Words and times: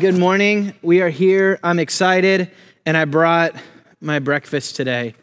Good 0.00 0.16
morning. 0.16 0.74
We 0.80 1.02
are 1.02 1.08
here. 1.08 1.58
I'm 1.64 1.80
excited, 1.80 2.52
and 2.86 2.96
I 2.96 3.04
brought 3.04 3.56
my 4.00 4.20
breakfast 4.20 4.76
today 4.76 5.14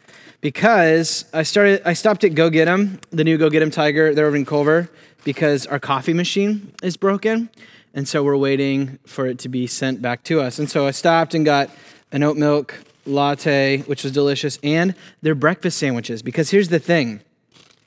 because 0.42 1.24
I 1.32 1.44
started. 1.44 1.80
I 1.86 1.94
stopped 1.94 2.24
at 2.24 2.34
Go 2.34 2.50
Get 2.50 2.68
'em, 2.68 3.00
the 3.08 3.24
new 3.24 3.38
Go 3.38 3.48
Get 3.48 3.62
'em 3.62 3.70
Tiger. 3.70 4.12
They're 4.12 4.26
over 4.26 4.36
in 4.36 4.44
Culver 4.44 4.90
because 5.24 5.64
our 5.64 5.78
coffee 5.78 6.12
machine 6.12 6.74
is 6.82 6.98
broken, 6.98 7.48
and 7.94 8.06
so 8.06 8.22
we're 8.22 8.36
waiting 8.36 8.98
for 9.06 9.26
it 9.26 9.38
to 9.38 9.48
be 9.48 9.66
sent 9.66 10.02
back 10.02 10.22
to 10.24 10.42
us. 10.42 10.58
And 10.58 10.68
so 10.68 10.86
I 10.86 10.90
stopped 10.90 11.32
and 11.32 11.42
got 11.42 11.70
an 12.12 12.22
oat 12.22 12.36
milk 12.36 12.74
latte, 13.06 13.78
which 13.86 14.04
was 14.04 14.12
delicious, 14.12 14.58
and 14.62 14.94
their 15.22 15.34
breakfast 15.34 15.78
sandwiches. 15.78 16.20
Because 16.20 16.50
here's 16.50 16.68
the 16.68 16.80
thing. 16.80 17.20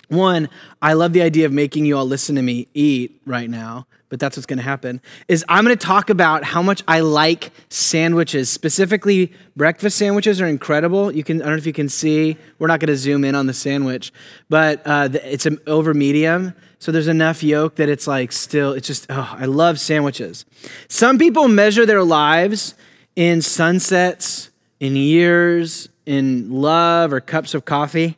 One, 0.08 0.50
I 0.82 0.94
love 0.94 1.14
the 1.14 1.22
idea 1.22 1.46
of 1.46 1.52
making 1.52 1.86
you 1.86 1.96
all 1.96 2.08
listen 2.08 2.36
to 2.36 2.42
me 2.42 2.68
eat 2.74 3.22
right 3.28 3.48
now 3.48 3.86
but 4.10 4.20
that's 4.20 4.36
what's 4.36 4.46
going 4.46 4.58
to 4.58 4.64
happen 4.64 5.02
is 5.28 5.46
i'm 5.48 5.64
going 5.64 5.76
to 5.76 5.86
talk 5.86 6.10
about 6.10 6.44
how 6.44 6.62
much 6.62 6.84
i 6.88 7.00
like 7.00 7.52
sandwiches 7.70 8.50
specifically 8.50 9.32
breakfast 9.56 9.98
sandwiches 9.98 10.42
are 10.42 10.48
incredible 10.48 11.12
you 11.12 11.24
can 11.24 11.42
i 11.42 11.46
don't 11.46 11.54
know 11.54 11.58
if 11.58 11.66
you 11.66 11.74
can 11.74 11.90
see 11.90 12.38
we're 12.58 12.68
not 12.68 12.80
going 12.80 12.88
to 12.88 12.98
zoom 12.98 13.24
in 13.24 13.36
on 13.36 13.48
the 13.48 13.54
sandwich 13.54 14.12
but 14.50 14.82
uh, 14.86 15.10
it's 15.24 15.46
an 15.46 15.60
over 15.68 15.94
medium 15.94 16.54
so 16.80 16.92
there's 16.92 17.08
enough 17.08 17.44
yolk 17.44 17.76
that 17.76 17.90
it's 17.90 18.08
like 18.08 18.32
still 18.32 18.74
it's 18.74 18.88
just 18.88 19.06
oh 19.10 19.36
i 19.38 19.46
love 19.46 19.80
sandwiches 19.80 20.46
some 20.88 21.18
people 21.18 21.48
measure 21.48 21.86
their 21.86 22.04
lives 22.04 22.74
in 23.16 23.42
sunsets 23.42 24.50
in 24.80 24.96
years 24.96 25.90
in 26.06 26.52
love 26.52 27.14
or 27.14 27.20
cups 27.20 27.54
of 27.54 27.66
coffee 27.66 28.18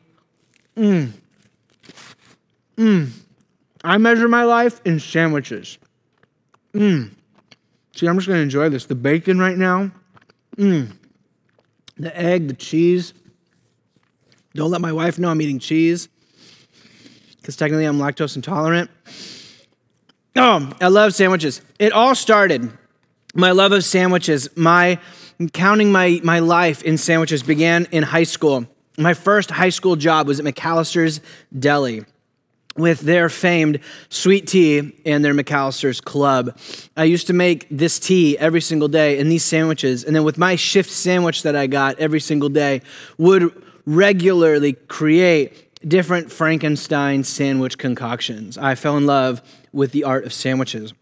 mm. 0.76 1.12
Mm. 2.76 3.10
I 3.84 3.98
measure 3.98 4.28
my 4.28 4.44
life 4.44 4.80
in 4.84 5.00
sandwiches. 5.00 5.78
Mmm. 6.74 7.10
See, 7.94 8.06
I'm 8.06 8.16
just 8.16 8.26
going 8.26 8.38
to 8.38 8.42
enjoy 8.42 8.68
this. 8.68 8.86
The 8.86 8.94
bacon 8.94 9.38
right 9.38 9.56
now. 9.56 9.90
Mmm. 10.56 10.92
The 11.96 12.18
egg, 12.18 12.48
the 12.48 12.54
cheese. 12.54 13.12
Don't 14.54 14.70
let 14.70 14.80
my 14.80 14.92
wife 14.92 15.18
know 15.18 15.28
I'm 15.28 15.40
eating 15.40 15.58
cheese 15.58 16.08
because 17.36 17.56
technically 17.56 17.84
I'm 17.84 17.98
lactose 17.98 18.36
intolerant. 18.36 18.90
Oh, 20.36 20.72
I 20.80 20.88
love 20.88 21.14
sandwiches. 21.14 21.60
It 21.78 21.92
all 21.92 22.14
started, 22.14 22.70
my 23.34 23.50
love 23.50 23.72
of 23.72 23.84
sandwiches, 23.84 24.48
my 24.56 24.98
counting 25.52 25.90
my, 25.90 26.20
my 26.22 26.38
life 26.38 26.82
in 26.82 26.96
sandwiches 26.96 27.42
began 27.42 27.86
in 27.90 28.02
high 28.02 28.22
school. 28.22 28.66
My 28.96 29.14
first 29.14 29.50
high 29.50 29.70
school 29.70 29.96
job 29.96 30.26
was 30.26 30.38
at 30.38 30.46
McAllister's 30.46 31.20
Deli 31.58 32.04
with 32.76 33.00
their 33.00 33.28
famed 33.28 33.80
sweet 34.08 34.46
tea 34.46 34.92
and 35.04 35.24
their 35.24 35.34
McAllister's 35.34 36.00
Club. 36.00 36.56
I 36.96 37.04
used 37.04 37.26
to 37.26 37.32
make 37.32 37.66
this 37.70 37.98
tea 37.98 38.38
every 38.38 38.60
single 38.60 38.88
day 38.88 39.18
and 39.18 39.30
these 39.30 39.44
sandwiches, 39.44 40.04
and 40.04 40.14
then 40.16 40.24
with 40.24 40.38
my 40.38 40.56
shift 40.56 40.90
sandwich 40.90 41.42
that 41.42 41.56
I 41.56 41.66
got 41.66 41.98
every 41.98 42.20
single 42.20 42.48
day, 42.48 42.82
would 43.18 43.52
regularly 43.84 44.74
create 44.74 45.68
different 45.86 46.30
Frankenstein 46.30 47.24
sandwich 47.24 47.76
concoctions. 47.76 48.56
I 48.56 48.74
fell 48.74 48.96
in 48.96 49.06
love 49.06 49.42
with 49.72 49.92
the 49.92 50.04
art 50.04 50.24
of 50.24 50.32
sandwiches. 50.32 50.94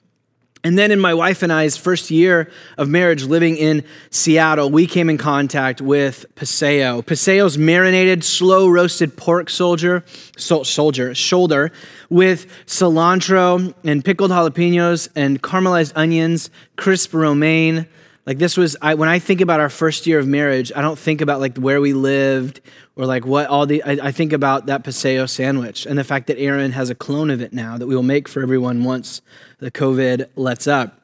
And 0.63 0.77
then 0.77 0.91
in 0.91 1.01
my 1.01 1.15
wife 1.15 1.43
and 1.43 1.51
I's 1.51 1.79
first 1.79 2.11
year 2.11 2.51
of 2.77 2.87
marriage 2.89 3.25
living 3.25 3.57
in 3.57 3.83
Seattle, 4.11 4.71
we 4.71 4.87
came 4.87 5.09
in 5.09 5.17
contact 5.17 5.81
with 5.81 6.27
Paseo. 6.35 7.01
Paseo's 7.01 7.57
marinated, 7.57 8.23
slow 8.23 8.69
roasted 8.69 9.17
pork 9.17 9.49
soldier, 9.49 10.05
soldier, 10.37 11.15
shoulder 11.15 11.73
with 12.11 12.47
cilantro 12.67 13.73
and 13.85 14.05
pickled 14.05 14.31
jalapenos 14.31 15.09
and 15.17 15.43
caramelized 15.43 15.93
onions, 15.97 16.51
crisp 16.77 17.15
romaine. 17.15 17.87
Like 18.27 18.39
this 18.39 18.57
was 18.57 18.77
I, 18.83 18.95
when 18.95 19.09
I 19.09 19.19
think 19.19 19.41
about 19.41 19.61
our 19.61 19.71
first 19.71 20.07
year 20.07 20.19
of 20.19 20.27
marriage, 20.27 20.71
I 20.75 20.83
don't 20.83 20.99
think 20.99 21.21
about 21.21 21.41
like 21.41 21.57
where 21.57 21.81
we 21.81 21.93
lived 21.93 22.61
or 22.97 23.07
like 23.07 23.25
what 23.25 23.47
all 23.47 23.67
the 23.67 23.83
I, 23.83 24.09
I 24.09 24.13
think 24.13 24.33
about 24.33 24.67
that 24.67 24.85
Paseo 24.85 25.27
sandwich 25.27 25.87
and 25.87 25.99
the 25.99 26.05
fact 26.05 26.27
that 26.27 26.39
Aaron 26.39 26.73
has 26.73 26.91
a 26.91 26.95
clone 26.95 27.31
of 27.31 27.41
it 27.41 27.53
now 27.53 27.79
that 27.79 27.87
we 27.87 27.95
will 27.95 28.03
make 28.03 28.29
for 28.29 28.43
everyone 28.43 28.85
once 28.85 29.23
the 29.59 29.71
COVID 29.71 30.29
lets 30.37 30.67
up. 30.67 31.01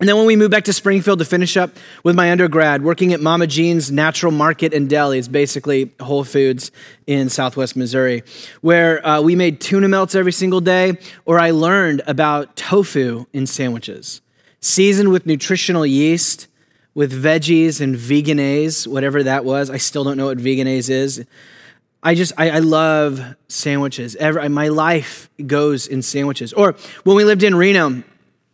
And 0.00 0.08
then 0.08 0.16
when 0.16 0.26
we 0.26 0.36
moved 0.36 0.52
back 0.52 0.64
to 0.64 0.72
Springfield 0.72 1.18
to 1.18 1.24
finish 1.24 1.56
up 1.56 1.70
with 2.04 2.14
my 2.14 2.30
undergrad, 2.30 2.84
working 2.84 3.12
at 3.12 3.20
Mama 3.20 3.48
Jean's 3.48 3.90
Natural 3.90 4.30
Market 4.30 4.72
and 4.72 4.88
Deli, 4.88 5.18
it's 5.18 5.26
basically 5.26 5.92
Whole 5.98 6.22
Foods 6.22 6.70
in 7.08 7.28
Southwest 7.28 7.74
Missouri, 7.74 8.22
where 8.60 9.04
uh, 9.04 9.20
we 9.20 9.34
made 9.34 9.60
tuna 9.60 9.88
melts 9.88 10.14
every 10.14 10.30
single 10.30 10.60
day, 10.60 10.98
or 11.24 11.40
I 11.40 11.50
learned 11.50 12.02
about 12.06 12.54
tofu 12.54 13.26
in 13.32 13.48
sandwiches, 13.48 14.20
seasoned 14.60 15.10
with 15.10 15.26
nutritional 15.26 15.86
yeast, 15.86 16.48
with 16.94 17.12
veggies 17.12 17.80
and 17.80 17.96
Vegenaise, 17.96 18.88
whatever 18.88 19.22
that 19.22 19.44
was. 19.44 19.70
I 19.70 19.76
still 19.76 20.04
don't 20.04 20.16
know 20.16 20.26
what 20.26 20.38
Vegenaise 20.38 20.88
is. 20.88 21.24
I 22.02 22.14
just 22.14 22.32
I, 22.36 22.50
I 22.50 22.58
love 22.58 23.20
sandwiches. 23.48 24.16
Every, 24.16 24.48
my 24.48 24.68
life 24.68 25.28
goes 25.46 25.86
in 25.86 26.02
sandwiches. 26.02 26.52
Or 26.52 26.74
when 27.04 27.16
we 27.16 27.24
lived 27.24 27.42
in 27.42 27.54
Reno, 27.54 28.02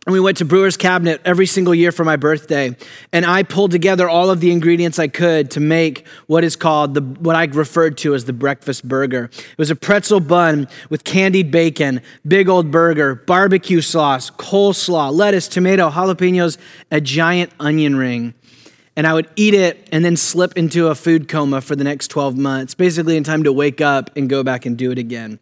and 0.05 0.13
we 0.13 0.19
went 0.19 0.37
to 0.37 0.45
Brewer's 0.45 0.77
Cabinet 0.77 1.19
every 1.25 1.47
single 1.47 1.73
year 1.73 1.91
for 1.91 2.03
my 2.03 2.15
birthday. 2.15 2.75
And 3.11 3.25
I 3.25 3.41
pulled 3.41 3.71
together 3.71 4.07
all 4.07 4.29
of 4.29 4.39
the 4.39 4.51
ingredients 4.51 4.99
I 4.99 5.07
could 5.07 5.49
to 5.51 5.59
make 5.59 6.05
what 6.27 6.43
is 6.43 6.55
called 6.55 6.93
the, 6.93 7.01
what 7.01 7.35
I 7.35 7.45
referred 7.45 7.97
to 7.99 8.13
as 8.13 8.25
the 8.25 8.33
breakfast 8.33 8.87
burger. 8.87 9.25
It 9.33 9.57
was 9.57 9.71
a 9.71 9.75
pretzel 9.75 10.19
bun 10.19 10.67
with 10.89 11.03
candied 11.03 11.49
bacon, 11.49 12.01
big 12.27 12.47
old 12.49 12.69
burger, 12.69 13.15
barbecue 13.15 13.81
sauce, 13.81 14.29
coleslaw, 14.29 15.11
lettuce, 15.11 15.47
tomato, 15.47 15.89
jalapenos, 15.89 16.57
a 16.91 17.01
giant 17.01 17.51
onion 17.59 17.95
ring 17.95 18.35
and 18.95 19.05
I 19.05 19.13
would 19.13 19.29
eat 19.35 19.53
it 19.53 19.89
and 19.91 20.05
then 20.05 20.15
slip 20.15 20.57
into 20.57 20.87
a 20.87 20.95
food 20.95 21.27
coma 21.27 21.61
for 21.61 21.75
the 21.75 21.83
next 21.83 22.07
12 22.07 22.37
months, 22.37 22.73
basically 22.73 23.17
in 23.17 23.23
time 23.23 23.43
to 23.43 23.51
wake 23.51 23.81
up 23.81 24.09
and 24.15 24.29
go 24.29 24.43
back 24.43 24.65
and 24.65 24.77
do 24.77 24.91
it 24.91 24.97
again. 24.97 25.39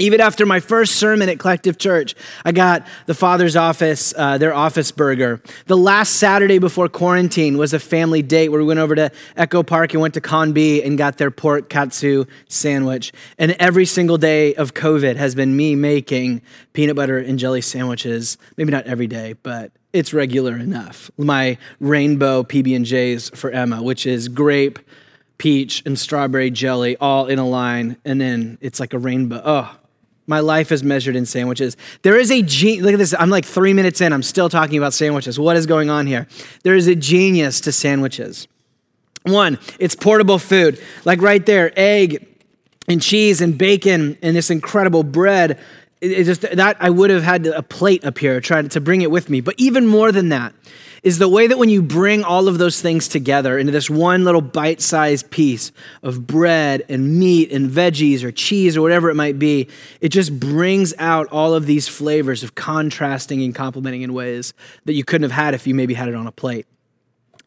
Even 0.00 0.18
after 0.22 0.46
my 0.46 0.60
first 0.60 0.96
sermon 0.96 1.28
at 1.28 1.38
Collective 1.38 1.76
Church, 1.76 2.14
I 2.42 2.52
got 2.52 2.86
the 3.04 3.12
Father's 3.12 3.54
office, 3.54 4.14
uh, 4.16 4.38
their 4.38 4.54
office 4.54 4.90
burger. 4.90 5.42
The 5.66 5.76
last 5.76 6.14
Saturday 6.14 6.58
before 6.58 6.88
quarantine 6.88 7.58
was 7.58 7.74
a 7.74 7.78
family 7.78 8.22
date 8.22 8.48
where 8.48 8.60
we 8.60 8.66
went 8.66 8.80
over 8.80 8.94
to 8.94 9.10
Echo 9.36 9.62
Park 9.62 9.92
and 9.92 10.00
went 10.00 10.14
to 10.14 10.22
Konbi 10.22 10.82
and 10.82 10.96
got 10.96 11.18
their 11.18 11.30
pork 11.30 11.68
katsu 11.68 12.24
sandwich. 12.48 13.12
And 13.38 13.52
every 13.52 13.84
single 13.84 14.16
day 14.16 14.54
of 14.54 14.72
COVID 14.72 15.16
has 15.16 15.34
been 15.34 15.54
me 15.54 15.76
making 15.76 16.40
peanut 16.72 16.96
butter 16.96 17.18
and 17.18 17.38
jelly 17.38 17.60
sandwiches. 17.60 18.38
Maybe 18.56 18.72
not 18.72 18.86
every 18.86 19.06
day, 19.06 19.34
but 19.42 19.70
it's 19.92 20.14
regular 20.14 20.56
enough. 20.56 21.10
My 21.18 21.58
rainbow 21.78 22.42
PB&Js 22.42 23.36
for 23.36 23.50
Emma, 23.50 23.82
which 23.82 24.06
is 24.06 24.28
grape, 24.28 24.78
peach, 25.36 25.82
and 25.84 25.98
strawberry 25.98 26.50
jelly 26.50 26.96
all 26.96 27.26
in 27.26 27.38
a 27.38 27.46
line, 27.46 27.98
and 28.06 28.18
then 28.18 28.56
it's 28.62 28.80
like 28.80 28.94
a 28.94 28.98
rainbow. 28.98 29.42
Oh, 29.44 29.76
my 30.26 30.40
life 30.40 30.70
is 30.70 30.82
measured 30.82 31.16
in 31.16 31.26
sandwiches. 31.26 31.76
There 32.02 32.16
is 32.16 32.30
a 32.30 32.42
genius. 32.42 32.84
Look 32.84 32.92
at 32.94 32.98
this. 32.98 33.14
I'm 33.18 33.30
like 33.30 33.44
three 33.44 33.72
minutes 33.72 34.00
in. 34.00 34.12
I'm 34.12 34.22
still 34.22 34.48
talking 34.48 34.78
about 34.78 34.92
sandwiches. 34.92 35.38
What 35.38 35.56
is 35.56 35.66
going 35.66 35.90
on 35.90 36.06
here? 36.06 36.28
There 36.62 36.76
is 36.76 36.86
a 36.86 36.94
genius 36.94 37.60
to 37.62 37.72
sandwiches. 37.72 38.46
One, 39.24 39.58
it's 39.78 39.96
portable 39.96 40.38
food. 40.38 40.80
Like 41.04 41.20
right 41.20 41.44
there, 41.44 41.72
egg 41.76 42.26
and 42.88 43.02
cheese 43.02 43.40
and 43.40 43.58
bacon 43.58 44.16
and 44.22 44.34
this 44.34 44.50
incredible 44.50 45.02
bread 45.02 45.58
it 46.00 46.24
just 46.24 46.42
that 46.42 46.76
I 46.80 46.90
would 46.90 47.10
have 47.10 47.22
had 47.22 47.46
a 47.46 47.62
plate 47.62 48.04
up 48.04 48.18
here 48.18 48.40
trying 48.40 48.68
to 48.70 48.80
bring 48.80 49.02
it 49.02 49.10
with 49.10 49.28
me. 49.28 49.40
But 49.40 49.54
even 49.58 49.86
more 49.86 50.12
than 50.12 50.30
that 50.30 50.54
is 51.02 51.18
the 51.18 51.28
way 51.28 51.46
that 51.46 51.58
when 51.58 51.68
you 51.68 51.82
bring 51.82 52.24
all 52.24 52.48
of 52.48 52.58
those 52.58 52.80
things 52.80 53.08
together 53.08 53.58
into 53.58 53.72
this 53.72 53.88
one 53.88 54.24
little 54.24 54.40
bite-sized 54.40 55.30
piece 55.30 55.72
of 56.02 56.26
bread 56.26 56.84
and 56.88 57.18
meat 57.18 57.50
and 57.52 57.70
veggies 57.70 58.22
or 58.22 58.30
cheese 58.30 58.76
or 58.76 58.82
whatever 58.82 59.10
it 59.10 59.14
might 59.14 59.38
be, 59.38 59.68
it 60.00 60.10
just 60.10 60.38
brings 60.38 60.92
out 60.98 61.26
all 61.28 61.54
of 61.54 61.66
these 61.66 61.88
flavors 61.88 62.42
of 62.42 62.54
contrasting 62.54 63.42
and 63.42 63.54
complementing 63.54 64.02
in 64.02 64.12
ways 64.12 64.52
that 64.84 64.94
you 64.94 65.04
couldn't 65.04 65.28
have 65.28 65.44
had 65.44 65.54
if 65.54 65.66
you 65.66 65.74
maybe 65.74 65.94
had 65.94 66.08
it 66.08 66.14
on 66.14 66.26
a 66.26 66.32
plate. 66.32 66.66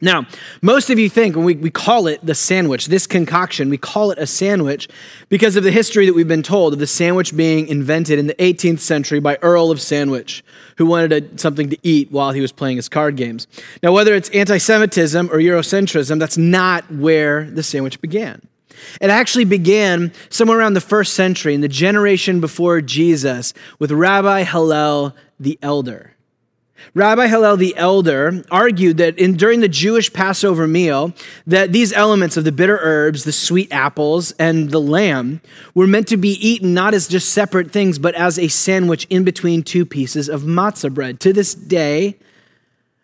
Now, 0.04 0.28
most 0.62 0.90
of 0.90 1.00
you 1.00 1.10
think 1.10 1.38
when 1.38 1.46
we, 1.46 1.56
we 1.56 1.70
call 1.70 2.08
it 2.08 2.20
the 2.26 2.36
sandwich, 2.36 2.88
this 2.88 3.08
concoction, 3.08 3.70
we 3.70 3.78
call 3.78 4.12
it 4.12 4.18
a 4.18 4.28
sandwich 4.28 4.90
because 5.30 5.56
of 5.56 5.64
the 5.64 5.72
history 5.72 6.06
that 6.06 6.14
we've 6.14 6.28
been 6.28 6.44
told 6.44 6.74
of 6.74 6.80
the 6.80 6.88
sandwich 6.88 7.34
being 7.34 7.70
invented 7.70 8.20
in 8.20 8.28
the 8.28 8.34
18th 8.34 8.80
century 8.80 9.22
by 9.22 9.38
Earl 9.42 9.72
of 9.72 9.80
Sandwich, 9.80 10.44
who 10.76 10.86
wanted 10.86 11.14
a, 11.14 11.38
something 11.40 11.70
to 11.70 11.78
eat 11.84 12.12
while 12.12 12.34
he 12.34 12.42
was 12.42 12.52
playing 12.52 12.76
his 12.76 12.90
card 12.90 13.16
games. 13.16 13.48
Now, 13.82 13.94
whether 13.94 14.14
it's 14.14 14.30
anti 14.32 14.58
Semitism 14.58 15.30
or 15.32 15.38
Eurocentrism, 15.38 16.20
that's 16.20 16.38
not 16.38 16.92
where 16.92 17.50
the 17.50 17.64
sandwich 17.64 18.02
began. 18.02 18.42
It 19.00 19.10
actually 19.10 19.46
began 19.46 20.12
somewhere 20.30 20.60
around 20.60 20.74
the 20.74 20.82
first 20.82 21.14
century, 21.14 21.54
in 21.54 21.62
the 21.62 21.70
generation 21.70 22.42
before 22.42 22.82
Jesus, 22.82 23.54
with 23.80 23.90
Rabbi 23.90 24.44
Hillel 24.44 25.16
the 25.40 25.58
Elder. 25.62 26.12
Rabbi 26.94 27.27
Hillel 27.27 27.57
the 27.57 27.75
elder 27.77 28.44
argued 28.51 28.97
that 28.97 29.18
in, 29.18 29.35
during 29.35 29.62
the 29.62 29.68
Jewish 29.68 30.12
Passover 30.12 30.68
meal, 30.68 31.13
that 31.47 31.71
these 31.71 31.91
elements 31.94 32.38
of 32.38 32.44
the 32.44 32.51
bitter 32.51 32.80
herbs, 32.81 33.24
the 33.24 33.31
sweet 33.31 33.71
apples, 33.71 34.31
and 34.33 34.69
the 34.69 34.81
lamb 34.81 35.41
were 35.74 35.88
meant 35.88 36.07
to 36.09 36.18
be 36.18 36.31
eaten 36.45 36.74
not 36.74 36.94
as 36.94 37.07
just 37.07 37.30
separate 37.33 37.71
things, 37.71 37.97
but 38.00 38.15
as 38.15 38.38
a 38.38 38.47
sandwich 38.47 39.06
in 39.09 39.24
between 39.24 39.63
two 39.63 39.85
pieces 39.85 40.30
of 40.30 40.44
matzah 40.44 40.94
bread. 40.94 41.19
To 41.21 41.33
this 41.33 41.56
day, 41.56 42.18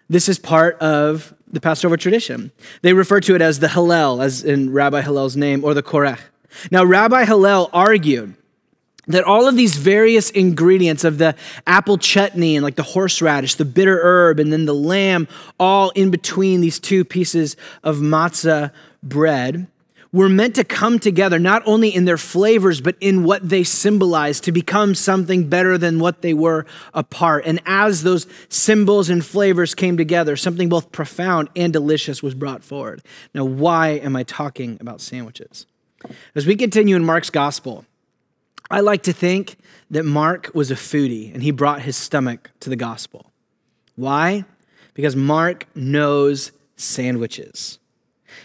This 0.09 0.27
is 0.27 0.39
part 0.39 0.75
of 0.79 1.35
the 1.51 1.61
Passover 1.61 1.95
tradition. 1.95 2.51
They 2.81 2.93
refer 2.93 3.19
to 3.21 3.35
it 3.35 3.41
as 3.41 3.59
the 3.59 3.67
Hallel, 3.67 4.23
as 4.23 4.43
in 4.43 4.73
Rabbi 4.73 5.01
Hillel's 5.01 5.35
name, 5.37 5.63
or 5.63 5.75
the 5.75 5.83
Korech. 5.83 6.19
Now, 6.71 6.83
Rabbi 6.83 7.25
Hillel 7.25 7.69
argued 7.71 8.33
that 9.09 9.23
all 9.23 9.47
of 9.47 9.57
these 9.57 9.75
various 9.75 10.29
ingredients 10.29 11.03
of 11.03 11.17
the 11.17 11.35
apple 11.67 11.97
chutney 11.97 12.55
and 12.55 12.63
like 12.63 12.75
the 12.75 12.83
horseradish, 12.83 13.55
the 13.55 13.65
bitter 13.65 13.99
herb, 14.01 14.39
and 14.39 14.53
then 14.53 14.65
the 14.65 14.73
lamb, 14.73 15.27
all 15.59 15.89
in 15.91 16.11
between 16.11 16.61
these 16.61 16.79
two 16.79 17.03
pieces 17.03 17.57
of 17.83 17.97
matzah 17.97 18.71
bread, 19.03 19.67
were 20.11 20.29
meant 20.29 20.55
to 20.55 20.63
come 20.63 20.97
together 20.97 21.37
not 21.37 21.61
only 21.65 21.93
in 21.93 22.05
their 22.05 22.17
flavors, 22.17 22.81
but 22.81 22.95
in 22.99 23.23
what 23.23 23.47
they 23.47 23.63
symbolize 23.63 24.39
to 24.39 24.51
become 24.51 24.95
something 24.95 25.47
better 25.47 25.77
than 25.77 25.99
what 25.99 26.21
they 26.21 26.33
were 26.33 26.65
apart. 26.93 27.45
And 27.45 27.61
as 27.65 28.01
those 28.01 28.25
symbols 28.49 29.09
and 29.09 29.23
flavors 29.23 29.75
came 29.75 29.97
together, 29.97 30.35
something 30.35 30.67
both 30.67 30.91
profound 30.91 31.49
and 31.55 31.71
delicious 31.71 32.23
was 32.23 32.33
brought 32.33 32.63
forward. 32.63 33.03
Now, 33.35 33.45
why 33.45 33.89
am 33.89 34.15
I 34.15 34.23
talking 34.23 34.77
about 34.81 34.99
sandwiches? 34.99 35.67
As 36.33 36.47
we 36.47 36.55
continue 36.55 36.95
in 36.95 37.05
Mark's 37.05 37.29
gospel, 37.29 37.85
I 38.69 38.81
like 38.81 39.03
to 39.03 39.13
think 39.13 39.57
that 39.89 40.03
Mark 40.03 40.51
was 40.53 40.69
a 40.69 40.75
foodie 40.75 41.33
and 41.33 41.41
he 41.41 41.51
brought 41.51 41.81
his 41.81 41.97
stomach 41.97 42.51
to 42.59 42.69
the 42.69 42.75
gospel. 42.75 43.31
Why? 43.95 44.45
Because 44.93 45.15
Mark 45.15 45.65
knows 45.75 46.51
sandwiches. 46.75 47.79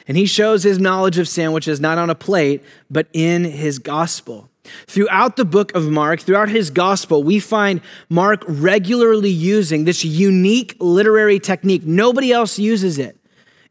And 0.08 0.16
he 0.16 0.26
shows 0.26 0.62
his 0.62 0.78
knowledge 0.78 1.18
of 1.18 1.28
sandwiches 1.28 1.80
not 1.80 1.98
on 1.98 2.08
a 2.08 2.14
plate, 2.14 2.62
but 2.90 3.06
in 3.12 3.44
his 3.44 3.78
gospel. 3.78 4.48
Throughout 4.86 5.36
the 5.36 5.44
book 5.44 5.74
of 5.74 5.90
Mark, 5.90 6.20
throughout 6.20 6.48
his 6.48 6.70
gospel, 6.70 7.22
we 7.22 7.38
find 7.38 7.82
Mark 8.08 8.42
regularly 8.48 9.28
using 9.28 9.84
this 9.84 10.04
unique 10.04 10.74
literary 10.80 11.38
technique. 11.38 11.84
Nobody 11.84 12.32
else 12.32 12.58
uses 12.58 12.98
it 12.98 13.18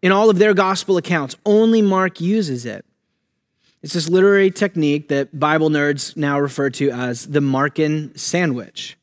in 0.04 0.12
all 0.12 0.30
of 0.30 0.38
their 0.38 0.54
gospel 0.54 0.98
accounts, 0.98 1.36
only 1.46 1.82
Mark 1.82 2.22
uses 2.22 2.66
it. 2.66 2.86
It's 3.84 3.94
this 3.94 4.08
literary 4.08 4.50
technique 4.50 5.10
that 5.10 5.38
Bible 5.38 5.70
nerds 5.70 6.16
now 6.16 6.40
refer 6.40 6.70
to 6.72 6.90
as 6.90 7.28
the 7.28 7.42
Markan 7.42 8.18
sandwich 8.18 8.98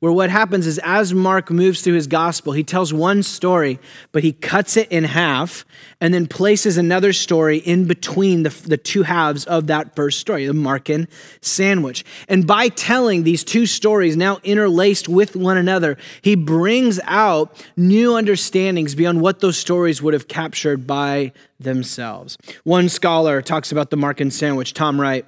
where 0.00 0.12
what 0.12 0.30
happens 0.30 0.66
is 0.66 0.78
as 0.82 1.14
Mark 1.14 1.50
moves 1.50 1.82
through 1.82 1.94
his 1.94 2.06
gospel, 2.06 2.52
he 2.52 2.64
tells 2.64 2.92
one 2.92 3.22
story, 3.22 3.78
but 4.10 4.22
he 4.22 4.32
cuts 4.32 4.76
it 4.76 4.90
in 4.90 5.04
half 5.04 5.64
and 6.00 6.12
then 6.12 6.26
places 6.26 6.76
another 6.76 7.12
story 7.12 7.58
in 7.58 7.86
between 7.86 8.42
the, 8.42 8.50
the 8.66 8.76
two 8.76 9.02
halves 9.02 9.44
of 9.44 9.66
that 9.68 9.94
first 9.94 10.18
story, 10.18 10.46
the 10.46 10.52
Markan 10.52 11.08
sandwich. 11.40 12.04
And 12.28 12.46
by 12.46 12.68
telling 12.68 13.22
these 13.22 13.44
two 13.44 13.66
stories 13.66 14.16
now 14.16 14.38
interlaced 14.42 15.08
with 15.08 15.36
one 15.36 15.56
another, 15.56 15.96
he 16.22 16.34
brings 16.34 17.00
out 17.04 17.64
new 17.76 18.16
understandings 18.16 18.94
beyond 18.94 19.20
what 19.20 19.40
those 19.40 19.56
stories 19.56 20.02
would 20.02 20.14
have 20.14 20.28
captured 20.28 20.86
by 20.86 21.32
themselves. 21.60 22.36
One 22.64 22.88
scholar 22.88 23.42
talks 23.42 23.72
about 23.72 23.90
the 23.90 23.96
Markan 23.96 24.32
sandwich, 24.32 24.74
Tom 24.74 25.00
Wright. 25.00 25.24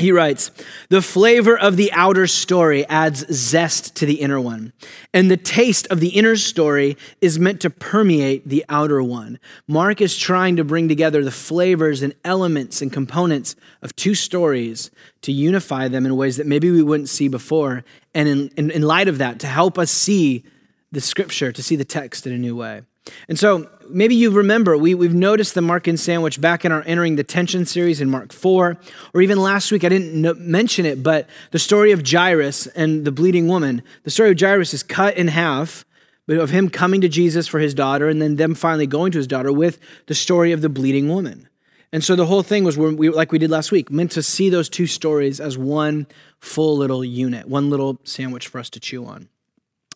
He 0.00 0.12
writes, 0.12 0.50
the 0.88 1.02
flavor 1.02 1.58
of 1.58 1.76
the 1.76 1.92
outer 1.92 2.26
story 2.26 2.86
adds 2.86 3.26
zest 3.30 3.94
to 3.96 4.06
the 4.06 4.14
inner 4.14 4.40
one, 4.40 4.72
and 5.12 5.30
the 5.30 5.36
taste 5.36 5.86
of 5.88 6.00
the 6.00 6.08
inner 6.08 6.36
story 6.36 6.96
is 7.20 7.38
meant 7.38 7.60
to 7.60 7.70
permeate 7.70 8.48
the 8.48 8.64
outer 8.70 9.02
one. 9.02 9.38
Mark 9.68 10.00
is 10.00 10.16
trying 10.16 10.56
to 10.56 10.64
bring 10.64 10.88
together 10.88 11.22
the 11.22 11.30
flavors 11.30 12.00
and 12.00 12.14
elements 12.24 12.80
and 12.80 12.90
components 12.90 13.56
of 13.82 13.94
two 13.94 14.14
stories 14.14 14.90
to 15.20 15.32
unify 15.32 15.86
them 15.86 16.06
in 16.06 16.16
ways 16.16 16.38
that 16.38 16.46
maybe 16.46 16.70
we 16.70 16.82
wouldn't 16.82 17.10
see 17.10 17.28
before, 17.28 17.84
and 18.14 18.26
in, 18.26 18.48
in, 18.56 18.70
in 18.70 18.82
light 18.82 19.06
of 19.06 19.18
that, 19.18 19.38
to 19.40 19.46
help 19.46 19.78
us 19.78 19.90
see 19.90 20.44
the 20.90 21.02
scripture, 21.02 21.52
to 21.52 21.62
see 21.62 21.76
the 21.76 21.84
text 21.84 22.26
in 22.26 22.32
a 22.32 22.38
new 22.38 22.56
way. 22.56 22.82
And 23.28 23.38
so 23.38 23.68
maybe 23.88 24.14
you 24.14 24.30
remember, 24.30 24.76
we, 24.76 24.94
we've 24.94 25.14
noticed 25.14 25.54
the 25.54 25.60
Markan 25.60 25.98
sandwich 25.98 26.40
back 26.40 26.64
in 26.64 26.72
our 26.72 26.82
Entering 26.86 27.16
the 27.16 27.24
Tension 27.24 27.66
series 27.66 28.00
in 28.00 28.10
Mark 28.10 28.32
4, 28.32 28.76
or 29.14 29.22
even 29.22 29.38
last 29.38 29.72
week, 29.72 29.84
I 29.84 29.88
didn't 29.88 30.40
mention 30.40 30.86
it, 30.86 31.02
but 31.02 31.28
the 31.50 31.58
story 31.58 31.92
of 31.92 32.08
Jairus 32.08 32.66
and 32.68 33.04
the 33.04 33.12
bleeding 33.12 33.48
woman. 33.48 33.82
The 34.04 34.10
story 34.10 34.30
of 34.30 34.40
Jairus 34.40 34.74
is 34.74 34.82
cut 34.82 35.16
in 35.16 35.28
half 35.28 35.84
of 36.28 36.50
him 36.50 36.68
coming 36.68 37.00
to 37.00 37.08
Jesus 37.08 37.48
for 37.48 37.58
his 37.58 37.74
daughter 37.74 38.08
and 38.08 38.22
then 38.22 38.36
them 38.36 38.54
finally 38.54 38.86
going 38.86 39.12
to 39.12 39.18
his 39.18 39.26
daughter 39.26 39.52
with 39.52 39.78
the 40.06 40.14
story 40.14 40.52
of 40.52 40.60
the 40.60 40.68
bleeding 40.68 41.08
woman. 41.08 41.48
And 41.92 42.04
so 42.04 42.14
the 42.14 42.26
whole 42.26 42.44
thing 42.44 42.62
was, 42.62 42.78
we, 42.78 43.08
like 43.08 43.32
we 43.32 43.38
did 43.38 43.50
last 43.50 43.72
week, 43.72 43.90
meant 43.90 44.12
to 44.12 44.22
see 44.22 44.48
those 44.48 44.68
two 44.68 44.86
stories 44.86 45.40
as 45.40 45.58
one 45.58 46.06
full 46.38 46.76
little 46.76 47.04
unit, 47.04 47.48
one 47.48 47.68
little 47.68 47.98
sandwich 48.04 48.46
for 48.46 48.60
us 48.60 48.70
to 48.70 48.80
chew 48.80 49.04
on. 49.04 49.28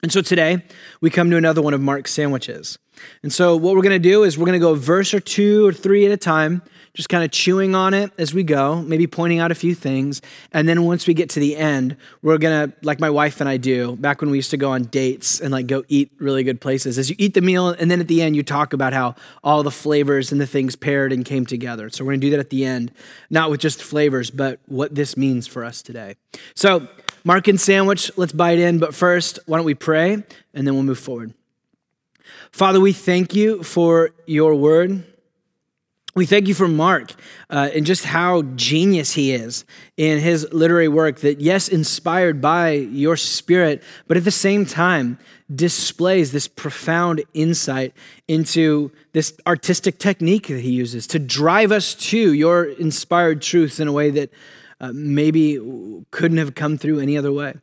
And 0.05 0.13
so 0.13 0.21
today 0.21 0.63
we 1.01 1.09
come 1.09 1.31
to 1.31 1.39
another 1.39 1.63
one 1.63 1.73
of 1.73 1.81
Mark's 1.81 2.11
sandwiches. 2.11 2.79
And 3.23 3.33
so 3.33 3.57
what 3.57 3.75
we're 3.75 3.81
going 3.81 3.93
to 3.93 3.99
do 3.99 4.23
is 4.23 4.37
we're 4.37 4.45
going 4.45 4.61
to 4.61 4.63
go 4.63 4.73
a 4.73 4.77
verse 4.77 5.15
or 5.15 5.19
two 5.19 5.67
or 5.67 5.73
three 5.73 6.05
at 6.05 6.13
a 6.13 6.19
time, 6.19 6.61
just 6.93 7.09
kind 7.09 7.25
of 7.25 7.31
chewing 7.31 7.75
on 7.75 7.95
it 7.95 8.13
as 8.19 8.35
we 8.35 8.43
go, 8.43 8.83
maybe 8.83 9.07
pointing 9.07 9.39
out 9.39 9.51
a 9.51 9.55
few 9.55 9.75
things. 9.75 10.21
And 10.53 10.69
then 10.69 10.83
once 10.85 11.07
we 11.07 11.15
get 11.15 11.31
to 11.31 11.41
the 11.41 11.57
end, 11.57 11.97
we're 12.21 12.37
going 12.37 12.69
to, 12.69 12.77
like 12.83 13.01
my 13.01 13.09
wife 13.09 13.41
and 13.41 13.49
I 13.49 13.57
do, 13.57 13.97
back 13.97 14.21
when 14.21 14.31
we 14.31 14.37
used 14.37 14.51
to 14.51 14.59
go 14.59 14.73
on 14.73 14.83
dates 14.85 15.41
and 15.41 15.51
like 15.51 15.69
go 15.69 15.85
eat 15.89 16.13
really 16.19 16.45
good 16.45 16.61
places, 16.61 16.99
as 16.99 17.09
you 17.09 17.17
eat 17.19 17.33
the 17.33 17.41
meal 17.41 17.69
and 17.71 17.91
then 17.91 17.99
at 17.99 18.07
the 18.07 18.21
end 18.21 18.37
you 18.37 18.43
talk 18.43 18.75
about 18.75 18.93
how 18.93 19.15
all 19.43 19.63
the 19.63 19.71
flavors 19.71 20.33
and 20.33 20.39
the 20.39 20.47
things 20.47 20.77
paired 20.77 21.15
and 21.15 21.25
came 21.25 21.47
together. 21.47 21.89
So 21.89 22.05
we're 22.05 22.11
going 22.11 22.21
to 22.21 22.27
do 22.27 22.31
that 22.33 22.41
at 22.41 22.51
the 22.51 22.67
end, 22.67 22.93
not 23.31 23.51
with 23.51 23.61
just 23.61 23.83
flavors, 23.83 24.31
but 24.31 24.61
what 24.67 24.95
this 24.95 25.17
means 25.17 25.47
for 25.47 25.65
us 25.65 25.81
today. 25.81 26.17
So 26.55 26.89
Markan 27.27 27.59
sandwich, 27.59 28.11
let's 28.17 28.33
bite 28.33 28.59
in. 28.59 28.79
But 28.79 28.95
first, 28.95 29.39
why 29.47 29.59
don't 29.59 29.67
we 29.67 29.75
pray 29.75 30.23
and 30.53 30.67
then 30.67 30.75
we'll 30.75 30.83
move 30.83 30.99
forward. 30.99 31.33
Father, 32.53 32.81
we 32.81 32.93
thank 32.93 33.35
you 33.35 33.63
for 33.63 34.11
your 34.27 34.55
word. 34.55 35.05
We 36.15 36.27
thank 36.27 36.47
you 36.47 36.55
for 36.55 36.69
Mark 36.69 37.13
uh, 37.51 37.71
and 37.75 37.85
just 37.85 38.05
how 38.05 38.43
genius 38.43 39.15
he 39.15 39.33
is 39.33 39.65
in 39.97 40.21
his 40.21 40.47
literary 40.53 40.87
work, 40.87 41.21
that, 41.21 41.41
yes, 41.41 41.69
inspired 41.69 42.41
by 42.41 42.71
your 42.71 43.17
spirit, 43.17 43.83
but 44.07 44.17
at 44.17 44.23
the 44.23 44.31
same 44.31 44.65
time 44.65 45.19
displays 45.53 46.31
this 46.31 46.47
profound 46.47 47.23
insight 47.35 47.93
into 48.29 48.93
this 49.13 49.37
artistic 49.45 49.99
technique 49.99 50.47
that 50.47 50.61
he 50.61 50.71
uses 50.71 51.09
to 51.09 51.19
drive 51.19 51.73
us 51.73 51.95
to 51.95 52.33
your 52.33 52.65
inspired 52.65 53.43
truths 53.43 53.81
in 53.81 53.89
a 53.89 53.93
way 53.93 54.11
that 54.11 54.31
uh, 54.85 54.93
maybe 54.93 55.59
couldn't 56.11 56.39
have 56.39 56.55
come 56.55 56.77
through 56.77 57.01
any 57.01 57.17
other 57.17 57.33
way. 57.33 57.55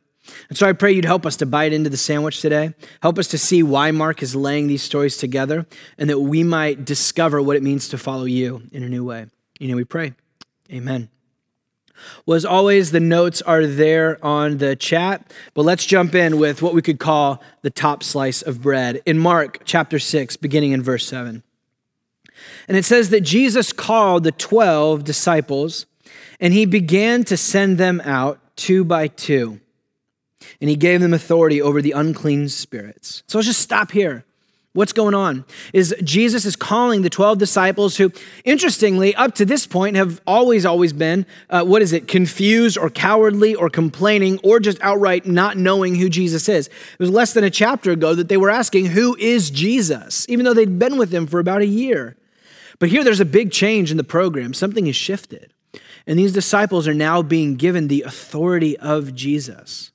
And 0.48 0.56
so 0.56 0.68
I 0.68 0.72
pray 0.72 0.92
you'd 0.92 1.04
help 1.04 1.26
us 1.26 1.36
to 1.36 1.46
bite 1.46 1.72
into 1.72 1.90
the 1.90 1.96
sandwich 1.96 2.40
today. 2.40 2.74
Help 3.02 3.18
us 3.18 3.26
to 3.28 3.38
see 3.38 3.62
why 3.62 3.90
Mark 3.90 4.22
is 4.22 4.36
laying 4.36 4.68
these 4.68 4.82
stories 4.82 5.16
together 5.16 5.66
and 5.98 6.08
that 6.08 6.20
we 6.20 6.44
might 6.44 6.84
discover 6.84 7.42
what 7.42 7.56
it 7.56 7.62
means 7.62 7.88
to 7.88 7.98
follow 7.98 8.24
you 8.24 8.62
in 8.72 8.82
a 8.82 8.88
new 8.88 9.04
way. 9.04 9.26
You 9.58 9.68
know, 9.68 9.76
we 9.76 9.84
pray. 9.84 10.14
Amen. 10.72 11.08
Well, 12.26 12.36
as 12.36 12.44
always, 12.44 12.90
the 12.90 13.00
notes 13.00 13.42
are 13.42 13.66
there 13.66 14.24
on 14.24 14.58
the 14.58 14.74
chat, 14.74 15.32
but 15.54 15.62
let's 15.62 15.84
jump 15.86 16.14
in 16.14 16.38
with 16.38 16.62
what 16.62 16.74
we 16.74 16.82
could 16.82 16.98
call 16.98 17.42
the 17.62 17.70
top 17.70 18.02
slice 18.02 18.42
of 18.42 18.62
bread 18.62 19.00
in 19.06 19.18
Mark 19.18 19.60
chapter 19.64 19.98
6, 19.98 20.36
beginning 20.36 20.72
in 20.72 20.82
verse 20.82 21.06
7. 21.06 21.42
And 22.66 22.76
it 22.76 22.84
says 22.84 23.10
that 23.10 23.20
Jesus 23.20 23.72
called 23.72 24.24
the 24.24 24.32
12 24.32 25.04
disciples 25.04 25.86
and 26.42 26.52
he 26.52 26.66
began 26.66 27.22
to 27.24 27.36
send 27.36 27.78
them 27.78 28.02
out 28.04 28.40
two 28.56 28.84
by 28.84 29.06
two. 29.06 29.60
And 30.60 30.68
he 30.68 30.74
gave 30.74 31.00
them 31.00 31.14
authority 31.14 31.62
over 31.62 31.80
the 31.80 31.92
unclean 31.92 32.48
spirits. 32.48 33.22
So 33.28 33.38
let's 33.38 33.46
just 33.46 33.60
stop 33.60 33.92
here. 33.92 34.24
What's 34.74 34.94
going 34.94 35.14
on 35.14 35.44
is 35.72 35.94
Jesus 36.02 36.44
is 36.44 36.56
calling 36.56 37.02
the 37.02 37.10
12 37.10 37.38
disciples 37.38 37.98
who, 37.98 38.10
interestingly, 38.44 39.14
up 39.14 39.34
to 39.36 39.44
this 39.44 39.66
point 39.66 39.96
have 39.96 40.20
always, 40.26 40.66
always 40.66 40.92
been, 40.92 41.26
uh, 41.48 41.62
what 41.62 41.82
is 41.82 41.92
it, 41.92 42.08
confused 42.08 42.76
or 42.76 42.90
cowardly 42.90 43.54
or 43.54 43.68
complaining 43.68 44.40
or 44.42 44.58
just 44.58 44.78
outright 44.80 45.26
not 45.26 45.58
knowing 45.58 45.94
who 45.94 46.08
Jesus 46.08 46.48
is. 46.48 46.68
It 46.68 46.98
was 46.98 47.10
less 47.10 47.34
than 47.34 47.44
a 47.44 47.50
chapter 47.50 47.92
ago 47.92 48.14
that 48.14 48.28
they 48.28 48.38
were 48.38 48.50
asking, 48.50 48.86
Who 48.86 49.14
is 49.16 49.50
Jesus? 49.50 50.26
even 50.28 50.44
though 50.44 50.54
they'd 50.54 50.78
been 50.78 50.96
with 50.96 51.12
him 51.12 51.26
for 51.26 51.38
about 51.38 51.60
a 51.60 51.66
year. 51.66 52.16
But 52.80 52.88
here 52.88 53.04
there's 53.04 53.20
a 53.20 53.26
big 53.26 53.52
change 53.52 53.90
in 53.90 53.96
the 53.96 54.04
program. 54.04 54.54
Something 54.54 54.86
has 54.86 54.96
shifted. 54.96 55.52
And 56.06 56.18
these 56.18 56.32
disciples 56.32 56.88
are 56.88 56.94
now 56.94 57.22
being 57.22 57.56
given 57.56 57.88
the 57.88 58.02
authority 58.02 58.76
of 58.78 59.14
Jesus 59.14 59.92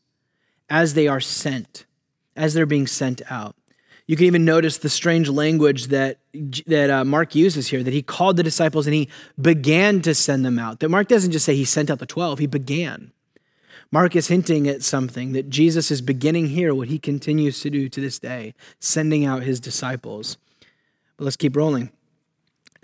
as 0.69 0.93
they 0.93 1.07
are 1.07 1.19
sent, 1.19 1.85
as 2.35 2.53
they're 2.53 2.65
being 2.65 2.87
sent 2.87 3.21
out. 3.29 3.55
You 4.05 4.15
can 4.15 4.25
even 4.25 4.45
notice 4.45 4.77
the 4.77 4.89
strange 4.89 5.27
language 5.27 5.87
that, 5.87 6.19
that 6.65 6.89
uh, 6.89 7.03
Mark 7.03 7.35
uses 7.35 7.67
here, 7.67 7.83
that 7.83 7.93
he 7.93 8.01
called 8.01 8.37
the 8.37 8.43
disciples 8.43 8.87
and 8.87 8.93
he 8.93 9.09
began 9.39 10.01
to 10.03 10.15
send 10.15 10.45
them 10.45 10.57
out. 10.57 10.79
That 10.79 10.89
Mark 10.89 11.09
doesn't 11.09 11.31
just 11.31 11.45
say 11.45 11.55
he 11.55 11.65
sent 11.65 11.91
out 11.91 11.99
the 11.99 12.05
12, 12.05 12.39
he 12.39 12.47
began. 12.47 13.11
Mark 13.91 14.15
is 14.15 14.27
hinting 14.27 14.67
at 14.67 14.83
something 14.83 15.33
that 15.33 15.49
Jesus 15.49 15.91
is 15.91 16.01
beginning 16.01 16.47
here, 16.47 16.73
what 16.73 16.87
he 16.87 16.99
continues 16.99 17.61
to 17.61 17.69
do 17.69 17.89
to 17.89 18.01
this 18.01 18.19
day, 18.19 18.53
sending 18.79 19.25
out 19.25 19.43
his 19.43 19.59
disciples. 19.59 20.37
But 21.17 21.25
let's 21.25 21.37
keep 21.37 21.55
rolling. 21.55 21.91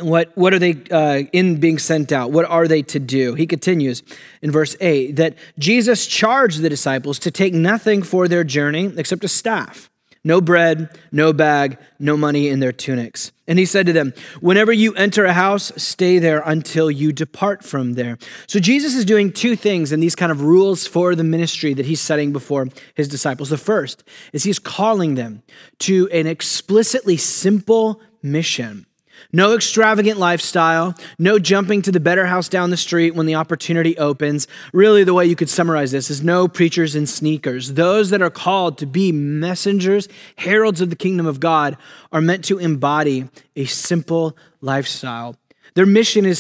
What, 0.04 0.36
what 0.36 0.54
are 0.54 0.60
they 0.60 0.76
uh, 0.92 1.24
in 1.32 1.60
being 1.60 1.80
sent 1.80 2.12
out? 2.12 2.32
What 2.32 2.46
are 2.46 2.68
they 2.68 2.82
to 2.84 3.00
do? 3.00 3.36
He 3.36 3.48
continues 3.48 4.04
in 4.42 4.52
verse 4.52 4.76
8 4.80 5.16
that 5.16 5.36
Jesus 5.58 6.06
charged 6.06 6.62
the 6.62 6.70
disciples 6.70 7.20
to 7.20 7.32
take 7.32 7.54
nothing 7.54 8.04
for 8.04 8.28
their 8.28 8.44
journey 8.44 8.92
except 8.98 9.24
a 9.24 9.28
staff, 9.28 9.90
no 10.24 10.42
bread, 10.42 10.98
no 11.12 11.34
bag, 11.34 11.78
no 12.00 12.18
money 12.18 12.50
in 12.50 12.60
their 12.60 12.72
tunics. 12.72 13.32
And 13.48 13.60
he 13.60 13.66
said 13.66 13.86
to 13.88 13.94
them, 13.94 14.14
Whenever 14.40 14.72
you 14.72 14.94
enter 14.96 15.26
a 15.26 15.34
house, 15.34 15.72
stay 15.76 16.20
there 16.20 16.42
until 16.46 16.90
you 16.90 17.12
depart 17.12 17.64
from 17.64 17.94
there. 17.94 18.18
So 18.48 18.60
Jesus 18.60 18.96
is 18.96 19.06
doing 19.06 19.34
two 19.34 19.56
things 19.56 19.92
in 19.92 20.00
these 20.00 20.16
kind 20.16 20.32
of 20.32 20.42
rules 20.42 20.88
for 20.88 21.14
the 21.14 21.26
ministry 21.26 21.74
that 21.74 21.86
he's 21.86 22.00
setting 22.00 22.32
before 22.32 22.68
his 22.94 23.08
disciples. 23.08 23.50
The 23.50 23.58
first 23.58 24.04
is 24.32 24.44
he's 24.44 24.60
calling 24.60 25.16
them 25.16 25.44
to 25.80 26.10
an 26.12 26.26
explicitly 26.28 27.18
simple 27.18 28.02
mission. 28.22 28.86
No 29.32 29.56
extravagant 29.56 30.20
lifestyle, 30.20 30.96
no 31.18 31.40
jumping 31.40 31.82
to 31.84 31.92
the 31.92 32.00
better 32.00 32.26
house 32.26 32.50
down 32.50 32.70
the 32.70 32.78
street 32.78 33.16
when 33.16 33.26
the 33.26 33.36
opportunity 33.36 33.98
opens. 33.98 34.48
Really, 34.74 35.04
the 35.04 35.14
way 35.14 35.26
you 35.26 35.36
could 35.36 35.50
summarize 35.50 35.92
this 35.92 36.10
is 36.10 36.24
no 36.24 36.48
preachers 36.48 36.96
in 36.96 37.08
sneakers. 37.08 37.74
Those 37.74 38.10
that 38.10 38.22
are 38.22 38.30
called 38.30 38.78
to 38.80 38.86
be 38.86 39.12
messengers, 39.12 40.08
heralds 40.38 40.82
of 40.82 40.90
the 40.90 40.96
kingdom 40.96 41.26
of 41.26 41.40
God, 41.40 41.78
are 42.12 42.22
meant 42.22 42.44
to 42.46 42.60
embody 42.60 43.30
a 43.56 43.66
simple 43.66 44.38
lifestyle. 44.62 45.36
Their 45.76 45.88
mission 45.88 46.26
is 46.26 46.40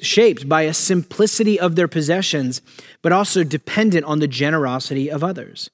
shaped 0.00 0.48
by 0.48 0.62
a 0.62 0.74
simplicity 0.74 1.60
of 1.60 1.76
their 1.76 1.86
possessions, 1.86 2.60
but 3.00 3.12
also 3.12 3.44
dependent 3.44 4.04
on 4.06 4.18
the 4.18 4.26
generosity 4.26 5.08
of 5.08 5.22
others. 5.22 5.70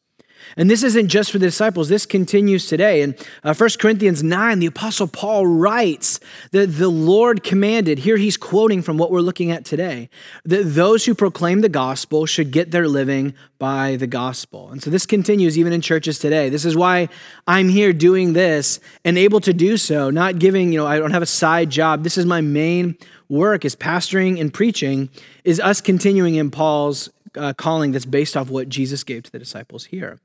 And 0.56 0.70
this 0.70 0.82
isn't 0.82 1.08
just 1.08 1.30
for 1.30 1.38
the 1.38 1.46
disciples, 1.46 1.88
this 1.88 2.06
continues 2.06 2.66
today. 2.66 3.02
In 3.02 3.14
uh, 3.44 3.54
1 3.54 3.70
Corinthians 3.78 4.22
9, 4.22 4.58
the 4.58 4.66
Apostle 4.66 5.08
Paul 5.08 5.46
writes 5.46 6.20
that 6.52 6.66
the 6.66 6.88
Lord 6.88 7.42
commanded, 7.42 8.00
here 8.00 8.16
he's 8.16 8.36
quoting 8.36 8.82
from 8.82 8.98
what 8.98 9.10
we're 9.10 9.20
looking 9.20 9.50
at 9.50 9.64
today, 9.64 10.08
that 10.44 10.64
those 10.64 11.04
who 11.04 11.14
proclaim 11.14 11.60
the 11.60 11.68
gospel 11.68 12.26
should 12.26 12.50
get 12.50 12.70
their 12.70 12.88
living 12.88 13.34
by 13.58 13.96
the 13.96 14.06
gospel. 14.06 14.70
And 14.70 14.82
so 14.82 14.90
this 14.90 15.06
continues 15.06 15.58
even 15.58 15.72
in 15.72 15.80
churches 15.80 16.18
today. 16.18 16.48
This 16.48 16.64
is 16.64 16.76
why 16.76 17.08
I'm 17.46 17.68
here 17.68 17.92
doing 17.92 18.32
this 18.32 18.78
and 19.04 19.18
able 19.18 19.40
to 19.40 19.52
do 19.52 19.76
so, 19.76 20.10
not 20.10 20.38
giving, 20.38 20.72
you 20.72 20.78
know, 20.78 20.86
I 20.86 20.98
don't 20.98 21.10
have 21.10 21.22
a 21.22 21.26
side 21.26 21.70
job. 21.70 22.04
This 22.04 22.16
is 22.16 22.24
my 22.24 22.40
main 22.40 22.96
work 23.28 23.64
is 23.64 23.76
pastoring 23.76 24.40
and 24.40 24.52
preaching, 24.52 25.10
is 25.44 25.60
us 25.60 25.80
continuing 25.80 26.36
in 26.36 26.50
Paul's 26.50 27.10
uh, 27.38 27.52
calling 27.54 27.92
that's 27.92 28.04
based 28.04 28.36
off 28.36 28.50
what 28.50 28.68
Jesus 28.68 29.04
gave 29.04 29.22
to 29.24 29.32
the 29.32 29.38
disciples 29.38 29.86
here. 29.86 30.18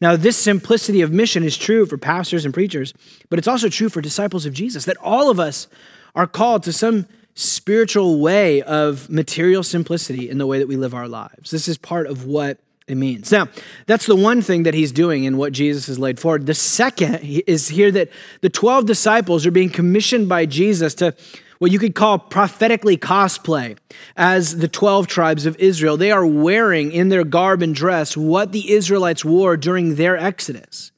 Now, 0.00 0.16
this 0.16 0.36
simplicity 0.36 1.00
of 1.00 1.10
mission 1.10 1.42
is 1.42 1.56
true 1.56 1.86
for 1.86 1.98
pastors 1.98 2.44
and 2.44 2.54
preachers, 2.54 2.94
but 3.28 3.38
it's 3.38 3.48
also 3.48 3.68
true 3.68 3.88
for 3.88 4.00
disciples 4.00 4.46
of 4.46 4.52
Jesus, 4.52 4.84
that 4.84 4.96
all 4.98 5.30
of 5.30 5.40
us 5.40 5.66
are 6.14 6.26
called 6.26 6.62
to 6.64 6.72
some 6.72 7.06
spiritual 7.34 8.20
way 8.20 8.62
of 8.62 9.08
material 9.08 9.62
simplicity 9.62 10.28
in 10.28 10.38
the 10.38 10.46
way 10.46 10.58
that 10.58 10.66
we 10.66 10.76
live 10.76 10.94
our 10.94 11.08
lives. 11.08 11.50
This 11.50 11.68
is 11.68 11.78
part 11.78 12.06
of 12.06 12.24
what 12.24 12.58
it 12.88 12.96
means. 12.96 13.30
Now, 13.30 13.48
that's 13.86 14.06
the 14.06 14.16
one 14.16 14.42
thing 14.42 14.64
that 14.64 14.74
he's 14.74 14.90
doing 14.90 15.24
in 15.24 15.36
what 15.36 15.52
Jesus 15.52 15.86
has 15.86 15.98
laid 15.98 16.18
forward. 16.18 16.46
The 16.46 16.54
second 16.54 17.20
is 17.22 17.68
here 17.68 17.90
that 17.92 18.08
the 18.40 18.48
12 18.48 18.86
disciples 18.86 19.46
are 19.46 19.50
being 19.50 19.70
commissioned 19.70 20.28
by 20.28 20.46
Jesus 20.46 20.94
to 20.96 21.14
what 21.58 21.70
you 21.70 21.78
could 21.78 21.94
call 21.94 22.18
prophetically 22.18 22.96
cosplay 22.96 23.76
as 24.16 24.58
the 24.58 24.68
12 24.68 25.06
tribes 25.06 25.46
of 25.46 25.56
Israel. 25.58 25.96
They 25.96 26.10
are 26.10 26.26
wearing 26.26 26.92
in 26.92 27.08
their 27.08 27.24
garb 27.24 27.62
and 27.62 27.74
dress 27.74 28.16
what 28.16 28.52
the 28.52 28.72
Israelites 28.72 29.24
wore 29.24 29.56
during 29.56 29.96
their 29.96 30.16
exodus. 30.16 30.92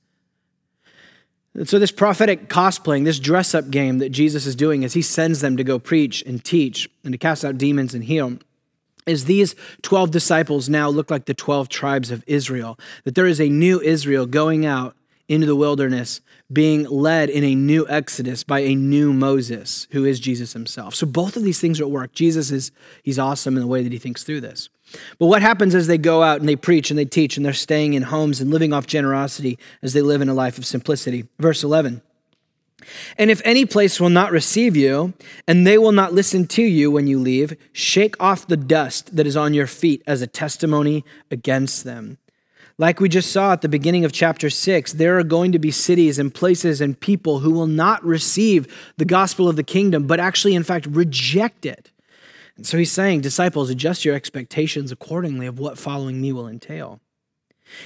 And 1.55 1.69
so, 1.69 1.79
this 1.79 1.91
prophetic 1.91 2.49
cosplaying, 2.49 3.05
this 3.05 3.19
dress 3.19 3.55
up 3.55 3.71
game 3.71 3.99
that 3.99 4.11
Jesus 4.11 4.47
is 4.47 4.55
doing 4.55 4.85
as 4.85 4.93
he 4.93 5.03
sends 5.03 5.41
them 5.41 5.57
to 5.57 5.65
go 5.65 5.79
preach 5.79 6.23
and 6.23 6.43
teach 6.45 6.89
and 7.03 7.13
to 7.13 7.19
cast 7.19 7.45
out 7.45 7.59
demons 7.59 7.93
and 7.93 8.05
heal, 8.05 8.39
is 9.07 9.25
these 9.25 9.57
12 9.83 10.13
disciples 10.13 10.69
now 10.69 10.89
look 10.89 11.11
like 11.11 11.25
the 11.25 11.35
12 11.35 11.69
tribes 11.69 12.11
of 12.13 12.23
Israel. 12.27 12.79
That 13.05 13.17
there 13.17 13.27
is 13.27 13.41
a 13.41 13.49
new 13.49 13.81
Israel 13.81 14.27
going 14.27 14.65
out 14.65 14.95
into 15.31 15.47
the 15.47 15.55
wilderness, 15.55 16.21
being 16.53 16.83
led 16.83 17.31
in 17.31 17.45
a 17.45 17.55
new 17.55 17.87
exodus 17.89 18.43
by 18.43 18.59
a 18.61 18.75
new 18.75 19.13
Moses, 19.13 19.87
who 19.93 20.05
is 20.05 20.19
Jesus 20.19 20.55
himself. 20.55 20.97
So 20.97 21.07
both 21.07 21.37
of 21.37 21.45
these 21.45 21.61
things 21.61 21.81
are 21.81 21.85
at 21.85 21.91
work. 21.91 22.13
Jesus 22.13 22.51
is 22.51 22.73
he's 23.05 23.19
awesome 23.19 23.55
in 23.55 23.61
the 23.61 23.69
way 23.69 23.85
that 23.85 23.93
he 23.93 23.99
thinks 23.99 24.25
through 24.25 24.41
this. 24.41 24.69
But 25.21 25.27
what 25.27 25.41
happens 25.41 25.77
as 25.77 25.87
they 25.87 25.99
go 25.99 26.25
out 26.25 26.41
and 26.41 26.49
they 26.49 26.57
preach 26.57 26.91
and 26.91 26.99
they 26.99 27.05
teach 27.05 27.37
and 27.37 27.47
they're 27.47 27.53
staying 27.53 27.95
in 27.95 28.03
homes 28.03 28.41
and 28.41 28.51
living 28.51 28.73
off 28.73 28.89
generosity 28.89 29.57
as 29.83 29.93
they 29.93 30.03
live 30.03 30.21
in 30.21 30.29
a 30.29 30.35
life 30.35 30.59
of 30.59 30.67
simplicity? 30.67 31.29
Verse 31.39 31.63
11. 31.63 32.03
And 33.17 33.31
if 33.31 33.41
any 33.45 33.65
place 33.65 34.01
will 34.01 34.11
not 34.11 34.33
receive 34.33 34.77
you, 34.77 35.15
and 35.47 35.65
they 35.65 35.79
will 35.79 35.93
not 35.93 36.13
listen 36.13 36.49
to 36.49 36.63
you 36.63 36.91
when 36.91 37.07
you 37.07 37.21
leave, 37.21 37.57
shake 37.73 38.21
off 38.21 38.49
the 38.49 38.57
dust 38.57 39.15
that 39.15 39.29
is 39.29 39.37
on 39.37 39.55
your 39.55 39.69
feet 39.69 40.03
as 40.09 40.23
a 40.23 40.27
testimony 40.27 41.05
against 41.31 41.85
them. 41.85 42.19
Like 42.81 42.99
we 42.99 43.11
just 43.11 43.31
saw 43.31 43.53
at 43.53 43.61
the 43.61 43.69
beginning 43.69 44.07
of 44.07 44.13
chapter 44.13 44.49
6, 44.49 44.95
there 44.95 45.19
are 45.19 45.23
going 45.23 45.53
to 45.53 45.59
be 45.59 45.71
cities 45.71 46.19
and 46.19 46.33
places 46.33 46.81
and 46.81 46.99
people 46.99 47.41
who 47.41 47.51
will 47.51 47.67
not 47.67 48.03
receive 48.03 48.67
the 48.97 49.05
gospel 49.05 49.51
of 49.51 49.57
the 49.57 49.63
kingdom, 49.63 50.07
but 50.07 50.19
actually, 50.19 50.55
in 50.55 50.63
fact, 50.63 50.87
reject 50.87 51.67
it. 51.67 51.91
And 52.57 52.67
so 52.67 52.79
he's 52.79 52.91
saying, 52.91 53.21
disciples, 53.21 53.69
adjust 53.69 54.07
your 54.07 54.15
expectations 54.15 54.91
accordingly 54.91 55.47
of 55.47 55.59
what 55.59 55.77
following 55.77 56.23
me 56.23 56.33
will 56.33 56.49
entail. 56.49 57.01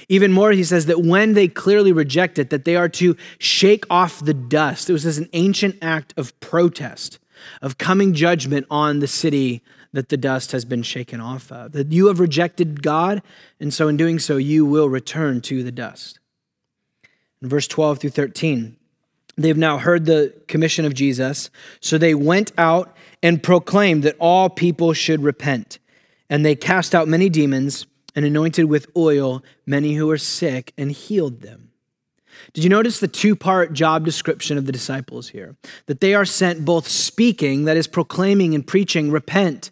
Even 0.07 0.31
more, 0.31 0.53
he 0.53 0.63
says 0.63 0.85
that 0.85 1.01
when 1.01 1.33
they 1.33 1.49
clearly 1.49 1.91
reject 1.91 2.39
it, 2.39 2.49
that 2.49 2.63
they 2.63 2.77
are 2.77 2.87
to 2.87 3.17
shake 3.37 3.83
off 3.89 4.23
the 4.23 4.33
dust. 4.33 4.89
It 4.89 4.93
was 4.93 5.05
as 5.05 5.17
an 5.17 5.27
ancient 5.33 5.75
act 5.81 6.13
of 6.15 6.39
protest, 6.39 7.19
of 7.61 7.77
coming 7.77 8.13
judgment 8.13 8.65
on 8.71 8.99
the 8.99 9.07
city 9.07 9.61
that 9.95 10.09
the 10.09 10.17
dust 10.17 10.51
has 10.51 10.65
been 10.65 10.83
shaken 10.83 11.21
off 11.21 11.49
of. 11.53 11.71
That 11.71 11.91
you 11.91 12.07
have 12.07 12.19
rejected 12.19 12.83
God, 12.83 13.21
and 13.61 13.73
so 13.73 13.87
in 13.87 13.95
doing 13.95 14.19
so, 14.19 14.35
you 14.35 14.65
will 14.65 14.89
return 14.89 15.39
to 15.41 15.63
the 15.63 15.71
dust. 15.71 16.19
In 17.41 17.47
verse 17.47 17.65
12 17.65 17.99
through 17.99 18.09
13, 18.09 18.75
they've 19.37 19.55
now 19.55 19.77
heard 19.77 20.05
the 20.05 20.33
commission 20.49 20.83
of 20.83 20.93
Jesus, 20.93 21.49
so 21.79 21.97
they 21.97 22.13
went 22.13 22.51
out 22.57 22.93
and 23.23 23.41
proclaimed 23.41 24.03
that 24.03 24.17
all 24.19 24.49
people 24.49 24.91
should 24.91 25.23
repent. 25.23 25.79
And 26.29 26.45
they 26.45 26.55
cast 26.55 26.93
out 26.93 27.07
many 27.07 27.29
demons 27.29 27.85
and 28.15 28.25
anointed 28.25 28.65
with 28.65 28.87
oil 28.97 29.43
many 29.65 29.93
who 29.93 30.07
were 30.07 30.17
sick 30.17 30.73
and 30.77 30.91
healed 30.91 31.39
them. 31.39 31.71
Did 32.51 32.65
you 32.65 32.69
notice 32.69 32.99
the 32.99 33.07
two 33.07 33.33
part 33.33 33.71
job 33.71 34.03
description 34.03 34.57
of 34.57 34.65
the 34.65 34.73
disciples 34.73 35.29
here? 35.29 35.55
That 35.85 36.01
they 36.01 36.13
are 36.13 36.25
sent 36.25 36.65
both 36.65 36.85
speaking, 36.85 37.63
that 37.63 37.77
is, 37.77 37.87
proclaiming 37.87 38.53
and 38.53 38.67
preaching, 38.67 39.09
repent, 39.09 39.71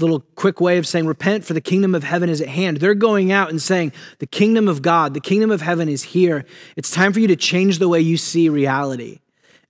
little 0.00 0.20
quick 0.36 0.60
way 0.60 0.78
of 0.78 0.86
saying, 0.86 1.06
repent, 1.06 1.44
for 1.44 1.52
the 1.52 1.60
kingdom 1.60 1.94
of 1.94 2.02
heaven 2.02 2.30
is 2.30 2.40
at 2.40 2.48
hand. 2.48 2.78
They're 2.78 2.94
going 2.94 3.30
out 3.30 3.50
and 3.50 3.60
saying, 3.60 3.92
the 4.18 4.26
kingdom 4.26 4.68
of 4.68 4.80
God, 4.80 5.12
the 5.12 5.20
kingdom 5.20 5.50
of 5.50 5.60
heaven 5.60 5.88
is 5.88 6.02
here. 6.02 6.46
It's 6.76 6.90
time 6.90 7.12
for 7.12 7.20
you 7.20 7.28
to 7.28 7.36
change 7.36 7.78
the 7.78 7.88
way 7.88 8.00
you 8.00 8.16
see 8.16 8.48
reality 8.48 9.20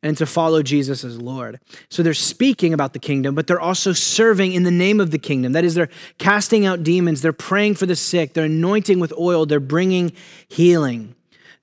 and 0.02 0.16
to 0.18 0.26
follow 0.26 0.62
Jesus 0.62 1.04
as 1.04 1.20
Lord. 1.20 1.60
So 1.88 2.02
they're 2.02 2.14
speaking 2.14 2.72
about 2.72 2.92
the 2.92 2.98
kingdom, 2.98 3.34
but 3.34 3.46
they're 3.46 3.60
also 3.60 3.92
serving 3.92 4.52
in 4.52 4.64
the 4.64 4.70
name 4.70 5.00
of 5.00 5.10
the 5.10 5.18
kingdom. 5.18 5.52
That 5.52 5.64
is, 5.64 5.74
they're 5.74 5.90
casting 6.18 6.66
out 6.66 6.82
demons, 6.82 7.22
they're 7.22 7.32
praying 7.32 7.76
for 7.76 7.86
the 7.86 7.96
sick, 7.96 8.34
they're 8.34 8.44
anointing 8.44 8.98
with 8.98 9.12
oil, 9.18 9.46
they're 9.46 9.60
bringing 9.60 10.12
healing. 10.48 11.14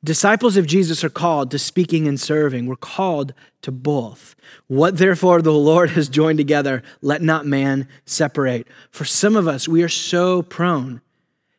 Disciples 0.04 0.56
of 0.56 0.66
Jesus 0.66 1.04
are 1.04 1.10
called 1.10 1.52
to 1.52 1.60
speaking 1.60 2.08
and 2.08 2.18
serving. 2.18 2.68
We're 2.68 2.78
called 2.78 3.34
to 3.64 3.72
both. 3.72 4.34
What 4.68 4.98
therefore 4.98 5.42
the 5.42 5.52
Lord 5.52 5.90
has 5.92 6.08
joined 6.08 6.38
together, 6.38 6.84
let 7.02 7.22
not 7.22 7.46
man 7.46 7.88
separate. 8.06 8.68
For 8.92 9.04
some 9.04 9.36
of 9.36 9.48
us, 9.48 9.68
we 9.68 9.84
are 9.84 9.90
so 9.90 10.42
prone 10.42 11.02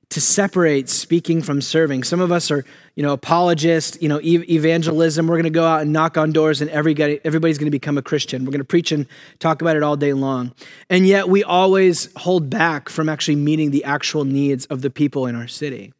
to 0.08 0.20
separate 0.20 0.88
speaking 0.88 1.42
from 1.42 1.60
serving. 1.60 2.02
Some 2.02 2.20
of 2.20 2.32
us 2.32 2.50
are, 2.50 2.64
you 2.96 3.02
know, 3.02 3.12
apologists, 3.12 3.98
you 4.00 4.08
know, 4.08 4.20
evangelism. 4.22 5.26
We're 5.26 5.36
going 5.36 5.44
to 5.44 5.50
go 5.50 5.66
out 5.66 5.82
and 5.82 5.92
knock 5.92 6.16
on 6.16 6.32
doors 6.32 6.62
and 6.62 6.70
everybody, 6.70 7.20
everybody's 7.24 7.58
going 7.58 7.66
to 7.66 7.70
become 7.70 7.98
a 7.98 8.02
Christian. 8.02 8.44
We're 8.44 8.52
going 8.52 8.60
to 8.60 8.64
preach 8.64 8.90
and 8.90 9.06
talk 9.38 9.60
about 9.60 9.76
it 9.76 9.82
all 9.82 9.96
day 9.96 10.14
long. 10.14 10.52
And 10.88 11.06
yet 11.06 11.28
we 11.28 11.44
always 11.44 12.08
hold 12.16 12.48
back 12.48 12.88
from 12.88 13.08
actually 13.08 13.36
meeting 13.36 13.70
the 13.70 13.84
actual 13.84 14.24
needs 14.24 14.64
of 14.66 14.82
the 14.82 14.90
people 14.90 15.26
in 15.26 15.36
our 15.36 15.46
city. 15.46 15.92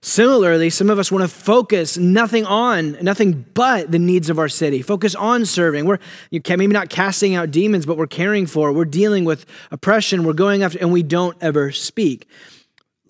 Similarly, 0.00 0.70
some 0.70 0.90
of 0.90 0.98
us 0.98 1.10
want 1.10 1.22
to 1.22 1.28
focus 1.28 1.98
nothing 1.98 2.46
on, 2.46 2.96
nothing 3.02 3.44
but 3.54 3.90
the 3.90 3.98
needs 3.98 4.30
of 4.30 4.38
our 4.38 4.48
city. 4.48 4.80
Focus 4.80 5.14
on 5.16 5.44
serving. 5.44 5.86
We're 5.86 5.98
you 6.30 6.40
can 6.40 6.58
maybe 6.58 6.72
not 6.72 6.88
casting 6.88 7.34
out 7.34 7.50
demons, 7.50 7.84
but 7.84 7.96
we're 7.96 8.06
caring 8.06 8.46
for. 8.46 8.72
We're 8.72 8.84
dealing 8.84 9.24
with 9.24 9.44
oppression. 9.72 10.22
We're 10.22 10.34
going 10.34 10.62
after, 10.62 10.78
and 10.78 10.92
we 10.92 11.02
don't 11.02 11.36
ever 11.40 11.72
speak. 11.72 12.28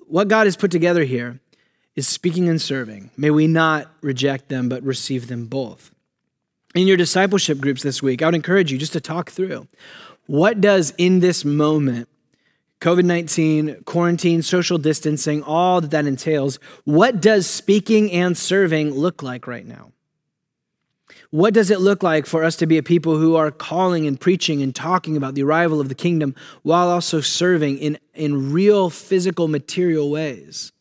What 0.06 0.28
God 0.28 0.46
has 0.46 0.56
put 0.56 0.70
together 0.70 1.04
here 1.04 1.40
is 1.94 2.08
speaking 2.08 2.48
and 2.48 2.60
serving. 2.60 3.10
May 3.16 3.30
we 3.30 3.46
not 3.46 3.92
reject 4.00 4.48
them, 4.48 4.70
but 4.70 4.82
receive 4.82 5.26
them 5.28 5.46
both. 5.46 5.90
In 6.74 6.86
your 6.86 6.96
discipleship 6.96 7.58
groups 7.58 7.82
this 7.82 8.02
week, 8.02 8.22
I 8.22 8.26
would 8.26 8.34
encourage 8.34 8.72
you 8.72 8.78
just 8.78 8.92
to 8.94 9.00
talk 9.00 9.30
through 9.30 9.66
what 10.26 10.60
does 10.60 10.92
in 10.98 11.20
this 11.20 11.44
moment 11.44 12.08
COVID 12.80 13.04
19, 13.04 13.82
quarantine, 13.84 14.42
social 14.42 14.78
distancing, 14.78 15.42
all 15.42 15.80
that 15.80 15.90
that 15.90 16.06
entails. 16.06 16.58
What 16.84 17.20
does 17.20 17.46
speaking 17.46 18.12
and 18.12 18.36
serving 18.36 18.94
look 18.94 19.22
like 19.22 19.46
right 19.46 19.66
now? 19.66 19.92
What 21.30 21.52
does 21.52 21.70
it 21.70 21.80
look 21.80 22.02
like 22.02 22.24
for 22.24 22.42
us 22.42 22.56
to 22.56 22.66
be 22.66 22.78
a 22.78 22.82
people 22.82 23.18
who 23.18 23.36
are 23.36 23.50
calling 23.50 24.06
and 24.06 24.18
preaching 24.18 24.62
and 24.62 24.74
talking 24.74 25.16
about 25.16 25.34
the 25.34 25.42
arrival 25.42 25.80
of 25.80 25.88
the 25.88 25.94
kingdom 25.94 26.34
while 26.62 26.88
also 26.88 27.20
serving 27.20 27.78
in, 27.78 27.98
in 28.14 28.52
real 28.52 28.88
physical, 28.88 29.46
material 29.46 30.10
ways? 30.10 30.72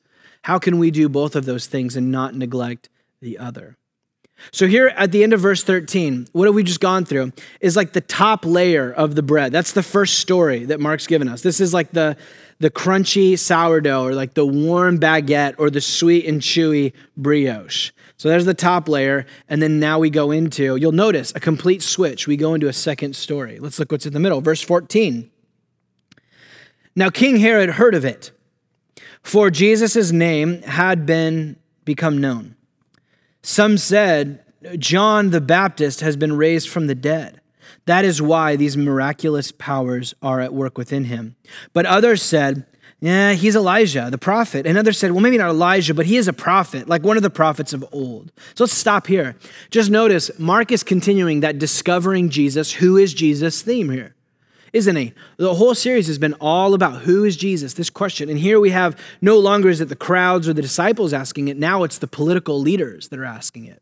How 0.44 0.58
can 0.60 0.80
we 0.80 0.92
do 0.92 1.10
both 1.10 1.36
of 1.36 1.46
those 1.46 1.68
things 1.68 1.98
and 1.98 2.12
not 2.12 2.34
neglect 2.34 2.90
the 3.20 3.38
other? 3.38 3.78
So, 4.52 4.68
here 4.68 4.88
at 4.88 5.12
the 5.12 5.24
end 5.24 5.34
of 5.34 5.40
verse 5.40 5.64
13, 5.64 6.28
what 6.32 6.46
have 6.46 6.56
we 6.56 6.64
just 6.64 6.80
gone 6.80 7.06
through 7.06 7.34
is 7.60 7.76
like 7.76 7.94
the 7.94 8.02
top 8.02 8.46
layer 8.46 8.92
of 8.92 9.16
the 9.16 9.24
bread. 9.24 9.52
That's 9.52 9.74
the 9.74 9.84
first 9.84 10.20
story 10.20 10.66
that 10.66 10.80
Mark's 10.80 11.08
given 11.08 11.28
us. 11.28 11.42
This 11.42 11.60
is 11.60 11.74
like 11.74 11.92
the, 11.92 12.18
the 12.60 12.70
crunchy 12.70 13.38
sourdough 13.38 14.04
or 14.04 14.14
like 14.14 14.36
the 14.36 14.46
warm 14.46 15.00
baguette 15.00 15.56
or 15.58 15.70
the 15.70 15.82
sweet 15.82 16.26
and 16.26 16.42
chewy 16.42 16.94
brioche. 17.16 17.92
So, 18.18 18.30
there's 18.30 18.46
the 18.46 18.54
top 18.54 18.88
layer. 18.88 19.26
And 19.50 19.62
then 19.62 19.80
now 19.80 20.00
we 20.00 20.10
go 20.10 20.32
into, 20.32 20.76
you'll 20.76 20.92
notice 20.92 21.34
a 21.36 21.40
complete 21.40 21.82
switch. 21.82 22.28
We 22.28 22.38
go 22.38 22.54
into 22.54 22.68
a 22.68 22.74
second 22.74 23.16
story. 23.16 23.60
Let's 23.60 23.80
look 23.80 23.92
what's 23.92 24.06
in 24.06 24.14
the 24.14 24.20
middle. 24.20 24.42
Verse 24.42 24.62
14. 24.62 25.30
Now, 26.96 27.12
King 27.12 27.38
Herod 27.38 27.72
heard 27.72 27.94
of 27.94 28.06
it, 28.06 28.32
for 29.22 29.52
Jesus' 29.52 30.12
name 30.12 30.64
had 30.64 31.06
been 31.06 31.58
become 31.86 32.18
known. 32.20 32.57
Some 33.48 33.78
said, 33.78 34.44
John 34.78 35.30
the 35.30 35.40
Baptist 35.40 36.02
has 36.02 36.18
been 36.18 36.36
raised 36.36 36.68
from 36.68 36.88
the 36.88 36.94
dead. 36.94 37.40
That 37.86 38.04
is 38.04 38.22
why 38.22 38.58
these 38.58 38.76
miraculous 38.76 39.54
powers 39.54 40.14
are 40.22 40.42
at 40.42 40.54
work 40.54 40.78
within 40.78 41.06
him. 41.06 41.38
But 41.72 41.86
others 41.86 42.22
said, 42.22 42.66
yeah, 43.00 43.32
he's 43.32 43.56
Elijah, 43.56 44.10
the 44.12 44.18
prophet. 44.18 44.68
And 44.68 44.78
others 44.78 44.98
said, 44.98 45.12
well, 45.12 45.22
maybe 45.22 45.38
not 45.38 45.50
Elijah, 45.50 45.94
but 45.94 46.08
he 46.08 46.18
is 46.18 46.28
a 46.28 46.34
prophet, 46.34 46.90
like 46.90 47.04
one 47.04 47.16
of 47.16 47.24
the 47.24 47.30
prophets 47.30 47.72
of 47.72 47.86
old. 47.94 48.34
So 48.54 48.66
let's 48.66 48.74
stop 48.74 49.08
here. 49.08 49.38
Just 49.70 49.90
notice, 49.90 50.30
Mark 50.38 50.74
is 50.74 50.84
continuing 50.84 51.40
that 51.40 51.58
discovering 51.58 52.30
Jesus, 52.30 52.74
who 52.74 52.98
is 52.98 53.14
Jesus 53.14 53.62
theme 53.62 53.90
here 53.90 54.17
isn't 54.74 54.96
he? 54.96 55.14
The 55.38 55.56
whole 55.56 55.76
series 55.76 56.08
has 56.08 56.18
been 56.18 56.34
all 56.42 56.74
about 56.74 57.02
who 57.02 57.24
is 57.24 57.38
Jesus, 57.38 57.74
this 57.74 57.90
question. 57.90 58.30
And 58.30 58.40
here 58.40 58.60
we 58.60 58.70
have 58.72 59.00
no 59.22 59.38
longer 59.40 59.70
is 59.70 59.82
it 59.82 59.90
the 59.90 59.96
crowds 59.96 60.48
or 60.48 60.54
the 60.54 60.62
disciples 60.62 61.14
asking 61.14 61.48
it, 61.48 61.58
now 61.58 61.84
it's 61.84 61.98
the 61.98 62.08
political 62.08 62.60
leaders 62.60 63.08
that 63.10 63.20
are 63.20 63.26
asking 63.26 63.66
it. 63.66 63.82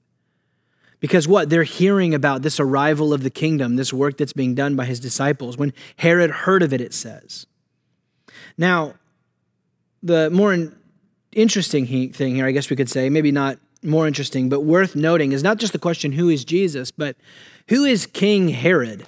Because 1.00 1.28
what? 1.28 1.50
They're 1.50 1.64
hearing 1.64 2.14
about 2.14 2.42
this 2.42 2.60
arrival 2.60 3.14
of 3.14 3.24
the 3.24 3.30
kingdom, 3.30 3.76
this 3.76 3.94
work 3.94 4.18
that's 4.18 4.34
being 4.34 4.56
done 4.56 4.76
by 4.76 4.86
his 4.86 5.00
disciples. 5.00 5.58
When 5.58 5.74
Herod 5.98 6.32
heard 6.32 6.64
of 6.64 6.74
it, 6.74 6.82
it 6.82 6.94
says. 6.94 7.46
Now, 8.58 8.96
the 10.02 10.30
more 10.30 10.72
interesting 11.32 12.12
thing 12.12 12.36
here, 12.36 12.46
I 12.46 12.52
guess 12.52 12.70
we 12.70 12.76
could 12.76 12.90
say, 12.90 13.10
maybe 13.10 13.32
not 13.32 13.60
more 13.84 14.08
interesting, 14.08 14.50
but 14.50 14.62
worth 14.62 14.96
noting, 14.96 15.32
is 15.32 15.44
not 15.44 15.58
just 15.58 15.74
the 15.74 15.80
question, 15.80 16.14
who 16.14 16.30
is 16.30 16.46
Jesus, 16.46 16.92
but 16.92 17.16
who 17.68 17.84
is 17.84 18.06
King 18.06 18.50
Herod? 18.50 19.06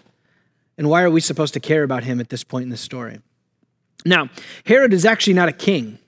And 0.77 0.89
why 0.89 1.01
are 1.01 1.09
we 1.09 1.21
supposed 1.21 1.53
to 1.55 1.59
care 1.59 1.83
about 1.83 2.03
him 2.03 2.19
at 2.19 2.29
this 2.29 2.43
point 2.43 2.63
in 2.63 2.69
the 2.69 2.77
story? 2.77 3.19
Now, 4.05 4.29
Herod 4.65 4.93
is 4.93 5.05
actually 5.05 5.33
not 5.33 5.49
a 5.49 5.53
king, 5.53 5.99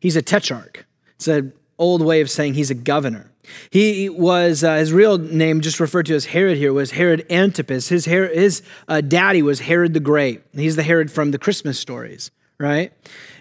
he's 0.00 0.16
a 0.16 0.22
tetrarch. 0.22 0.86
It's 1.16 1.28
an 1.28 1.52
old 1.78 2.02
way 2.02 2.20
of 2.20 2.30
saying 2.30 2.54
he's 2.54 2.70
a 2.70 2.74
governor. 2.74 3.30
He 3.70 4.08
was, 4.08 4.64
uh, 4.64 4.76
his 4.76 4.92
real 4.92 5.18
name, 5.18 5.60
just 5.60 5.80
referred 5.80 6.06
to 6.06 6.14
as 6.14 6.26
Herod 6.26 6.58
here, 6.58 6.72
was 6.72 6.90
Herod 6.90 7.24
Antipas. 7.30 7.88
His, 7.88 8.04
his 8.04 8.62
uh, 8.88 9.00
daddy 9.00 9.40
was 9.40 9.60
Herod 9.60 9.94
the 9.94 10.00
Great. 10.00 10.42
He's 10.52 10.76
the 10.76 10.82
Herod 10.82 11.10
from 11.10 11.30
the 11.30 11.38
Christmas 11.38 11.78
stories, 11.78 12.30
right? 12.58 12.92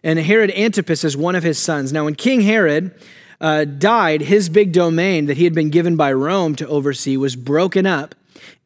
And 0.03 0.19
Herod 0.19 0.51
Antipas 0.51 1.03
is 1.03 1.17
one 1.17 1.35
of 1.35 1.43
his 1.43 1.57
sons. 1.57 1.91
Now, 1.91 2.05
when 2.05 2.15
King 2.15 2.41
Herod 2.41 2.93
uh, 3.41 3.65
died, 3.65 4.21
his 4.21 4.47
big 4.47 4.71
domain 4.71 5.25
that 5.25 5.37
he 5.37 5.43
had 5.43 5.55
been 5.55 5.69
given 5.69 5.95
by 5.95 6.13
Rome 6.13 6.55
to 6.55 6.67
oversee 6.67 7.17
was 7.17 7.35
broken 7.35 7.85
up 7.85 8.15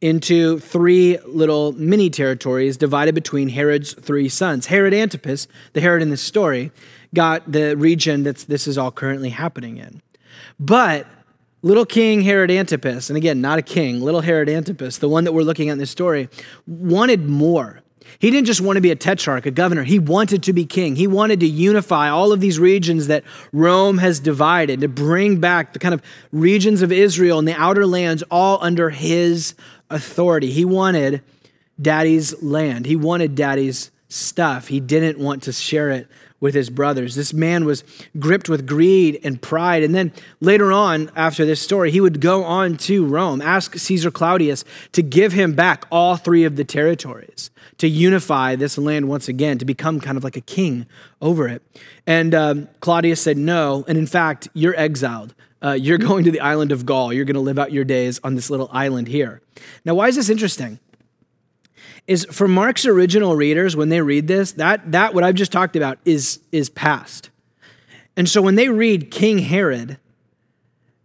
into 0.00 0.58
three 0.58 1.18
little 1.26 1.72
mini 1.72 2.08
territories 2.08 2.76
divided 2.76 3.14
between 3.14 3.50
Herod's 3.50 3.92
three 3.92 4.28
sons. 4.28 4.66
Herod 4.66 4.94
Antipas, 4.94 5.46
the 5.74 5.80
Herod 5.80 6.02
in 6.02 6.10
this 6.10 6.22
story, 6.22 6.72
got 7.14 7.50
the 7.50 7.76
region 7.76 8.22
that 8.22 8.38
this 8.38 8.66
is 8.66 8.78
all 8.78 8.90
currently 8.90 9.30
happening 9.30 9.76
in. 9.76 10.00
But 10.58 11.06
little 11.62 11.84
King 11.84 12.22
Herod 12.22 12.50
Antipas, 12.50 13.10
and 13.10 13.16
again, 13.16 13.40
not 13.40 13.58
a 13.58 13.62
king, 13.62 14.00
little 14.00 14.22
Herod 14.22 14.48
Antipas, 14.48 14.98
the 14.98 15.08
one 15.08 15.24
that 15.24 15.32
we're 15.32 15.42
looking 15.42 15.68
at 15.68 15.72
in 15.72 15.78
this 15.78 15.90
story, 15.90 16.28
wanted 16.66 17.28
more. 17.28 17.79
He 18.18 18.30
didn't 18.30 18.46
just 18.46 18.60
want 18.60 18.76
to 18.76 18.80
be 18.80 18.90
a 18.90 18.96
tetrarch, 18.96 19.46
a 19.46 19.50
governor. 19.50 19.84
He 19.84 19.98
wanted 19.98 20.42
to 20.44 20.52
be 20.52 20.64
king. 20.64 20.96
He 20.96 21.06
wanted 21.06 21.40
to 21.40 21.46
unify 21.46 22.08
all 22.08 22.32
of 22.32 22.40
these 22.40 22.58
regions 22.58 23.06
that 23.06 23.24
Rome 23.52 23.98
has 23.98 24.20
divided, 24.20 24.80
to 24.80 24.88
bring 24.88 25.40
back 25.40 25.72
the 25.72 25.78
kind 25.78 25.94
of 25.94 26.02
regions 26.32 26.82
of 26.82 26.92
Israel 26.92 27.38
and 27.38 27.46
the 27.46 27.54
outer 27.54 27.86
lands 27.86 28.22
all 28.30 28.58
under 28.60 28.90
his 28.90 29.54
authority. 29.88 30.50
He 30.50 30.64
wanted 30.64 31.22
daddy's 31.80 32.42
land, 32.42 32.86
he 32.86 32.96
wanted 32.96 33.34
daddy's 33.34 33.90
stuff. 34.08 34.68
He 34.68 34.80
didn't 34.80 35.18
want 35.18 35.44
to 35.44 35.52
share 35.52 35.90
it 35.90 36.08
with 36.40 36.54
his 36.54 36.70
brothers. 36.70 37.14
This 37.14 37.32
man 37.32 37.64
was 37.64 37.84
gripped 38.18 38.48
with 38.48 38.66
greed 38.66 39.20
and 39.22 39.40
pride. 39.40 39.82
And 39.82 39.94
then 39.94 40.12
later 40.40 40.72
on, 40.72 41.10
after 41.14 41.44
this 41.44 41.60
story, 41.60 41.90
he 41.90 42.00
would 42.00 42.20
go 42.20 42.42
on 42.44 42.76
to 42.78 43.04
Rome, 43.06 43.40
ask 43.42 43.76
Caesar 43.76 44.10
Claudius 44.10 44.64
to 44.92 45.02
give 45.02 45.32
him 45.32 45.52
back 45.52 45.86
all 45.90 46.16
three 46.16 46.44
of 46.44 46.56
the 46.56 46.64
territories, 46.64 47.50
to 47.78 47.88
unify 47.88 48.56
this 48.56 48.78
land 48.78 49.08
once 49.08 49.28
again, 49.28 49.58
to 49.58 49.64
become 49.64 50.00
kind 50.00 50.16
of 50.16 50.24
like 50.24 50.36
a 50.36 50.40
king 50.40 50.86
over 51.20 51.46
it. 51.46 51.62
And 52.06 52.34
um, 52.34 52.68
Claudius 52.80 53.20
said, 53.20 53.36
No. 53.36 53.84
And 53.86 53.98
in 53.98 54.06
fact, 54.06 54.48
you're 54.54 54.76
exiled. 54.76 55.34
Uh, 55.62 55.72
you're 55.72 55.98
going 56.08 56.24
to 56.24 56.30
the 56.30 56.40
island 56.40 56.72
of 56.72 56.86
Gaul. 56.86 57.12
You're 57.12 57.26
going 57.26 57.34
to 57.34 57.40
live 57.40 57.58
out 57.58 57.72
your 57.72 57.84
days 57.84 58.18
on 58.24 58.34
this 58.34 58.48
little 58.48 58.70
island 58.72 59.08
here. 59.08 59.42
Now, 59.84 59.94
why 59.94 60.08
is 60.08 60.16
this 60.16 60.30
interesting? 60.30 60.78
Is 62.06 62.26
for 62.30 62.48
Mark's 62.48 62.86
original 62.86 63.36
readers, 63.36 63.76
when 63.76 63.88
they 63.88 64.00
read 64.00 64.26
this, 64.26 64.52
that, 64.52 64.92
that 64.92 65.14
what 65.14 65.22
I've 65.22 65.34
just 65.34 65.52
talked 65.52 65.76
about 65.76 65.98
is, 66.04 66.40
is 66.50 66.68
past. 66.68 67.30
And 68.16 68.28
so 68.28 68.42
when 68.42 68.56
they 68.56 68.68
read 68.68 69.10
King 69.10 69.38
Herod, 69.38 69.98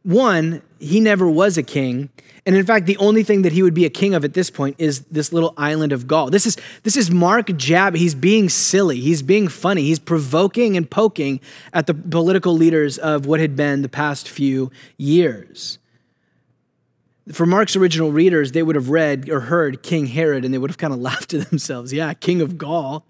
one, 0.03 0.61
he 0.79 0.99
never 0.99 1.29
was 1.29 1.57
a 1.57 1.63
king. 1.63 2.09
And 2.45 2.55
in 2.55 2.65
fact, 2.65 2.85
the 2.85 2.97
only 2.97 3.23
thing 3.23 3.41
that 3.41 3.53
he 3.53 3.63
would 3.63 3.73
be 3.73 3.85
a 3.85 3.89
king 3.89 4.13
of 4.13 4.23
at 4.23 4.33
this 4.33 4.51
point 4.51 4.75
is 4.77 5.01
this 5.05 5.33
little 5.33 5.53
island 5.57 5.91
of 5.91 6.05
Gaul. 6.05 6.29
This 6.29 6.45
is, 6.45 6.57
this 6.83 6.95
is 6.95 7.09
Mark 7.09 7.55
Jab. 7.57 7.95
He's 7.95 8.13
being 8.13 8.49
silly. 8.49 8.99
He's 8.99 9.23
being 9.23 9.47
funny. 9.47 9.81
He's 9.81 9.97
provoking 9.97 10.77
and 10.77 10.89
poking 10.89 11.39
at 11.73 11.87
the 11.87 11.95
political 11.95 12.53
leaders 12.53 12.99
of 12.99 13.25
what 13.25 13.39
had 13.39 13.55
been 13.55 13.81
the 13.81 13.89
past 13.89 14.29
few 14.29 14.71
years. 14.97 15.79
For 17.31 17.45
Mark's 17.45 17.75
original 17.75 18.11
readers, 18.11 18.51
they 18.51 18.61
would 18.61 18.75
have 18.75 18.89
read 18.89 19.29
or 19.29 19.41
heard 19.41 19.81
King 19.81 20.07
Herod 20.07 20.45
and 20.45 20.53
they 20.53 20.57
would 20.57 20.69
have 20.69 20.77
kind 20.77 20.93
of 20.93 20.99
laughed 20.99 21.31
to 21.31 21.39
themselves. 21.49 21.91
Yeah, 21.91 22.13
king 22.13 22.41
of 22.41 22.57
Gaul. 22.57 23.05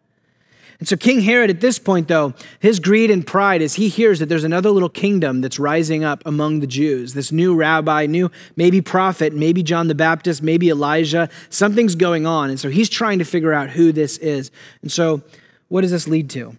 And 0.78 0.90
so, 0.90 0.98
King 0.98 1.22
Herod, 1.22 1.50
at 1.50 1.62
this 1.62 1.80
point, 1.80 2.10
though, 2.10 2.34
his 2.60 2.82
greed 2.82 3.10
and 3.10 3.26
pride 3.26 3.62
as 3.62 3.76
he 3.76 3.88
hears 3.88 4.20
that 4.20 4.28
there's 4.28 4.44
another 4.44 4.70
little 4.70 4.90
kingdom 4.90 5.40
that's 5.40 5.58
rising 5.58 6.04
up 6.04 6.22
among 6.26 6.60
the 6.60 6.68
Jews, 6.68 7.14
this 7.14 7.32
new 7.32 7.56
rabbi, 7.56 8.08
new 8.08 8.30
maybe 8.58 8.82
prophet, 8.82 9.34
maybe 9.34 9.64
John 9.64 9.88
the 9.88 9.96
Baptist, 9.96 10.44
maybe 10.44 10.70
Elijah, 10.70 11.30
something's 11.50 11.96
going 11.96 12.26
on. 12.26 12.50
And 12.50 12.60
so, 12.60 12.70
he's 12.70 12.90
trying 12.90 13.20
to 13.20 13.26
figure 13.26 13.54
out 13.54 13.70
who 13.70 13.94
this 13.94 14.18
is. 14.18 14.52
And 14.82 14.92
so, 14.92 15.22
what 15.70 15.82
does 15.82 15.92
this 15.92 16.10
lead 16.10 16.30
to? 16.32 16.58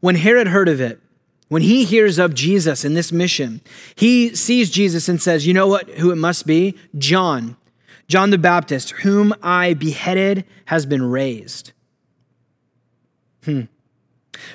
When 0.00 0.14
Herod 0.14 0.46
heard 0.46 0.68
of 0.68 0.80
it, 0.80 1.00
when 1.48 1.62
he 1.62 1.84
hears 1.84 2.18
of 2.18 2.34
Jesus 2.34 2.84
in 2.84 2.94
this 2.94 3.10
mission, 3.10 3.60
he 3.94 4.34
sees 4.34 4.70
Jesus 4.70 5.08
and 5.08 5.20
says, 5.20 5.46
You 5.46 5.54
know 5.54 5.66
what? 5.66 5.88
Who 5.90 6.10
it 6.10 6.16
must 6.16 6.46
be? 6.46 6.76
John. 6.96 7.56
John 8.06 8.30
the 8.30 8.38
Baptist, 8.38 8.90
whom 8.90 9.34
I 9.42 9.74
beheaded, 9.74 10.44
has 10.66 10.86
been 10.86 11.02
raised. 11.02 11.72
Hmm. 13.44 13.62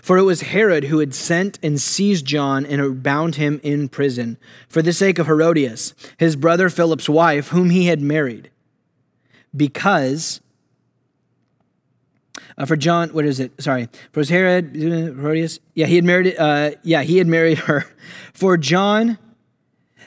For 0.01 0.17
it 0.17 0.23
was 0.23 0.41
Herod 0.41 0.85
who 0.85 0.99
had 0.99 1.13
sent 1.13 1.59
and 1.61 1.79
seized 1.79 2.25
John 2.25 2.65
and 2.65 3.03
bound 3.03 3.35
him 3.35 3.59
in 3.63 3.89
prison 3.89 4.37
for 4.69 4.81
the 4.81 4.93
sake 4.93 5.19
of 5.19 5.27
Herodias, 5.27 5.93
his 6.17 6.35
brother 6.35 6.69
Philip's 6.69 7.09
wife, 7.09 7.49
whom 7.49 7.69
he 7.69 7.87
had 7.87 8.01
married. 8.01 8.49
Because 9.55 10.41
uh, 12.57 12.65
for 12.65 12.75
John, 12.75 13.09
what 13.09 13.25
is 13.25 13.39
it? 13.39 13.51
Sorry, 13.61 13.89
for 14.11 14.23
Herod, 14.23 14.75
Herodias. 14.75 15.59
Yeah, 15.73 15.85
he 15.85 15.95
had 15.95 16.05
married. 16.05 16.35
Uh, 16.37 16.71
yeah, 16.83 17.03
he 17.03 17.17
had 17.17 17.27
married 17.27 17.59
her. 17.59 17.85
For 18.33 18.57
John 18.57 19.17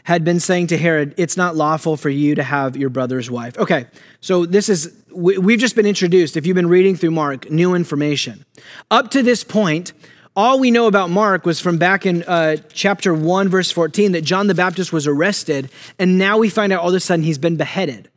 had 0.05 0.25
been 0.25 0.41
saying 0.41 0.69
to 0.69 0.77
Herod, 0.77 1.15
"It's 1.17 1.37
not 1.37 1.57
lawful 1.57 1.97
for 1.97 2.11
you 2.11 2.35
to 2.35 2.43
have 2.43 2.77
your 2.77 2.91
brother's 2.91 3.31
wife." 3.31 3.57
Okay, 3.57 3.87
so 4.21 4.47
this 4.47 4.69
is 4.69 4.93
we've 5.13 5.61
just 5.61 5.77
been 5.77 5.87
introduced. 5.87 6.37
If 6.37 6.47
you've 6.47 6.55
been 6.57 6.69
reading 6.69 6.97
through 6.97 7.13
Mark, 7.13 7.51
new 7.51 7.75
information. 7.75 8.45
Up 8.91 9.11
to 9.13 9.23
this 9.23 9.45
point, 9.45 9.93
all 10.37 10.61
we 10.61 10.71
know 10.71 10.87
about 10.87 11.09
Mark 11.09 11.47
was 11.47 11.61
from 11.61 11.79
back 11.79 12.05
in 12.05 12.23
uh, 12.25 12.57
chapter 12.73 13.15
1, 13.15 13.49
verse 13.49 13.71
14, 13.71 14.13
that 14.13 14.23
John 14.23 14.49
the 14.49 14.55
Baptist 14.55 14.93
was 14.93 15.07
arrested, 15.07 15.71
and 15.99 16.19
now 16.19 16.37
we 16.37 16.51
find 16.51 16.75
out 16.75 16.83
all 16.83 16.91
of 16.91 16.95
a 16.95 17.01
sudden 17.01 17.25
he's 17.25 17.39
been 17.39 17.57
beheaded. 17.57 18.11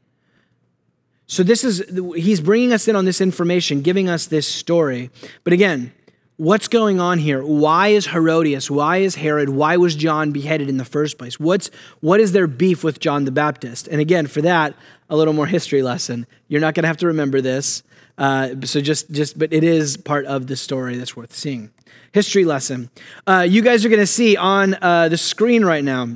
So 1.29 1.43
this 1.43 1.63
is, 1.63 1.83
he's 2.15 2.41
bringing 2.41 2.73
us 2.73 2.87
in 2.87 2.95
on 2.95 3.05
this 3.05 3.21
information, 3.21 3.83
giving 3.83 4.09
us 4.09 4.25
this 4.25 4.47
story. 4.47 5.11
But 5.43 5.53
again, 5.53 5.93
what's 6.37 6.67
going 6.67 6.99
on 6.99 7.19
here? 7.19 7.45
Why 7.45 7.89
is 7.89 8.07
Herodias? 8.07 8.71
Why 8.71 8.97
is 8.97 9.13
Herod? 9.13 9.49
Why 9.49 9.77
was 9.77 9.93
John 9.93 10.31
beheaded 10.31 10.69
in 10.69 10.77
the 10.77 10.85
first 10.85 11.19
place? 11.19 11.39
What's, 11.39 11.69
what 11.99 12.19
is 12.19 12.31
their 12.31 12.47
beef 12.47 12.83
with 12.83 12.99
John 12.99 13.25
the 13.25 13.31
Baptist? 13.31 13.87
And 13.89 14.01
again, 14.01 14.25
for 14.25 14.41
that, 14.41 14.73
a 15.07 15.15
little 15.15 15.35
more 15.35 15.45
history 15.45 15.83
lesson. 15.83 16.25
You're 16.47 16.61
not 16.61 16.73
going 16.73 16.81
to 16.81 16.87
have 16.87 16.97
to 16.97 17.07
remember 17.07 17.41
this. 17.41 17.83
Uh, 18.17 18.55
so 18.63 18.81
just, 18.81 19.11
just, 19.11 19.37
but 19.37 19.53
it 19.53 19.63
is 19.63 19.97
part 19.97 20.25
of 20.25 20.47
the 20.47 20.55
story 20.55 20.97
that's 20.97 21.15
worth 21.15 21.35
seeing. 21.35 21.69
History 22.11 22.43
lesson. 22.43 22.89
Uh, 23.27 23.45
you 23.47 23.61
guys 23.61 23.85
are 23.85 23.89
going 23.89 23.99
to 23.99 24.07
see 24.07 24.35
on 24.35 24.75
uh, 24.81 25.09
the 25.09 25.17
screen 25.17 25.63
right 25.63 25.83
now 25.83 26.07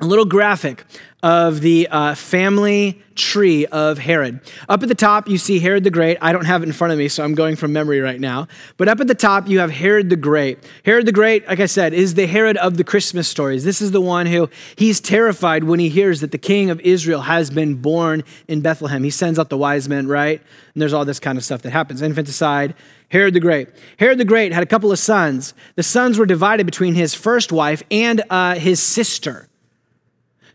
a 0.00 0.06
little 0.06 0.24
graphic 0.24 0.84
of 1.22 1.60
the 1.60 1.86
uh, 1.90 2.14
family 2.14 3.02
tree 3.14 3.66
of 3.66 3.98
Herod. 3.98 4.40
Up 4.68 4.82
at 4.82 4.88
the 4.88 4.94
top, 4.94 5.28
you 5.28 5.36
see 5.36 5.58
Herod 5.58 5.84
the 5.84 5.90
Great. 5.90 6.16
I 6.22 6.32
don't 6.32 6.46
have 6.46 6.62
it 6.62 6.66
in 6.66 6.72
front 6.72 6.92
of 6.92 6.98
me, 6.98 7.08
so 7.08 7.22
I'm 7.22 7.34
going 7.34 7.56
from 7.56 7.72
memory 7.72 8.00
right 8.00 8.18
now. 8.18 8.48
But 8.78 8.88
up 8.88 9.00
at 9.00 9.08
the 9.08 9.14
top, 9.14 9.46
you 9.46 9.58
have 9.58 9.70
Herod 9.70 10.08
the 10.08 10.16
Great. 10.16 10.58
Herod 10.84 11.04
the 11.04 11.12
Great, 11.12 11.46
like 11.46 11.60
I 11.60 11.66
said, 11.66 11.92
is 11.92 12.14
the 12.14 12.26
Herod 12.26 12.56
of 12.56 12.78
the 12.78 12.84
Christmas 12.84 13.28
stories. 13.28 13.62
This 13.62 13.82
is 13.82 13.90
the 13.90 14.00
one 14.00 14.26
who 14.26 14.48
he's 14.76 15.00
terrified 15.00 15.64
when 15.64 15.78
he 15.78 15.90
hears 15.90 16.22
that 16.22 16.32
the 16.32 16.38
king 16.38 16.70
of 16.70 16.80
Israel 16.80 17.22
has 17.22 17.50
been 17.50 17.74
born 17.74 18.24
in 18.48 18.62
Bethlehem. 18.62 19.04
He 19.04 19.10
sends 19.10 19.38
out 19.38 19.50
the 19.50 19.58
wise 19.58 19.88
men, 19.88 20.08
right? 20.08 20.40
And 20.74 20.80
there's 20.80 20.94
all 20.94 21.04
this 21.04 21.20
kind 21.20 21.36
of 21.36 21.44
stuff 21.44 21.60
that 21.62 21.70
happens 21.70 22.00
infanticide. 22.00 22.74
Herod 23.10 23.34
the 23.34 23.40
Great. 23.40 23.68
Herod 23.98 24.16
the 24.16 24.24
Great 24.24 24.52
had 24.54 24.62
a 24.62 24.66
couple 24.66 24.90
of 24.90 24.98
sons. 24.98 25.52
The 25.74 25.82
sons 25.82 26.16
were 26.16 26.26
divided 26.26 26.64
between 26.64 26.94
his 26.94 27.12
first 27.12 27.52
wife 27.52 27.82
and 27.90 28.22
uh, 28.30 28.54
his 28.54 28.80
sister. 28.80 29.49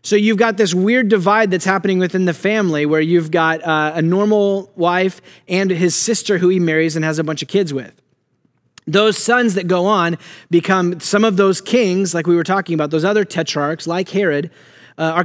So 0.06 0.14
you've 0.14 0.36
got 0.36 0.56
this 0.56 0.72
weird 0.72 1.08
divide 1.08 1.50
that's 1.50 1.64
happening 1.64 1.98
within 1.98 2.26
the 2.26 2.32
family 2.32 2.86
where 2.86 3.00
you've 3.00 3.32
got 3.32 3.60
uh, 3.64 3.90
a 3.96 4.00
normal 4.00 4.70
wife 4.76 5.20
and 5.48 5.68
his 5.68 5.96
sister 5.96 6.38
who 6.38 6.48
he 6.48 6.60
marries 6.60 6.94
and 6.94 7.04
has 7.04 7.18
a 7.18 7.24
bunch 7.24 7.42
of 7.42 7.48
kids 7.48 7.74
with. 7.74 8.00
Those 8.86 9.18
sons 9.18 9.54
that 9.54 9.66
go 9.66 9.86
on 9.86 10.16
become 10.48 11.00
some 11.00 11.24
of 11.24 11.36
those 11.36 11.60
kings, 11.60 12.14
like 12.14 12.28
we 12.28 12.36
were 12.36 12.44
talking 12.44 12.74
about, 12.74 12.92
those 12.92 13.04
other 13.04 13.24
tetrarchs, 13.24 13.88
like 13.88 14.08
Herod, 14.08 14.52
uh, 14.96 15.24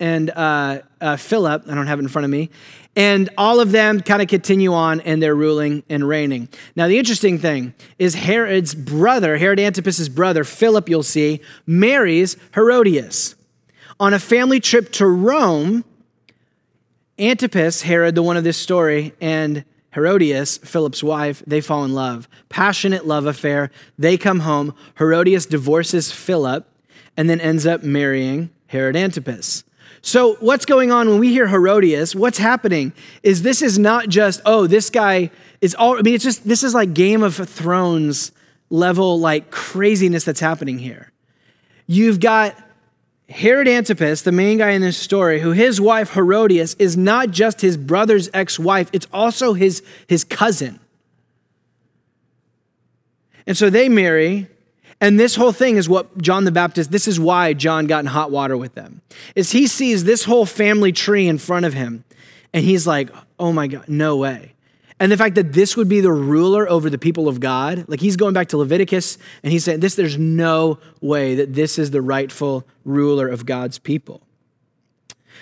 and 0.00 0.30
uh, 0.30 0.78
uh, 1.02 1.16
Philip. 1.16 1.64
I 1.68 1.74
don't 1.74 1.86
have 1.86 1.98
it 1.98 2.02
in 2.02 2.08
front 2.08 2.24
of 2.24 2.30
me. 2.30 2.48
And 2.96 3.28
all 3.36 3.60
of 3.60 3.70
them 3.70 4.00
kind 4.00 4.22
of 4.22 4.28
continue 4.28 4.72
on 4.72 5.02
and 5.02 5.22
they're 5.22 5.34
ruling 5.34 5.82
and 5.90 6.08
reigning. 6.08 6.48
Now, 6.74 6.88
the 6.88 6.98
interesting 6.98 7.38
thing 7.38 7.74
is 7.98 8.14
Herod's 8.14 8.74
brother, 8.74 9.36
Herod 9.36 9.60
Antipas's 9.60 10.08
brother, 10.08 10.42
Philip, 10.42 10.88
you'll 10.88 11.02
see, 11.02 11.42
marries 11.66 12.38
Herodias. 12.54 13.35
On 13.98 14.12
a 14.12 14.18
family 14.18 14.60
trip 14.60 14.92
to 14.92 15.06
Rome, 15.06 15.84
Antipas, 17.18 17.82
Herod, 17.82 18.14
the 18.14 18.22
one 18.22 18.36
of 18.36 18.44
this 18.44 18.58
story, 18.58 19.14
and 19.20 19.64
Herodias, 19.94 20.58
Philip's 20.58 21.02
wife, 21.02 21.42
they 21.46 21.62
fall 21.62 21.82
in 21.84 21.94
love. 21.94 22.28
Passionate 22.50 23.06
love 23.06 23.24
affair. 23.24 23.70
They 23.98 24.18
come 24.18 24.40
home. 24.40 24.74
Herodias 24.98 25.46
divorces 25.46 26.12
Philip 26.12 26.68
and 27.16 27.30
then 27.30 27.40
ends 27.40 27.66
up 27.66 27.82
marrying 27.82 28.50
Herod 28.66 28.96
Antipas. 28.96 29.64
So, 30.02 30.34
what's 30.40 30.66
going 30.66 30.92
on 30.92 31.08
when 31.08 31.18
we 31.18 31.30
hear 31.30 31.48
Herodias? 31.48 32.14
What's 32.14 32.36
happening 32.36 32.92
is 33.22 33.42
this 33.42 33.62
is 33.62 33.78
not 33.78 34.10
just, 34.10 34.42
oh, 34.44 34.66
this 34.66 34.90
guy 34.90 35.30
is 35.62 35.74
all, 35.74 35.98
I 35.98 36.02
mean, 36.02 36.14
it's 36.14 36.22
just, 36.22 36.46
this 36.46 36.62
is 36.62 36.74
like 36.74 36.92
Game 36.92 37.22
of 37.22 37.34
Thrones 37.34 38.32
level, 38.68 39.18
like 39.18 39.50
craziness 39.50 40.24
that's 40.24 40.40
happening 40.40 40.78
here. 40.78 41.10
You've 41.86 42.20
got 42.20 42.54
Herod 43.28 43.66
Antipas, 43.66 44.22
the 44.22 44.32
main 44.32 44.58
guy 44.58 44.70
in 44.70 44.82
this 44.82 44.96
story, 44.96 45.40
who 45.40 45.50
his 45.50 45.80
wife 45.80 46.12
Herodias 46.14 46.74
is 46.78 46.96
not 46.96 47.30
just 47.30 47.60
his 47.60 47.76
brother's 47.76 48.30
ex 48.32 48.58
wife, 48.58 48.88
it's 48.92 49.08
also 49.12 49.52
his, 49.52 49.82
his 50.06 50.22
cousin. 50.22 50.78
And 53.46 53.56
so 53.56 53.68
they 53.68 53.88
marry, 53.88 54.48
and 55.00 55.18
this 55.18 55.34
whole 55.34 55.52
thing 55.52 55.76
is 55.76 55.88
what 55.88 56.18
John 56.18 56.44
the 56.44 56.52
Baptist, 56.52 56.90
this 56.90 57.08
is 57.08 57.18
why 57.18 57.52
John 57.52 57.86
got 57.86 58.00
in 58.00 58.06
hot 58.06 58.30
water 58.30 58.56
with 58.56 58.74
them. 58.74 59.02
Is 59.34 59.50
he 59.52 59.66
sees 59.66 60.04
this 60.04 60.24
whole 60.24 60.46
family 60.46 60.92
tree 60.92 61.26
in 61.28 61.38
front 61.38 61.66
of 61.66 61.74
him, 61.74 62.04
and 62.52 62.64
he's 62.64 62.86
like, 62.86 63.10
oh 63.38 63.52
my 63.52 63.66
God, 63.66 63.88
no 63.88 64.16
way. 64.16 64.55
And 64.98 65.12
the 65.12 65.16
fact 65.16 65.34
that 65.34 65.52
this 65.52 65.76
would 65.76 65.88
be 65.88 66.00
the 66.00 66.12
ruler 66.12 66.68
over 66.68 66.88
the 66.88 66.98
people 66.98 67.28
of 67.28 67.38
God, 67.38 67.84
like 67.86 68.00
he's 68.00 68.16
going 68.16 68.32
back 68.32 68.48
to 68.48 68.56
Leviticus 68.56 69.18
and 69.42 69.52
he's 69.52 69.64
saying 69.64 69.80
this, 69.80 69.94
there's 69.94 70.18
no 70.18 70.78
way 71.02 71.34
that 71.34 71.52
this 71.52 71.78
is 71.78 71.90
the 71.90 72.00
rightful 72.00 72.66
ruler 72.84 73.28
of 73.28 73.44
God's 73.44 73.78
people. 73.78 74.22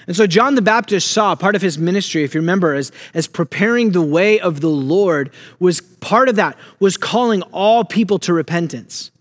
And 0.06 0.16
so 0.16 0.26
John 0.26 0.56
the 0.56 0.62
Baptist 0.62 1.10
saw 1.10 1.36
part 1.36 1.54
of 1.54 1.62
his 1.62 1.78
ministry, 1.78 2.24
if 2.24 2.34
you 2.34 2.40
remember, 2.40 2.74
as, 2.74 2.90
as 3.14 3.28
preparing 3.28 3.92
the 3.92 4.02
way 4.02 4.40
of 4.40 4.60
the 4.60 4.68
Lord, 4.68 5.32
was 5.60 5.80
part 5.80 6.28
of 6.28 6.36
that, 6.36 6.58
was 6.80 6.96
calling 6.96 7.42
all 7.52 7.84
people 7.84 8.18
to 8.20 8.32
repentance 8.32 9.12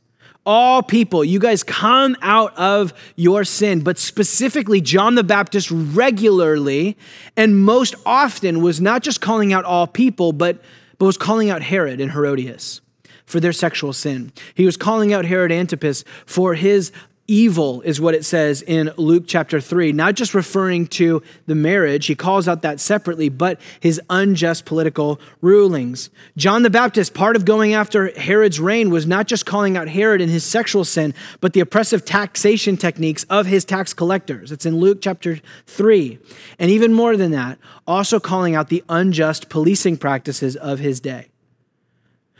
all 0.45 0.83
people, 0.83 1.23
you 1.23 1.39
guys 1.39 1.63
come 1.63 2.17
out 2.21 2.55
of 2.57 2.93
your 3.15 3.43
sin. 3.43 3.81
But 3.81 3.97
specifically, 3.97 4.81
John 4.81 5.15
the 5.15 5.23
Baptist 5.23 5.71
regularly 5.71 6.97
and 7.37 7.63
most 7.63 7.95
often 8.05 8.61
was 8.61 8.81
not 8.81 9.03
just 9.03 9.21
calling 9.21 9.53
out 9.53 9.65
all 9.65 9.87
people, 9.87 10.33
but, 10.33 10.61
but 10.97 11.05
was 11.05 11.17
calling 11.17 11.49
out 11.49 11.61
Herod 11.61 12.01
and 12.01 12.11
Herodias 12.11 12.81
for 13.25 13.39
their 13.39 13.53
sexual 13.53 13.93
sin. 13.93 14.33
He 14.53 14.65
was 14.65 14.77
calling 14.77 15.13
out 15.13 15.25
Herod 15.25 15.51
Antipas 15.51 16.03
for 16.25 16.55
his 16.55 16.91
evil, 17.33 17.81
is 17.81 17.99
what 17.99 18.13
it 18.13 18.23
says 18.23 18.61
in 18.61 18.91
Luke 18.95 19.23
chapter 19.25 19.59
3, 19.59 19.91
not 19.91 20.13
just 20.13 20.35
referring 20.35 20.85
to 20.87 21.23
the 21.47 21.55
marriage, 21.55 22.05
he 22.05 22.13
calls 22.13 22.47
out 22.47 22.61
that 22.61 22.79
separately, 22.79 23.27
but 23.27 23.59
his 23.79 23.99
unjust 24.09 24.65
political 24.65 25.19
rulings. 25.41 26.11
John 26.37 26.61
the 26.61 26.69
Baptist, 26.69 27.15
part 27.15 27.35
of 27.35 27.43
going 27.43 27.73
after 27.73 28.17
Herod's 28.19 28.59
reign 28.59 28.91
was 28.91 29.07
not 29.07 29.27
just 29.27 29.47
calling 29.47 29.75
out 29.75 29.87
Herod 29.87 30.21
and 30.21 30.29
his 30.29 30.43
sexual 30.43 30.85
sin, 30.85 31.15
but 31.41 31.53
the 31.53 31.59
oppressive 31.59 32.05
taxation 32.05 32.77
techniques 32.77 33.23
of 33.31 33.47
his 33.47 33.65
tax 33.65 33.93
collectors. 33.93 34.51
It's 34.51 34.67
in 34.67 34.77
Luke 34.77 34.99
chapter 35.01 35.39
3. 35.65 36.19
And 36.59 36.69
even 36.69 36.93
more 36.93 37.17
than 37.17 37.31
that, 37.31 37.57
also 37.87 38.19
calling 38.19 38.53
out 38.53 38.69
the 38.69 38.83
unjust 38.89 39.49
policing 39.49 39.97
practices 39.97 40.55
of 40.55 40.77
his 40.77 40.99
day. 40.99 41.32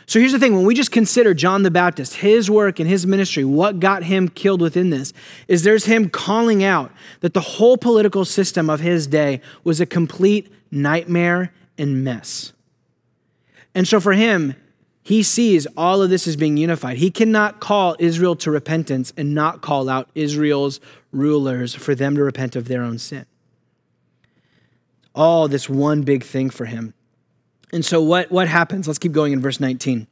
So 0.05 0.19
here's 0.19 0.33
the 0.33 0.39
thing 0.39 0.55
when 0.55 0.65
we 0.65 0.75
just 0.75 0.91
consider 0.91 1.33
John 1.33 1.63
the 1.63 1.71
Baptist, 1.71 2.15
his 2.15 2.49
work 2.49 2.79
and 2.79 2.89
his 2.89 3.07
ministry, 3.07 3.45
what 3.45 3.79
got 3.79 4.03
him 4.03 4.27
killed 4.27 4.61
within 4.61 4.89
this, 4.89 5.13
is 5.47 5.63
there's 5.63 5.85
him 5.85 6.09
calling 6.09 6.63
out 6.63 6.91
that 7.21 7.33
the 7.33 7.41
whole 7.41 7.77
political 7.77 8.25
system 8.25 8.69
of 8.69 8.81
his 8.81 9.07
day 9.07 9.41
was 9.63 9.79
a 9.79 9.85
complete 9.85 10.51
nightmare 10.71 11.53
and 11.77 12.03
mess. 12.03 12.51
And 13.73 13.87
so 13.87 13.99
for 13.99 14.13
him, 14.13 14.55
he 15.03 15.21
sees 15.21 15.67
all 15.75 16.01
of 16.01 16.09
this 16.09 16.27
as 16.27 16.35
being 16.35 16.57
unified. 16.57 16.97
He 16.97 17.11
cannot 17.11 17.59
call 17.59 17.95
Israel 17.99 18.35
to 18.37 18.51
repentance 18.51 19.11
and 19.17 19.35
not 19.35 19.61
call 19.61 19.89
out 19.89 20.09
Israel's 20.15 20.79
rulers 21.11 21.75
for 21.75 21.93
them 21.93 22.15
to 22.15 22.23
repent 22.23 22.55
of 22.55 22.67
their 22.67 22.83
own 22.83 22.97
sin. 22.97 23.25
All 25.13 25.47
this 25.47 25.69
one 25.69 26.03
big 26.03 26.23
thing 26.23 26.49
for 26.49 26.65
him. 26.65 26.93
And 27.73 27.83
so 27.83 28.01
what, 28.01 28.31
what 28.31 28.47
happens? 28.47 28.87
Let's 28.87 28.99
keep 28.99 29.11
going 29.11 29.33
in 29.33 29.41
verse 29.41 29.59
19. 29.59 30.07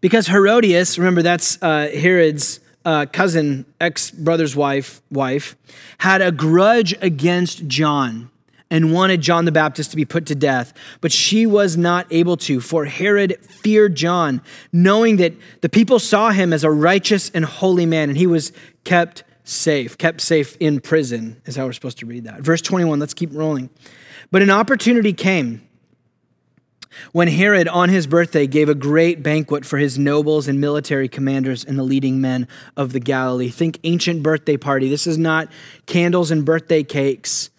Because 0.00 0.28
Herodias, 0.28 0.98
remember 0.98 1.22
that's 1.22 1.60
uh, 1.62 1.88
Herod's 1.92 2.60
uh, 2.84 3.06
cousin, 3.06 3.66
ex 3.80 4.10
brother's 4.10 4.54
wife, 4.54 5.02
wife, 5.10 5.56
had 5.98 6.22
a 6.22 6.30
grudge 6.30 6.94
against 7.00 7.66
John 7.66 8.30
and 8.70 8.92
wanted 8.92 9.20
John 9.22 9.46
the 9.46 9.52
Baptist 9.52 9.90
to 9.90 9.96
be 9.96 10.04
put 10.04 10.26
to 10.26 10.34
death, 10.34 10.74
but 11.00 11.10
she 11.10 11.46
was 11.46 11.76
not 11.76 12.06
able 12.10 12.36
to, 12.38 12.60
for 12.60 12.84
Herod 12.84 13.38
feared 13.42 13.94
John, 13.94 14.42
knowing 14.72 15.16
that 15.16 15.34
the 15.62 15.68
people 15.68 15.98
saw 15.98 16.30
him 16.30 16.52
as 16.52 16.64
a 16.64 16.70
righteous 16.70 17.30
and 17.30 17.44
holy 17.44 17.86
man, 17.86 18.10
and 18.10 18.18
he 18.18 18.26
was 18.26 18.52
kept 18.84 19.24
safe, 19.44 19.96
kept 19.96 20.20
safe 20.20 20.56
in 20.60 20.80
prison, 20.80 21.40
is 21.46 21.56
how 21.56 21.64
we're 21.64 21.72
supposed 21.72 21.98
to 21.98 22.06
read 22.06 22.24
that. 22.24 22.40
Verse 22.40 22.60
21, 22.60 22.98
let's 22.98 23.14
keep 23.14 23.30
rolling. 23.32 23.70
But 24.30 24.42
an 24.42 24.50
opportunity 24.50 25.14
came 25.14 25.67
when 27.12 27.28
Herod, 27.28 27.68
on 27.68 27.88
his 27.88 28.06
birthday, 28.06 28.46
gave 28.46 28.68
a 28.68 28.74
great 28.74 29.22
banquet 29.22 29.64
for 29.64 29.78
his 29.78 29.98
nobles 29.98 30.48
and 30.48 30.60
military 30.60 31.08
commanders 31.08 31.64
and 31.64 31.78
the 31.78 31.82
leading 31.82 32.20
men 32.20 32.48
of 32.76 32.92
the 32.92 33.00
Galilee. 33.00 33.48
Think 33.50 33.78
ancient 33.84 34.22
birthday 34.22 34.56
party. 34.56 34.88
This 34.88 35.06
is 35.06 35.18
not 35.18 35.48
candles 35.86 36.30
and 36.30 36.44
birthday 36.44 36.82
cakes. 36.82 37.50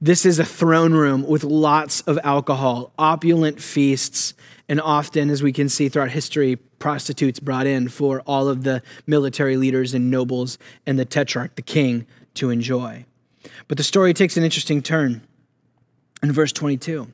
This 0.00 0.26
is 0.26 0.38
a 0.38 0.44
throne 0.44 0.92
room 0.92 1.26
with 1.26 1.44
lots 1.44 2.00
of 2.02 2.18
alcohol, 2.24 2.92
opulent 2.98 3.60
feasts, 3.60 4.34
and 4.68 4.80
often, 4.80 5.30
as 5.30 5.42
we 5.42 5.52
can 5.52 5.68
see 5.68 5.88
throughout 5.88 6.10
history, 6.10 6.56
prostitutes 6.56 7.40
brought 7.40 7.66
in 7.66 7.88
for 7.88 8.20
all 8.26 8.48
of 8.48 8.64
the 8.64 8.82
military 9.06 9.56
leaders 9.56 9.94
and 9.94 10.10
nobles 10.10 10.58
and 10.86 10.98
the 10.98 11.04
tetrarch, 11.04 11.54
the 11.54 11.62
king, 11.62 12.06
to 12.34 12.50
enjoy. 12.50 13.04
But 13.68 13.78
the 13.78 13.84
story 13.84 14.12
takes 14.14 14.36
an 14.36 14.44
interesting 14.44 14.82
turn 14.82 15.22
in 16.22 16.32
verse 16.32 16.52
22. 16.52 17.12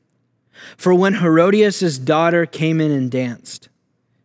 For 0.77 0.93
when 0.93 1.15
Herodias' 1.15 1.97
daughter 1.97 2.45
came 2.45 2.79
in 2.79 2.91
and 2.91 3.09
danced, 3.09 3.69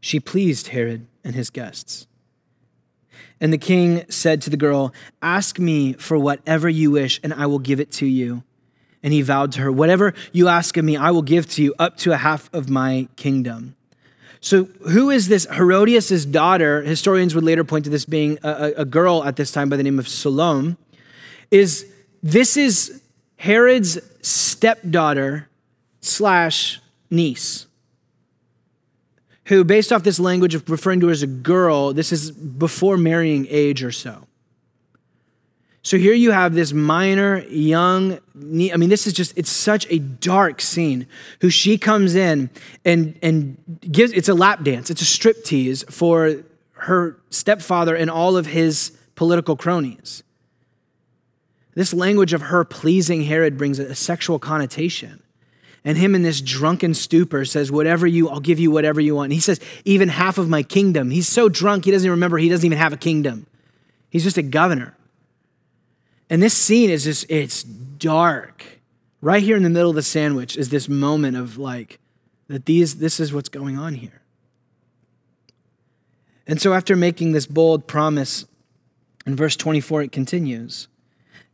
she 0.00 0.20
pleased 0.20 0.68
Herod 0.68 1.06
and 1.24 1.34
his 1.34 1.50
guests. 1.50 2.06
And 3.40 3.52
the 3.52 3.58
king 3.58 4.04
said 4.08 4.40
to 4.42 4.50
the 4.50 4.56
girl, 4.56 4.94
Ask 5.20 5.58
me 5.58 5.92
for 5.94 6.18
whatever 6.18 6.68
you 6.68 6.90
wish, 6.90 7.20
and 7.22 7.34
I 7.34 7.46
will 7.46 7.58
give 7.58 7.80
it 7.80 7.90
to 7.92 8.06
you. 8.06 8.42
And 9.02 9.12
he 9.12 9.22
vowed 9.22 9.52
to 9.52 9.60
her, 9.60 9.70
Whatever 9.70 10.14
you 10.32 10.48
ask 10.48 10.76
of 10.76 10.84
me, 10.84 10.96
I 10.96 11.10
will 11.10 11.22
give 11.22 11.48
to 11.50 11.62
you 11.62 11.74
up 11.78 11.96
to 11.98 12.12
a 12.12 12.16
half 12.16 12.52
of 12.54 12.70
my 12.70 13.08
kingdom. 13.16 13.76
So, 14.40 14.64
who 14.90 15.10
is 15.10 15.28
this 15.28 15.46
Herodias' 15.50 16.24
daughter? 16.24 16.82
Historians 16.82 17.34
would 17.34 17.44
later 17.44 17.64
point 17.64 17.84
to 17.84 17.90
this 17.90 18.04
being 18.04 18.38
a, 18.42 18.72
a 18.78 18.84
girl 18.84 19.24
at 19.24 19.36
this 19.36 19.50
time 19.50 19.68
by 19.68 19.76
the 19.76 19.82
name 19.82 19.98
of 19.98 20.08
Salome. 20.08 20.76
Is 21.50 21.90
this 22.22 22.56
is 22.56 23.02
Herod's 23.36 23.98
stepdaughter 24.22 25.48
slash 26.06 26.80
niece, 27.10 27.66
who, 29.44 29.64
based 29.64 29.92
off 29.92 30.02
this 30.02 30.18
language 30.18 30.54
of 30.54 30.68
referring 30.68 31.00
to 31.00 31.06
her 31.06 31.12
as 31.12 31.22
a 31.22 31.26
girl, 31.26 31.92
this 31.92 32.12
is 32.12 32.30
before 32.30 32.96
marrying 32.96 33.46
age 33.48 33.82
or 33.84 33.92
so. 33.92 34.26
So 35.82 35.98
here 35.98 36.14
you 36.14 36.32
have 36.32 36.54
this 36.54 36.72
minor, 36.72 37.42
young, 37.42 38.14
I 38.34 38.76
mean, 38.76 38.88
this 38.88 39.06
is 39.06 39.12
just, 39.12 39.38
it's 39.38 39.50
such 39.50 39.86
a 39.88 40.00
dark 40.00 40.60
scene, 40.60 41.06
who 41.42 41.48
she 41.48 41.78
comes 41.78 42.16
in 42.16 42.50
and, 42.84 43.16
and 43.22 43.56
gives, 43.88 44.12
it's 44.12 44.28
a 44.28 44.34
lap 44.34 44.64
dance, 44.64 44.90
it's 44.90 45.00
a 45.00 45.04
strip 45.04 45.44
tease 45.44 45.84
for 45.84 46.42
her 46.72 47.20
stepfather 47.30 47.94
and 47.94 48.10
all 48.10 48.36
of 48.36 48.46
his 48.46 48.98
political 49.14 49.54
cronies. 49.56 50.24
This 51.74 51.94
language 51.94 52.32
of 52.32 52.42
her 52.42 52.64
pleasing 52.64 53.22
Herod 53.22 53.56
brings 53.56 53.78
a 53.78 53.94
sexual 53.94 54.40
connotation. 54.40 55.22
And 55.86 55.96
him 55.96 56.16
in 56.16 56.22
this 56.22 56.40
drunken 56.40 56.94
stupor 56.94 57.44
says, 57.44 57.70
Whatever 57.70 58.08
you, 58.08 58.28
I'll 58.28 58.40
give 58.40 58.58
you 58.58 58.72
whatever 58.72 59.00
you 59.00 59.14
want. 59.14 59.26
And 59.26 59.32
he 59.32 59.40
says, 59.40 59.60
Even 59.84 60.08
half 60.08 60.36
of 60.36 60.48
my 60.48 60.64
kingdom. 60.64 61.10
He's 61.10 61.28
so 61.28 61.48
drunk, 61.48 61.84
he 61.84 61.92
doesn't 61.92 62.04
even 62.04 62.10
remember 62.10 62.38
he 62.38 62.48
doesn't 62.48 62.66
even 62.66 62.76
have 62.76 62.92
a 62.92 62.96
kingdom. 62.96 63.46
He's 64.10 64.24
just 64.24 64.36
a 64.36 64.42
governor. 64.42 64.96
And 66.28 66.42
this 66.42 66.54
scene 66.54 66.90
is 66.90 67.04
just, 67.04 67.30
it's 67.30 67.62
dark. 67.62 68.64
Right 69.20 69.44
here 69.44 69.56
in 69.56 69.62
the 69.62 69.70
middle 69.70 69.90
of 69.90 69.94
the 69.94 70.02
sandwich 70.02 70.56
is 70.56 70.70
this 70.70 70.88
moment 70.88 71.36
of 71.36 71.56
like, 71.56 72.00
that 72.48 72.66
these, 72.66 72.96
this 72.96 73.20
is 73.20 73.32
what's 73.32 73.48
going 73.48 73.78
on 73.78 73.94
here. 73.94 74.22
And 76.48 76.60
so 76.60 76.74
after 76.74 76.96
making 76.96 77.30
this 77.30 77.46
bold 77.46 77.86
promise, 77.86 78.44
in 79.24 79.36
verse 79.36 79.54
24, 79.54 80.02
it 80.02 80.12
continues. 80.12 80.88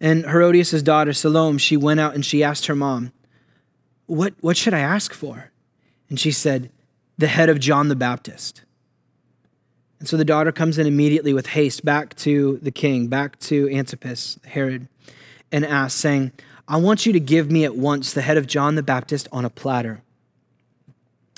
And 0.01 0.25
Herodias' 0.25 0.83
daughter, 0.83 1.13
Salome, 1.13 1.59
she 1.59 1.77
went 1.77 2.01
out 2.01 2.15
and 2.15 2.25
she 2.25 2.43
asked 2.43 2.67
her 2.67 2.75
mom, 2.75 3.13
what, 4.07 4.35
what 4.41 4.57
should 4.57 4.75
I 4.75 4.81
ask 4.81 5.13
for? 5.13 5.51
And 6.09 6.19
she 6.19 6.31
said, 6.31 6.71
The 7.19 7.29
head 7.29 7.49
of 7.49 7.61
John 7.61 7.89
the 7.89 7.97
Baptist. 7.97 8.63
And 9.99 10.09
so 10.09 10.17
the 10.17 10.25
daughter 10.25 10.51
comes 10.51 10.79
in 10.79 10.87
immediately 10.87 11.33
with 11.33 11.47
haste 11.47 11.85
back 11.85 12.17
to 12.17 12.59
the 12.61 12.73
king, 12.73 13.07
back 13.07 13.39
to 13.41 13.73
Antipas, 13.73 14.39
Herod, 14.45 14.89
and 15.53 15.65
asks, 15.65 16.01
saying, 16.01 16.33
I 16.67 16.79
want 16.79 17.07
you 17.07 17.13
to 17.13 17.21
give 17.21 17.51
me 17.51 17.65
at 17.65 17.77
once 17.77 18.13
the 18.13 18.23
head 18.23 18.37
of 18.37 18.47
John 18.47 18.75
the 18.75 18.83
Baptist 18.83 19.29
on 19.31 19.45
a 19.45 19.51
platter. 19.51 20.03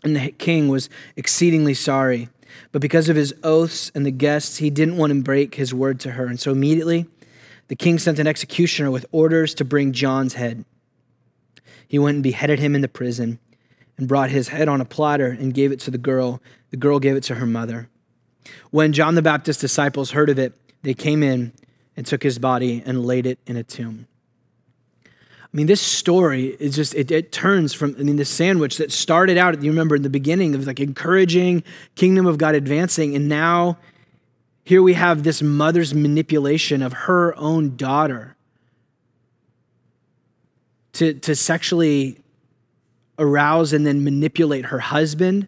And 0.03 0.17
the 0.17 0.31
king 0.31 0.69
was 0.69 0.89
exceedingly 1.17 1.75
sorry, 1.75 2.29
but 2.73 2.81
because 2.81 3.09
of 3.09 3.17
his 3.17 3.35
oaths 3.43 3.91
and 3.95 4.07
the 4.07 4.11
guests, 4.11 4.59
he 4.59 4.71
didn't 4.71 4.97
want 4.97 5.13
to 5.13 5.23
break 5.23 5.57
his 5.57 5.75
word 5.75 6.01
to 6.01 6.13
her. 6.13 6.27
And 6.27 6.41
so 6.41 6.51
immediately 6.51 7.07
the 7.69 7.77
king 7.77 7.99
sent 7.99 8.19
an 8.19 8.27
executioner 8.27 8.91
with 8.91 9.07
orders 9.13 9.55
to 9.55 9.65
bring 9.65 9.93
John's 9.93 10.35
head. 10.35 10.65
He 11.95 11.99
went 12.01 12.17
and 12.17 12.25
beheaded 12.25 12.59
him 12.59 12.75
in 12.75 12.81
the 12.81 12.89
prison 12.89 13.39
and 13.97 14.09
brought 14.09 14.31
his 14.31 14.49
head 14.49 14.67
on 14.67 14.81
a 14.81 14.85
platter 14.85 15.29
and 15.29 15.55
gave 15.55 15.71
it 15.71 15.79
to 15.79 15.93
the 15.93 15.97
girl. 15.97 16.43
The 16.71 16.77
girl 16.77 16.99
gave 16.99 17.15
it 17.15 17.23
to 17.23 17.37
her 17.37 17.47
mother. 17.47 17.89
When 18.73 18.93
John 18.93 19.15
the 19.15 19.23
Baptist's 19.23 19.61
disciples 19.61 20.11
heard 20.11 20.29
of 20.29 20.37
it, 20.37 20.55
they 20.83 20.93
came 20.93 21.23
in 21.23 21.53
and 21.97 22.05
took 22.05 22.25
his 22.25 22.41
body 22.41 22.83
and 22.85 23.07
laid 23.07 23.27
it 23.27 23.39
in 23.47 23.57
a 23.57 23.63
tomb. 23.63 24.09
I 25.07 25.49
mean, 25.53 25.69
this 25.69 25.81
story 25.81 26.57
is 26.59 26.75
just, 26.75 26.97
it, 26.97 27.13
it, 27.13 27.31
turns 27.31 27.73
from, 27.73 27.95
I 27.97 28.03
mean, 28.03 28.17
the 28.17 28.25
sandwich 28.25 28.79
that 28.79 28.91
started 28.91 29.39
out, 29.39 29.63
you 29.63 29.71
remember 29.71 29.95
in 29.95 30.03
the 30.03 30.11
beginning, 30.11 30.57
of 30.57 30.67
like 30.67 30.81
encouraging 30.81 31.63
kingdom 31.95 32.27
of 32.27 32.39
God 32.39 32.57
advancing. 32.57 33.15
And 33.15 33.29
now 33.29 33.79
here 34.65 34.83
we 34.83 34.95
have 34.95 35.23
this 35.23 35.43
mother's 35.43 35.95
manipulation 35.95 36.83
of 36.83 36.93
her 36.93 37.39
own 37.39 37.77
daughter 37.77 38.35
to, 40.95 41.15
to 41.15 41.35
sexually 41.35 42.19
arouse 43.19 43.73
and 43.73 43.87
then 43.87 44.03
manipulate 44.03 44.67
her 44.67 44.81
husband 44.81 45.47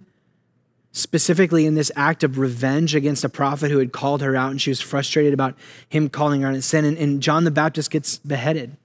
specifically 0.93 1.67
in 1.67 1.75
this 1.75 1.93
act 1.95 2.25
of 2.25 2.39
revenge 2.39 2.95
against 2.95 3.23
a 3.23 3.29
prophet 3.29 3.71
who 3.71 3.79
had 3.79 3.93
called 3.93 4.23
her 4.23 4.35
out 4.35 4.51
and 4.51 4.63
she 4.63 4.71
was 4.71 4.81
frustrated 4.81 5.35
about 5.35 5.55
him 5.89 6.09
calling 6.09 6.41
her 6.41 6.49
out 6.49 6.55
in 6.55 6.63
sin. 6.63 6.85
And, 6.87 6.97
and 6.97 7.23
John 7.23 7.45
the 7.45 7.51
Baptist 7.51 7.91
gets 7.91 8.19
beheaded, 8.19 8.77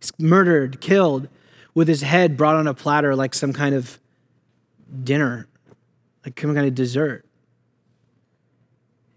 He's 0.00 0.12
murdered, 0.18 0.80
killed, 0.80 1.28
with 1.74 1.88
his 1.88 2.02
head 2.02 2.36
brought 2.36 2.56
on 2.56 2.66
a 2.66 2.74
platter 2.74 3.14
like 3.14 3.34
some 3.34 3.52
kind 3.52 3.74
of 3.74 4.00
dinner, 5.04 5.46
like 6.24 6.40
some 6.40 6.54
kind 6.54 6.66
of 6.66 6.74
dessert. 6.74 7.24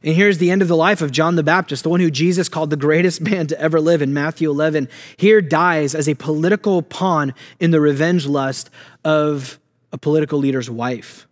And 0.04 0.16
here's 0.16 0.40
the 0.40 0.50
end 0.50 0.62
of 0.62 0.68
the 0.68 0.76
life 0.76 1.02
of 1.02 1.12
John 1.12 1.36
the 1.36 1.44
Baptist, 1.44 1.84
the 1.84 1.90
one 1.90 2.00
who 2.00 2.10
Jesus 2.10 2.50
called 2.50 2.70
the 2.70 2.78
greatest 2.78 3.22
man 3.30 3.48
to 3.48 3.60
ever 3.60 3.80
live 3.80 4.02
in 4.02 4.14
Matthew 4.14 4.50
11. 4.50 4.90
Here 5.18 5.42
dies 5.42 5.94
as 5.94 6.10
a 6.10 6.16
political 6.16 6.82
pawn 6.82 7.34
in 7.60 7.72
the 7.72 7.82
revenge 7.82 8.26
lust 8.26 8.70
of 9.04 9.60
a 9.92 9.98
political 9.98 10.40
leader's 10.40 10.70
wife. 10.70 11.28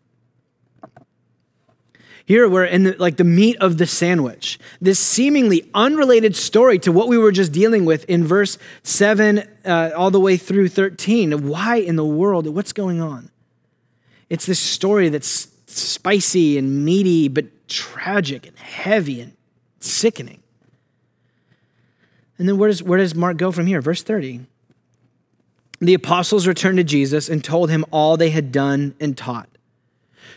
Here 2.26 2.48
we're 2.48 2.66
in 2.66 2.84
the, 2.84 2.96
like 3.00 3.18
the 3.18 3.24
meat 3.24 3.58
of 3.58 3.80
the 3.80 3.88
sandwich. 3.88 4.60
This 4.80 5.00
seemingly 5.00 5.68
unrelated 5.74 6.36
story 6.36 6.78
to 6.80 6.92
what 6.92 7.08
we 7.08 7.18
were 7.18 7.32
just 7.32 7.52
dealing 7.52 7.86
with 7.86 8.06
in 8.06 8.24
verse 8.24 8.60
7 8.84 9.42
uh, 9.66 9.90
all 9.96 10.12
the 10.12 10.20
way 10.20 10.38
through 10.38 10.70
13. 10.70 11.48
Why 11.48 11.78
in 11.78 11.96
the 11.96 12.06
world? 12.06 12.46
What's 12.46 12.72
going 12.72 13.02
on? 13.02 13.32
It's 14.30 14.46
this 14.46 14.60
story 14.60 15.10
that's 15.10 15.48
spicy 15.70 16.58
and 16.58 16.84
meaty, 16.86 17.28
but 17.28 17.68
tragic 17.68 18.48
and 18.48 18.58
heavy 18.58 19.22
and 19.22 19.34
sickening. 19.80 20.42
And 22.38 22.48
then 22.48 22.58
where 22.58 22.70
does, 22.70 22.82
where 22.82 22.98
does 22.98 23.14
Mark 23.14 23.38
go 23.38 23.52
from 23.52 23.68
here? 23.68 23.82
Verse 23.82 24.02
30. 24.02 24.46
The 25.82 25.94
apostles 25.94 26.48
returned 26.48 26.78
to 26.78 26.84
Jesus 26.84 27.30
and 27.30 27.44
told 27.44 27.70
him 27.70 27.86
all 27.92 28.18
they 28.18 28.30
had 28.30 28.52
done 28.52 28.96
and 29.00 29.18
taught. 29.18 29.49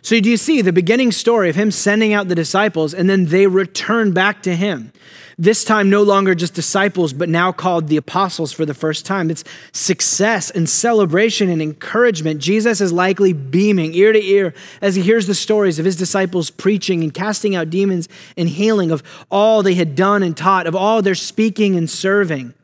So, 0.04 0.18
do 0.18 0.28
you 0.28 0.36
see 0.36 0.62
the 0.62 0.72
beginning 0.72 1.12
story 1.12 1.48
of 1.48 1.54
him 1.54 1.70
sending 1.70 2.12
out 2.12 2.26
the 2.26 2.34
disciples 2.34 2.92
and 2.92 3.08
then 3.08 3.26
they 3.26 3.46
return 3.46 4.12
back 4.12 4.42
to 4.42 4.56
him? 4.56 4.92
This 5.38 5.64
time, 5.64 5.88
no 5.88 6.02
longer 6.02 6.34
just 6.34 6.54
disciples, 6.54 7.12
but 7.12 7.28
now 7.28 7.52
called 7.52 7.86
the 7.86 7.96
apostles 7.96 8.52
for 8.52 8.66
the 8.66 8.74
first 8.74 9.06
time. 9.06 9.30
It's 9.30 9.44
success 9.72 10.50
and 10.50 10.68
celebration 10.68 11.48
and 11.48 11.62
encouragement. 11.62 12.40
Jesus 12.40 12.80
is 12.80 12.92
likely 12.92 13.32
beaming 13.32 13.94
ear 13.94 14.12
to 14.12 14.22
ear 14.22 14.54
as 14.80 14.96
he 14.96 15.02
hears 15.02 15.28
the 15.28 15.34
stories 15.36 15.78
of 15.78 15.84
his 15.84 15.96
disciples 15.96 16.50
preaching 16.50 17.02
and 17.02 17.14
casting 17.14 17.54
out 17.54 17.70
demons 17.70 18.08
and 18.36 18.48
healing, 18.48 18.90
of 18.90 19.02
all 19.30 19.62
they 19.62 19.74
had 19.74 19.94
done 19.94 20.22
and 20.22 20.36
taught, 20.36 20.66
of 20.66 20.74
all 20.74 21.00
their 21.00 21.14
speaking 21.14 21.76
and 21.76 21.88
serving. 21.88 22.54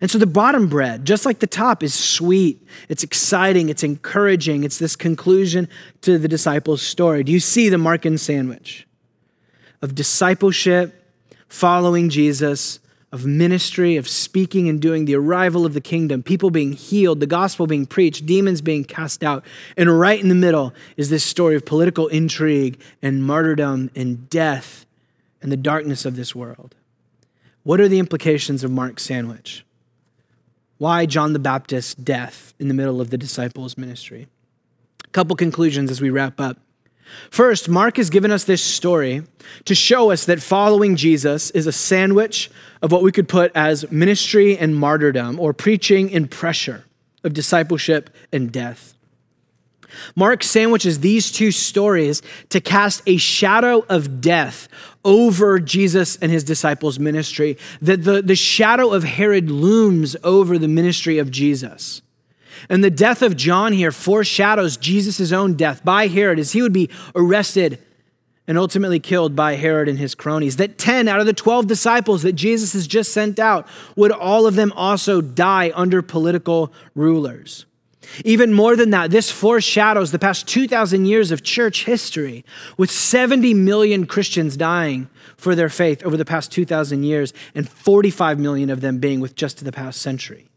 And 0.00 0.10
so 0.10 0.18
the 0.18 0.26
bottom 0.26 0.68
bread, 0.68 1.04
just 1.04 1.24
like 1.24 1.38
the 1.38 1.46
top, 1.46 1.82
is 1.82 1.94
sweet. 1.94 2.66
It's 2.88 3.02
exciting. 3.02 3.68
It's 3.68 3.82
encouraging. 3.82 4.64
It's 4.64 4.78
this 4.78 4.96
conclusion 4.96 5.68
to 6.02 6.18
the 6.18 6.28
disciples' 6.28 6.82
story. 6.82 7.24
Do 7.24 7.32
you 7.32 7.40
see 7.40 7.68
the 7.68 7.76
Markan 7.76 8.18
sandwich 8.18 8.86
of 9.82 9.94
discipleship, 9.94 11.02
following 11.48 12.08
Jesus, 12.08 12.80
of 13.12 13.24
ministry, 13.24 13.96
of 13.96 14.08
speaking 14.08 14.68
and 14.68 14.80
doing 14.80 15.04
the 15.04 15.14
arrival 15.14 15.64
of 15.64 15.74
the 15.74 15.80
kingdom, 15.80 16.22
people 16.22 16.50
being 16.50 16.72
healed, 16.72 17.20
the 17.20 17.26
gospel 17.26 17.66
being 17.66 17.86
preached, 17.86 18.26
demons 18.26 18.60
being 18.60 18.84
cast 18.84 19.22
out. 19.22 19.44
And 19.76 19.98
right 19.98 20.20
in 20.20 20.28
the 20.28 20.34
middle 20.34 20.74
is 20.96 21.08
this 21.08 21.24
story 21.24 21.56
of 21.56 21.64
political 21.64 22.08
intrigue 22.08 22.80
and 23.00 23.24
martyrdom 23.24 23.90
and 23.94 24.28
death 24.28 24.86
and 25.40 25.52
the 25.52 25.56
darkness 25.56 26.04
of 26.04 26.16
this 26.16 26.34
world. 26.34 26.74
What 27.62 27.80
are 27.80 27.88
the 27.88 27.98
implications 27.98 28.64
of 28.64 28.70
Mark's 28.70 29.04
sandwich? 29.04 29.64
Why 30.78 31.06
John 31.06 31.32
the 31.32 31.38
Baptist's 31.38 31.94
death 31.94 32.54
in 32.58 32.68
the 32.68 32.74
middle 32.74 33.00
of 33.00 33.10
the 33.10 33.18
disciples' 33.18 33.78
ministry? 33.78 34.28
A 35.04 35.08
couple 35.08 35.34
conclusions 35.36 35.90
as 35.90 36.00
we 36.00 36.10
wrap 36.10 36.40
up. 36.40 36.58
First, 37.30 37.68
Mark 37.68 37.96
has 37.96 38.10
given 38.10 38.30
us 38.30 38.44
this 38.44 38.62
story 38.62 39.22
to 39.64 39.74
show 39.74 40.10
us 40.10 40.26
that 40.26 40.42
following 40.42 40.96
Jesus 40.96 41.50
is 41.50 41.66
a 41.66 41.72
sandwich 41.72 42.50
of 42.82 42.92
what 42.92 43.02
we 43.02 43.12
could 43.12 43.28
put 43.28 43.52
as 43.54 43.90
ministry 43.90 44.58
and 44.58 44.76
martyrdom, 44.76 45.38
or 45.38 45.52
preaching 45.52 46.12
and 46.12 46.30
pressure 46.30 46.84
of 47.24 47.32
discipleship 47.32 48.10
and 48.32 48.52
death. 48.52 48.94
Mark 50.14 50.42
sandwiches 50.42 51.00
these 51.00 51.30
two 51.30 51.50
stories 51.52 52.22
to 52.50 52.60
cast 52.60 53.02
a 53.06 53.16
shadow 53.16 53.84
of 53.88 54.20
death 54.20 54.68
over 55.06 55.60
Jesus 55.60 56.16
and 56.16 56.32
his 56.32 56.42
disciples' 56.42 56.98
ministry, 56.98 57.56
that 57.80 58.02
the, 58.02 58.20
the 58.20 58.34
shadow 58.34 58.92
of 58.92 59.04
Herod 59.04 59.48
looms 59.50 60.16
over 60.24 60.58
the 60.58 60.68
ministry 60.68 61.18
of 61.18 61.30
Jesus. 61.30 62.02
And 62.68 62.82
the 62.82 62.90
death 62.90 63.22
of 63.22 63.36
John 63.36 63.72
here 63.72 63.92
foreshadows 63.92 64.76
Jesus' 64.76 65.30
own 65.30 65.54
death 65.54 65.84
by 65.84 66.08
Herod 66.08 66.40
as 66.40 66.52
he 66.52 66.60
would 66.60 66.72
be 66.72 66.90
arrested 67.14 67.78
and 68.48 68.58
ultimately 68.58 68.98
killed 68.98 69.36
by 69.36 69.54
Herod 69.54 69.88
and 69.88 69.98
his 69.98 70.14
cronies. 70.14 70.56
That 70.56 70.76
10 70.76 71.06
out 71.06 71.20
of 71.20 71.26
the 71.26 71.32
12 71.32 71.68
disciples 71.68 72.22
that 72.22 72.32
Jesus 72.32 72.72
has 72.72 72.86
just 72.86 73.12
sent 73.12 73.38
out 73.38 73.68
would 73.94 74.12
all 74.12 74.46
of 74.46 74.56
them 74.56 74.72
also 74.74 75.20
die 75.20 75.72
under 75.74 76.02
political 76.02 76.72
rulers. 76.94 77.64
Even 78.24 78.52
more 78.52 78.76
than 78.76 78.90
that, 78.90 79.10
this 79.10 79.30
foreshadows 79.30 80.10
the 80.10 80.18
past 80.18 80.46
2,000 80.48 81.06
years 81.06 81.30
of 81.30 81.42
church 81.42 81.84
history, 81.84 82.44
with 82.76 82.90
70 82.90 83.54
million 83.54 84.06
Christians 84.06 84.56
dying 84.56 85.08
for 85.36 85.54
their 85.54 85.68
faith 85.68 86.04
over 86.04 86.16
the 86.16 86.24
past 86.24 86.52
2,000 86.52 87.02
years, 87.02 87.32
and 87.54 87.68
45 87.68 88.38
million 88.38 88.70
of 88.70 88.80
them 88.80 88.98
being 88.98 89.20
with 89.20 89.34
just 89.34 89.64
the 89.64 89.72
past 89.72 90.00
century. 90.00 90.48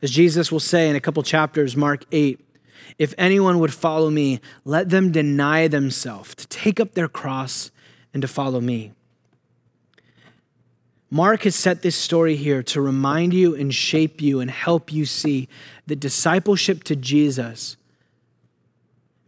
As 0.00 0.10
Jesus 0.10 0.52
will 0.52 0.60
say 0.60 0.88
in 0.88 0.96
a 0.96 1.00
couple 1.00 1.22
chapters, 1.22 1.76
Mark 1.76 2.04
8, 2.12 2.40
if 2.98 3.14
anyone 3.18 3.58
would 3.58 3.74
follow 3.74 4.10
me, 4.10 4.40
let 4.64 4.90
them 4.90 5.12
deny 5.12 5.68
themselves, 5.68 6.34
to 6.36 6.46
take 6.48 6.80
up 6.80 6.94
their 6.94 7.08
cross 7.08 7.70
and 8.12 8.22
to 8.22 8.28
follow 8.28 8.60
me. 8.60 8.92
Mark 11.10 11.44
has 11.44 11.56
set 11.56 11.82
this 11.82 11.96
story 11.96 12.36
here 12.36 12.62
to 12.64 12.80
remind 12.80 13.32
you 13.32 13.54
and 13.54 13.74
shape 13.74 14.20
you 14.20 14.40
and 14.40 14.50
help 14.50 14.92
you 14.92 15.06
see 15.06 15.48
that 15.86 15.96
discipleship 15.96 16.84
to 16.84 16.96
Jesus 16.96 17.76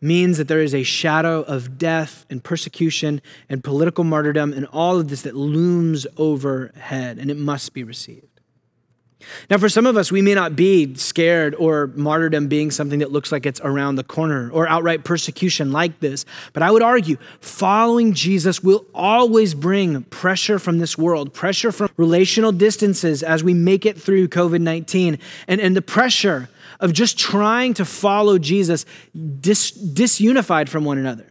means 0.01 0.39
that 0.39 0.49
there 0.49 0.61
is 0.61 0.75
a 0.75 0.83
shadow 0.83 1.43
of 1.43 1.79
death 1.79 2.25
and 2.31 2.43
persecution 2.43 3.21
and 3.49 3.65
political 3.65 4.05
martyrdom 4.05 4.53
and 4.53 4.67
all 4.67 4.99
of 4.99 5.09
this 5.09 5.23
that 5.23 5.37
looms 5.37 6.07
overhead, 6.17 7.19
and 7.19 7.31
it 7.31 7.37
must 7.37 7.73
be 7.75 7.85
received. 7.85 8.30
Now, 9.49 9.59
for 9.59 9.69
some 9.69 9.87
of 9.87 9.97
us, 9.97 10.11
we 10.11 10.23
may 10.23 10.35
not 10.35 10.57
be 10.57 10.95
scared 10.95 11.55
or 11.57 11.89
martyrdom 11.89 12.49
being 12.49 12.71
something 12.71 13.01
that 13.01 13.13
looks 13.13 13.31
like 13.31 13.47
it's 13.47 13.61
around 13.63 13.97
the 13.97 14.05
corner 14.05 14.51
or 14.51 14.69
outright 14.69 15.05
persecution 15.05 15.73
like 15.73 16.01
this. 16.01 16.25
But 16.53 16.63
I 16.63 16.71
would 16.71 16.83
argue 16.83 17.17
following 17.41 18.13
Jesus 18.15 18.63
will 18.63 18.87
always 18.95 19.55
bring 19.55 20.03
pressure 20.05 20.59
from 20.59 20.79
this 20.79 20.97
world, 20.97 21.35
pressure 21.35 21.73
from 21.73 21.91
relational 21.97 22.53
distances 22.53 23.23
as 23.23 23.45
we 23.45 23.55
make 23.55 23.87
it 23.87 24.01
through 24.01 24.29
COVID 24.29 24.61
19, 24.61 25.19
and, 25.49 25.61
and 25.61 25.77
the 25.77 25.83
pressure 25.83 26.49
of 26.81 26.93
just 26.93 27.19
trying 27.19 27.75
to 27.75 27.85
follow 27.85 28.39
Jesus 28.39 28.87
dis- 29.41 29.73
disunified 29.73 30.69
from 30.69 30.85
one 30.85 30.99
another. 30.99 31.30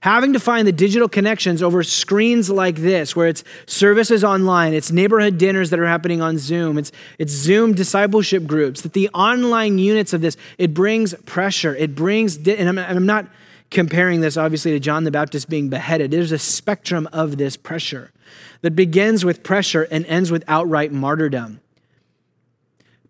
Having 0.00 0.32
to 0.32 0.40
find 0.40 0.66
the 0.66 0.72
digital 0.72 1.08
connections 1.08 1.62
over 1.62 1.82
screens 1.82 2.50
like 2.50 2.76
this, 2.76 3.14
where 3.14 3.28
it's 3.28 3.44
services 3.66 4.24
online, 4.24 4.74
it's 4.74 4.90
neighborhood 4.90 5.38
dinners 5.38 5.70
that 5.70 5.78
are 5.78 5.86
happening 5.86 6.20
on 6.20 6.38
Zoom, 6.38 6.78
it's, 6.78 6.92
it's 7.18 7.32
Zoom 7.32 7.74
discipleship 7.74 8.46
groups, 8.46 8.82
that 8.82 8.92
the 8.92 9.08
online 9.10 9.78
units 9.78 10.12
of 10.12 10.20
this, 10.20 10.36
it 10.58 10.74
brings 10.74 11.14
pressure. 11.24 11.74
It 11.74 11.94
brings, 11.94 12.36
and 12.48 12.68
I'm, 12.68 12.78
I'm 12.78 13.06
not 13.06 13.26
comparing 13.70 14.20
this 14.20 14.36
obviously 14.36 14.72
to 14.72 14.80
John 14.80 15.04
the 15.04 15.10
Baptist 15.10 15.48
being 15.48 15.68
beheaded. 15.68 16.10
There's 16.10 16.32
a 16.32 16.38
spectrum 16.38 17.08
of 17.12 17.36
this 17.36 17.56
pressure 17.56 18.12
that 18.62 18.76
begins 18.76 19.24
with 19.24 19.42
pressure 19.42 19.82
and 19.90 20.06
ends 20.06 20.30
with 20.30 20.44
outright 20.48 20.92
martyrdom. 20.92 21.60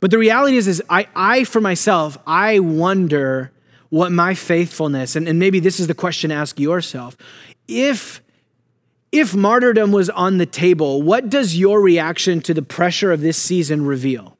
But 0.00 0.10
the 0.10 0.18
reality 0.18 0.56
is, 0.56 0.68
is 0.68 0.82
I, 0.90 1.08
I 1.14 1.44
for 1.44 1.60
myself, 1.60 2.18
I 2.26 2.58
wonder 2.58 3.50
what 3.90 4.12
my 4.12 4.34
faithfulness, 4.34 5.16
and, 5.16 5.28
and 5.28 5.38
maybe 5.38 5.60
this 5.60 5.80
is 5.80 5.86
the 5.86 5.94
question 5.94 6.30
to 6.30 6.36
ask 6.36 6.58
yourself. 6.58 7.16
If 7.68 8.22
if 9.12 9.34
martyrdom 9.34 9.92
was 9.92 10.10
on 10.10 10.38
the 10.38 10.46
table, 10.46 11.00
what 11.00 11.30
does 11.30 11.56
your 11.56 11.80
reaction 11.80 12.40
to 12.42 12.52
the 12.52 12.60
pressure 12.60 13.12
of 13.12 13.20
this 13.20 13.38
season 13.38 13.86
reveal? 13.86 14.36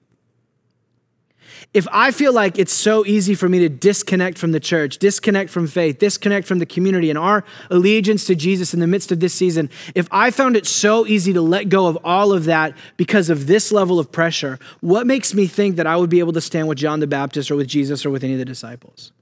if 1.76 1.86
I 1.92 2.10
feel 2.10 2.32
like 2.32 2.58
it's 2.58 2.72
so 2.72 3.04
easy 3.04 3.34
for 3.34 3.50
me 3.50 3.58
to 3.58 3.68
disconnect 3.68 4.38
from 4.38 4.52
the 4.52 4.60
church, 4.60 4.96
disconnect 4.96 5.50
from 5.50 5.66
faith, 5.66 5.98
disconnect 5.98 6.46
from 6.46 6.58
the 6.58 6.64
community 6.64 7.10
and 7.10 7.18
our 7.18 7.44
allegiance 7.68 8.24
to 8.28 8.34
Jesus 8.34 8.72
in 8.72 8.80
the 8.80 8.86
midst 8.86 9.12
of 9.12 9.20
this 9.20 9.34
season, 9.34 9.68
if 9.94 10.08
I 10.10 10.30
found 10.30 10.56
it 10.56 10.66
so 10.66 11.06
easy 11.06 11.34
to 11.34 11.42
let 11.42 11.68
go 11.68 11.86
of 11.86 11.98
all 12.02 12.32
of 12.32 12.46
that 12.46 12.74
because 12.96 13.28
of 13.28 13.46
this 13.46 13.70
level 13.72 13.98
of 13.98 14.10
pressure, 14.10 14.58
what 14.80 15.06
makes 15.06 15.34
me 15.34 15.46
think 15.46 15.76
that 15.76 15.86
I 15.86 15.98
would 15.98 16.08
be 16.08 16.18
able 16.18 16.32
to 16.32 16.40
stand 16.40 16.66
with 16.66 16.78
John 16.78 17.00
the 17.00 17.06
Baptist 17.06 17.50
or 17.50 17.56
with 17.56 17.68
Jesus 17.68 18.06
or 18.06 18.10
with 18.10 18.24
any 18.24 18.32
of 18.32 18.38
the 18.38 18.46
disciples? 18.46 19.12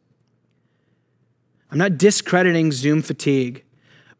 I'm 1.74 1.78
not 1.78 1.98
discrediting 1.98 2.70
Zoom 2.70 3.02
fatigue, 3.02 3.64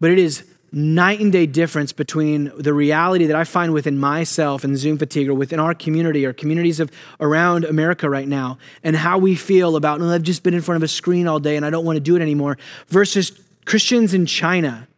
but 0.01 0.11
it 0.11 0.19
is 0.19 0.45
night 0.73 1.21
and 1.21 1.31
day 1.31 1.47
difference 1.47 1.93
between 1.93 2.51
the 2.57 2.75
reality 2.75 3.27
that 3.27 3.37
I 3.37 3.45
find 3.45 3.73
within 3.73 3.97
myself 3.97 4.65
and 4.65 4.77
Zoom 4.77 4.99
fatigue 4.99 5.29
or 5.29 5.35
within 5.35 5.61
our 5.61 5.73
community 5.73 6.27
or 6.27 6.33
communities 6.33 6.81
of 6.81 6.91
around 7.21 7.65
America 7.65 8.11
right 8.11 8.27
now 8.27 8.59
and 8.83 8.97
how 8.97 9.19
we 9.19 9.37
feel 9.37 9.77
about, 9.77 10.01
oh, 10.01 10.11
I've 10.11 10.25
just 10.25 10.43
been 10.43 10.53
in 10.53 10.63
front 10.63 10.79
of 10.79 10.83
a 10.83 10.89
screen 10.89 11.29
all 11.29 11.39
day 11.39 11.55
and 11.55 11.65
I 11.65 11.71
don't 11.71 11.85
want 11.85 11.95
to 11.95 12.01
do 12.01 12.17
it 12.17 12.23
anymore 12.23 12.59
versus 12.89 13.31
Christians 13.67 14.15
in 14.15 14.27
China 14.27 14.89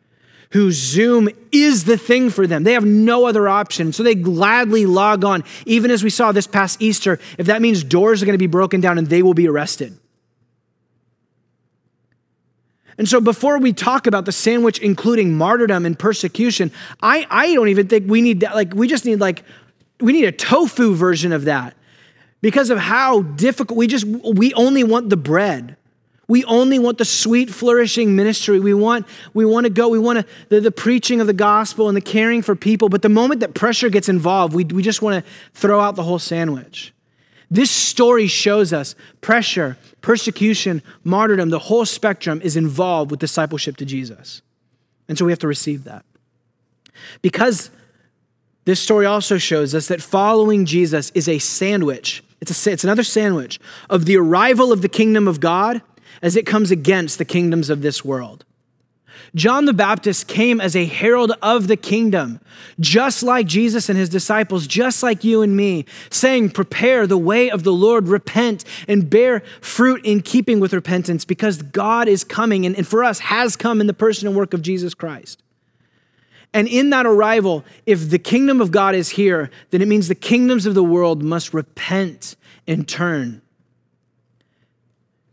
whose 0.52 0.76
Zoom 0.76 1.28
is 1.52 1.84
the 1.84 1.98
thing 1.98 2.30
for 2.30 2.46
them. 2.46 2.64
They 2.64 2.72
have 2.72 2.86
no 2.86 3.26
other 3.26 3.50
option. 3.50 3.92
So 3.92 4.02
they 4.02 4.14
gladly 4.14 4.86
log 4.86 5.26
on, 5.26 5.44
even 5.66 5.90
as 5.90 6.02
we 6.02 6.08
saw 6.08 6.32
this 6.32 6.46
past 6.46 6.80
Easter, 6.80 7.18
if 7.36 7.48
that 7.48 7.60
means 7.60 7.84
doors 7.84 8.22
are 8.22 8.24
going 8.24 8.32
to 8.32 8.38
be 8.38 8.46
broken 8.46 8.80
down 8.80 8.96
and 8.96 9.08
they 9.08 9.22
will 9.22 9.34
be 9.34 9.46
arrested. 9.46 9.98
And 12.98 13.08
so, 13.08 13.20
before 13.20 13.58
we 13.58 13.72
talk 13.72 14.06
about 14.06 14.24
the 14.24 14.32
sandwich, 14.32 14.78
including 14.78 15.36
martyrdom 15.36 15.84
and 15.84 15.98
persecution, 15.98 16.72
I, 17.02 17.26
I 17.30 17.54
don't 17.54 17.68
even 17.68 17.88
think 17.88 18.08
we 18.08 18.22
need 18.22 18.40
that. 18.40 18.54
Like, 18.54 18.74
we 18.74 18.88
just 18.88 19.04
need, 19.04 19.20
like, 19.20 19.44
we 20.00 20.12
need 20.12 20.24
a 20.24 20.32
tofu 20.32 20.94
version 20.94 21.32
of 21.32 21.44
that 21.44 21.74
because 22.40 22.70
of 22.70 22.78
how 22.78 23.22
difficult 23.22 23.76
we 23.76 23.86
just, 23.86 24.04
we 24.04 24.54
only 24.54 24.84
want 24.84 25.10
the 25.10 25.16
bread. 25.16 25.76
We 26.28 26.44
only 26.44 26.78
want 26.78 26.98
the 26.98 27.04
sweet, 27.04 27.50
flourishing 27.50 28.16
ministry. 28.16 28.58
We 28.58 28.74
want, 28.74 29.06
we 29.32 29.44
want 29.44 29.64
to 29.64 29.70
go, 29.70 29.88
we 29.88 29.98
want 29.98 30.20
to, 30.20 30.26
the, 30.48 30.60
the 30.60 30.72
preaching 30.72 31.20
of 31.20 31.28
the 31.28 31.32
gospel 31.32 31.88
and 31.88 31.96
the 31.96 32.00
caring 32.00 32.42
for 32.42 32.56
people. 32.56 32.88
But 32.88 33.02
the 33.02 33.08
moment 33.08 33.40
that 33.40 33.54
pressure 33.54 33.88
gets 33.88 34.08
involved, 34.08 34.52
we, 34.52 34.64
we 34.64 34.82
just 34.82 35.02
want 35.02 35.24
to 35.24 35.30
throw 35.54 35.80
out 35.80 35.94
the 35.94 36.02
whole 36.02 36.18
sandwich. 36.18 36.92
This 37.48 37.70
story 37.70 38.26
shows 38.26 38.72
us 38.72 38.96
pressure, 39.20 39.76
persecution, 40.06 40.84
martyrdom, 41.02 41.50
the 41.50 41.58
whole 41.58 41.84
spectrum 41.84 42.40
is 42.40 42.56
involved 42.56 43.10
with 43.10 43.18
discipleship 43.18 43.76
to 43.76 43.84
Jesus. 43.84 44.40
And 45.08 45.18
so 45.18 45.24
we 45.24 45.32
have 45.32 45.40
to 45.40 45.48
receive 45.48 45.82
that. 45.82 46.04
Because 47.22 47.70
this 48.66 48.78
story 48.78 49.04
also 49.04 49.36
shows 49.36 49.74
us 49.74 49.88
that 49.88 50.00
following 50.00 50.64
Jesus 50.64 51.10
is 51.16 51.28
a 51.28 51.40
sandwich. 51.40 52.22
It's, 52.40 52.66
a, 52.66 52.70
it's 52.70 52.84
another 52.84 53.02
sandwich 53.02 53.58
of 53.90 54.04
the 54.04 54.16
arrival 54.16 54.70
of 54.70 54.80
the 54.80 54.88
kingdom 54.88 55.26
of 55.26 55.40
God 55.40 55.82
as 56.22 56.36
it 56.36 56.46
comes 56.46 56.70
against 56.70 57.18
the 57.18 57.24
kingdoms 57.24 57.68
of 57.68 57.82
this 57.82 58.04
world. 58.04 58.44
John 59.36 59.66
the 59.66 59.74
Baptist 59.74 60.28
came 60.28 60.62
as 60.62 60.74
a 60.74 60.86
herald 60.86 61.32
of 61.42 61.68
the 61.68 61.76
kingdom, 61.76 62.40
just 62.80 63.22
like 63.22 63.46
Jesus 63.46 63.90
and 63.90 63.98
his 63.98 64.08
disciples, 64.08 64.66
just 64.66 65.02
like 65.02 65.24
you 65.24 65.42
and 65.42 65.54
me, 65.54 65.84
saying, 66.08 66.50
Prepare 66.50 67.06
the 67.06 67.18
way 67.18 67.50
of 67.50 67.62
the 67.62 67.72
Lord, 67.72 68.08
repent, 68.08 68.64
and 68.88 69.10
bear 69.10 69.40
fruit 69.60 70.00
in 70.06 70.22
keeping 70.22 70.58
with 70.58 70.72
repentance, 70.72 71.26
because 71.26 71.60
God 71.60 72.08
is 72.08 72.24
coming, 72.24 72.64
and, 72.64 72.74
and 72.76 72.88
for 72.88 73.04
us 73.04 73.18
has 73.18 73.56
come 73.56 73.78
in 73.78 73.86
the 73.86 73.92
person 73.92 74.26
and 74.26 74.34
work 74.34 74.54
of 74.54 74.62
Jesus 74.62 74.94
Christ. 74.94 75.42
And 76.54 76.66
in 76.66 76.88
that 76.88 77.04
arrival, 77.04 77.62
if 77.84 78.08
the 78.08 78.18
kingdom 78.18 78.62
of 78.62 78.70
God 78.70 78.94
is 78.94 79.10
here, 79.10 79.50
then 79.68 79.82
it 79.82 79.88
means 79.88 80.08
the 80.08 80.14
kingdoms 80.14 80.64
of 80.64 80.74
the 80.74 80.82
world 80.82 81.22
must 81.22 81.52
repent 81.52 82.36
and 82.66 82.88
turn. 82.88 83.42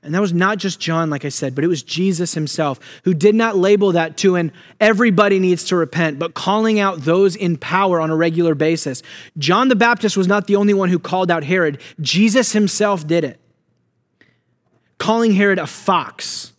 And 0.03 0.13
that 0.13 0.19
was 0.19 0.33
not 0.33 0.57
just 0.57 0.79
John, 0.79 1.09
like 1.09 1.23
I 1.23 1.29
said, 1.29 1.55
but 1.55 1.63
it 1.63 1.67
was 1.67 1.81
Jesus 1.81 2.33
himself 2.33 2.79
who 3.05 3.13
did 3.13 3.35
not 3.35 3.55
label 3.55 3.93
that 3.93 4.17
to 4.17 4.35
an 4.35 4.51
everybody 4.79 5.39
needs 5.39 5.63
to 5.65 5.77
repent, 5.77 6.19
but 6.19 6.33
calling 6.33 6.79
out 6.79 6.99
those 6.99 7.35
in 7.35 7.57
power 7.57 8.01
on 8.01 8.09
a 8.09 8.15
regular 8.15 8.53
basis. 8.53 9.01
John 9.37 9.69
the 9.69 9.75
Baptist 9.75 10.17
was 10.17 10.27
not 10.27 10.47
the 10.47 10.57
only 10.57 10.73
one 10.73 10.89
who 10.89 10.99
called 10.99 11.31
out 11.31 11.45
Herod, 11.45 11.79
Jesus 12.01 12.51
himself 12.51 13.07
did 13.07 13.23
it, 13.23 13.39
calling 14.97 15.31
Herod 15.31 15.57
a 15.57 15.67
fox, 15.67 16.51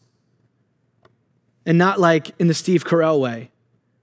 and 1.66 1.76
not 1.76 2.00
like 2.00 2.32
in 2.38 2.48
the 2.48 2.54
Steve 2.54 2.84
Carell 2.84 3.20
way, 3.20 3.50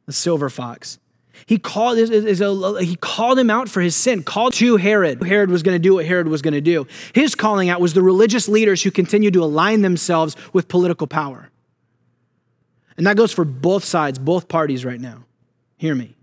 a 0.08 0.12
silver 0.12 0.50
fox. 0.50 1.00
He 1.46 1.58
called, 1.58 1.98
is, 1.98 2.10
is 2.10 2.42
a, 2.42 2.84
he 2.84 2.96
called 2.96 3.40
him 3.40 3.50
out 3.50 3.70
for 3.70 3.82
his 3.82 3.96
sin, 3.96 4.24
called 4.24 4.54
to 4.54 4.78
Herod. 4.78 5.24
Herod 5.24 5.50
was 5.50 5.64
going 5.64 5.76
to 5.76 5.80
do 5.80 5.96
what 5.96 6.06
Herod 6.06 6.28
was 6.28 6.42
going 6.42 6.54
to 6.54 6.62
do. 6.62 6.88
His 7.14 7.36
calling 7.36 7.70
out 7.70 7.82
was 7.82 7.94
the 7.94 8.02
religious 8.02 8.48
leaders 8.48 8.84
who 8.84 8.92
continued 8.92 9.34
to 9.34 9.44
align 9.44 9.82
themselves 9.82 10.36
with 10.54 10.68
political 10.68 11.08
power. 11.08 11.50
And 12.98 13.08
that 13.08 13.18
goes 13.18 13.32
for 13.32 13.46
both 13.46 13.84
sides, 13.84 14.20
both 14.20 14.48
parties 14.48 14.86
right 14.86 15.00
now. 15.00 15.24
Hear 15.78 15.96
me. 15.96 16.16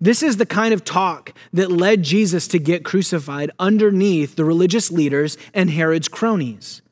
This 0.00 0.22
is 0.22 0.36
the 0.36 0.46
kind 0.46 0.74
of 0.74 0.84
talk 0.84 1.32
that 1.52 1.70
led 1.70 2.02
Jesus 2.02 2.48
to 2.48 2.58
get 2.58 2.84
crucified 2.84 3.50
underneath 3.58 4.36
the 4.36 4.44
religious 4.44 4.90
leaders 4.90 5.38
and 5.54 5.70
Herod's 5.70 6.08
cronies 6.08 6.82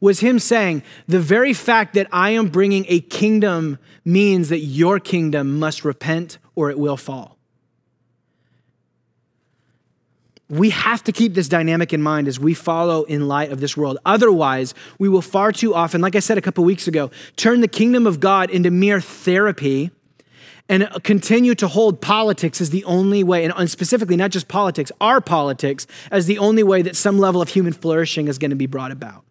was 0.00 0.20
him 0.20 0.38
saying, 0.38 0.82
The 1.06 1.20
very 1.20 1.52
fact 1.52 1.94
that 1.94 2.08
I 2.10 2.30
am 2.30 2.48
bringing 2.48 2.86
a 2.88 3.00
kingdom 3.00 3.78
means 4.04 4.48
that 4.48 4.60
your 4.60 4.98
kingdom 4.98 5.58
must 5.58 5.84
repent 5.84 6.38
or 6.54 6.70
it 6.70 6.78
will 6.78 6.96
fall. 6.96 7.36
We 10.48 10.70
have 10.70 11.04
to 11.04 11.12
keep 11.12 11.34
this 11.34 11.48
dynamic 11.48 11.92
in 11.92 12.02
mind 12.02 12.26
as 12.26 12.40
we 12.40 12.54
follow 12.54 13.04
in 13.04 13.28
light 13.28 13.52
of 13.52 13.60
this 13.60 13.76
world. 13.76 13.98
Otherwise, 14.04 14.74
we 14.98 15.08
will 15.08 15.22
far 15.22 15.52
too 15.52 15.74
often, 15.74 16.00
like 16.00 16.16
I 16.16 16.18
said 16.18 16.38
a 16.38 16.42
couple 16.42 16.64
weeks 16.64 16.88
ago, 16.88 17.12
turn 17.36 17.60
the 17.60 17.68
kingdom 17.68 18.04
of 18.04 18.18
God 18.18 18.50
into 18.50 18.68
mere 18.68 19.00
therapy 19.00 19.92
and 20.68 20.88
continue 21.04 21.54
to 21.56 21.68
hold 21.68 22.00
politics 22.00 22.60
as 22.60 22.70
the 22.70 22.84
only 22.84 23.22
way, 23.22 23.44
and 23.44 23.70
specifically 23.70 24.16
not 24.16 24.30
just 24.30 24.48
politics, 24.48 24.90
our 25.00 25.20
politics, 25.20 25.86
as 26.10 26.26
the 26.26 26.38
only 26.38 26.62
way 26.62 26.82
that 26.82 26.96
some 26.96 27.18
level 27.18 27.40
of 27.42 27.48
human 27.48 27.72
flourishing 27.72 28.28
is 28.28 28.38
going 28.38 28.50
to 28.50 28.56
be 28.56 28.66
brought 28.66 28.92
about. 28.92 29.24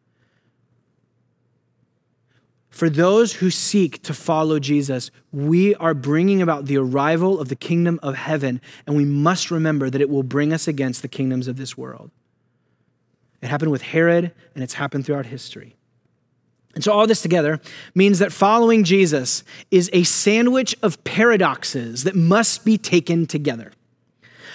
For 2.80 2.90
those 2.90 3.34
who 3.34 3.52
seek 3.52 4.02
to 4.04 4.14
follow 4.14 4.58
Jesus, 4.58 5.12
we 5.34 5.76
are 5.76 5.94
bringing 5.94 6.42
about 6.42 6.68
the 6.68 6.78
arrival 6.78 7.38
of 7.38 7.50
the 7.50 7.58
kingdom 7.58 8.00
of 8.02 8.16
heaven, 8.16 8.62
and 8.88 8.96
we 8.96 9.04
must 9.04 9.52
remember 9.52 9.90
that 9.90 10.00
it 10.00 10.10
will 10.10 10.24
bring 10.24 10.54
us 10.54 10.66
against 10.66 11.02
the 11.02 11.10
kingdoms 11.10 11.50
of 11.50 11.58
this 11.58 11.78
world. 11.78 12.10
It 13.42 13.48
happened 13.48 13.72
with 13.72 13.82
Herod, 13.82 14.32
and 14.56 14.64
it's 14.64 14.76
happened 14.76 15.06
throughout 15.06 15.26
history. 15.26 15.76
And 16.74 16.82
so, 16.82 16.94
all 16.94 17.06
this 17.06 17.22
together 17.22 17.60
means 17.96 18.20
that 18.20 18.32
following 18.32 18.86
Jesus 18.86 19.44
is 19.70 19.90
a 19.92 20.04
sandwich 20.04 20.74
of 20.82 21.04
paradoxes 21.04 22.06
that 22.06 22.16
must 22.16 22.64
be 22.64 22.78
taken 22.78 23.26
together. 23.26 23.74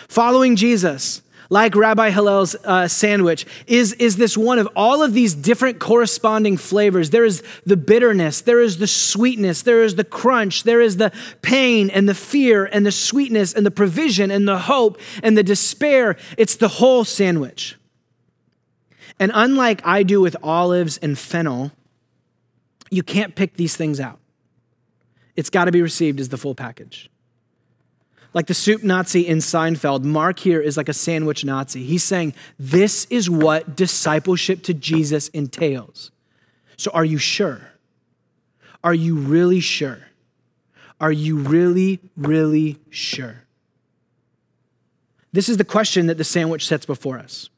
Following 0.08 0.56
Jesus, 0.56 1.20
like 1.54 1.76
Rabbi 1.76 2.10
Hillel's 2.10 2.56
uh, 2.64 2.88
sandwich, 2.88 3.46
is, 3.68 3.92
is 3.92 4.16
this 4.16 4.36
one 4.36 4.58
of 4.58 4.68
all 4.74 5.04
of 5.04 5.14
these 5.14 5.36
different 5.36 5.78
corresponding 5.78 6.56
flavors. 6.56 7.10
There 7.10 7.24
is 7.24 7.44
the 7.64 7.76
bitterness, 7.76 8.40
there 8.40 8.60
is 8.60 8.78
the 8.78 8.88
sweetness, 8.88 9.62
there 9.62 9.84
is 9.84 9.94
the 9.94 10.02
crunch, 10.02 10.64
there 10.64 10.80
is 10.80 10.96
the 10.96 11.12
pain 11.42 11.90
and 11.90 12.08
the 12.08 12.14
fear 12.14 12.64
and 12.64 12.84
the 12.84 12.90
sweetness 12.90 13.54
and 13.54 13.64
the 13.64 13.70
provision 13.70 14.32
and 14.32 14.48
the 14.48 14.58
hope 14.58 14.98
and 15.22 15.38
the 15.38 15.44
despair. 15.44 16.16
It's 16.36 16.56
the 16.56 16.66
whole 16.66 17.04
sandwich. 17.04 17.76
And 19.20 19.30
unlike 19.32 19.80
I 19.84 20.02
do 20.02 20.20
with 20.20 20.36
olives 20.42 20.98
and 20.98 21.16
fennel, 21.16 21.70
you 22.90 23.04
can't 23.04 23.36
pick 23.36 23.54
these 23.54 23.76
things 23.76 24.00
out. 24.00 24.18
It's 25.36 25.50
got 25.50 25.66
to 25.66 25.72
be 25.72 25.82
received 25.82 26.18
as 26.18 26.30
the 26.30 26.36
full 26.36 26.56
package. 26.56 27.08
Like 28.34 28.48
the 28.48 28.54
soup 28.54 28.82
Nazi 28.82 29.26
in 29.26 29.38
Seinfeld, 29.38 30.02
Mark 30.02 30.40
here 30.40 30.60
is 30.60 30.76
like 30.76 30.88
a 30.88 30.92
sandwich 30.92 31.44
Nazi. 31.44 31.84
He's 31.84 32.02
saying, 32.02 32.34
This 32.58 33.06
is 33.08 33.30
what 33.30 33.76
discipleship 33.76 34.62
to 34.64 34.74
Jesus 34.74 35.28
entails. 35.28 36.10
So 36.76 36.90
are 36.92 37.04
you 37.04 37.18
sure? 37.18 37.60
Are 38.82 38.92
you 38.92 39.14
really 39.14 39.60
sure? 39.60 40.00
Are 41.00 41.12
you 41.12 41.38
really, 41.38 42.00
really 42.16 42.78
sure? 42.90 43.44
This 45.32 45.48
is 45.48 45.56
the 45.56 45.64
question 45.64 46.06
that 46.08 46.18
the 46.18 46.24
sandwich 46.24 46.66
sets 46.66 46.86
before 46.86 47.18
us 47.18 47.48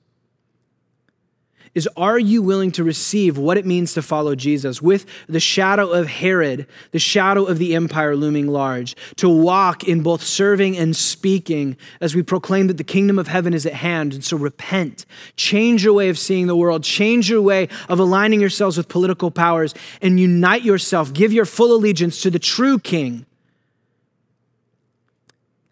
is 1.76 1.86
are 1.94 2.18
you 2.18 2.40
willing 2.40 2.72
to 2.72 2.82
receive 2.82 3.36
what 3.36 3.58
it 3.58 3.66
means 3.66 3.92
to 3.92 4.00
follow 4.00 4.34
Jesus 4.34 4.80
with 4.80 5.04
the 5.28 5.38
shadow 5.38 5.90
of 5.90 6.08
Herod, 6.08 6.66
the 6.90 6.98
shadow 6.98 7.44
of 7.44 7.58
the 7.58 7.74
empire 7.74 8.16
looming 8.16 8.46
large, 8.48 8.96
to 9.16 9.28
walk 9.28 9.84
in 9.84 10.00
both 10.00 10.22
serving 10.22 10.76
and 10.76 10.96
speaking 10.96 11.76
as 12.00 12.14
we 12.14 12.22
proclaim 12.22 12.66
that 12.68 12.78
the 12.78 12.84
kingdom 12.84 13.18
of 13.18 13.28
heaven 13.28 13.52
is 13.52 13.66
at 13.66 13.74
hand. 13.74 14.14
And 14.14 14.24
so 14.24 14.38
repent, 14.38 15.04
change 15.36 15.84
your 15.84 15.92
way 15.92 16.08
of 16.08 16.18
seeing 16.18 16.46
the 16.46 16.56
world, 16.56 16.82
change 16.82 17.28
your 17.28 17.42
way 17.42 17.68
of 17.90 18.00
aligning 18.00 18.40
yourselves 18.40 18.78
with 18.78 18.88
political 18.88 19.30
powers, 19.30 19.74
and 20.00 20.18
unite 20.18 20.62
yourself, 20.62 21.12
give 21.12 21.30
your 21.30 21.44
full 21.44 21.76
allegiance 21.76 22.22
to 22.22 22.30
the 22.30 22.38
true 22.38 22.78
king 22.78 23.26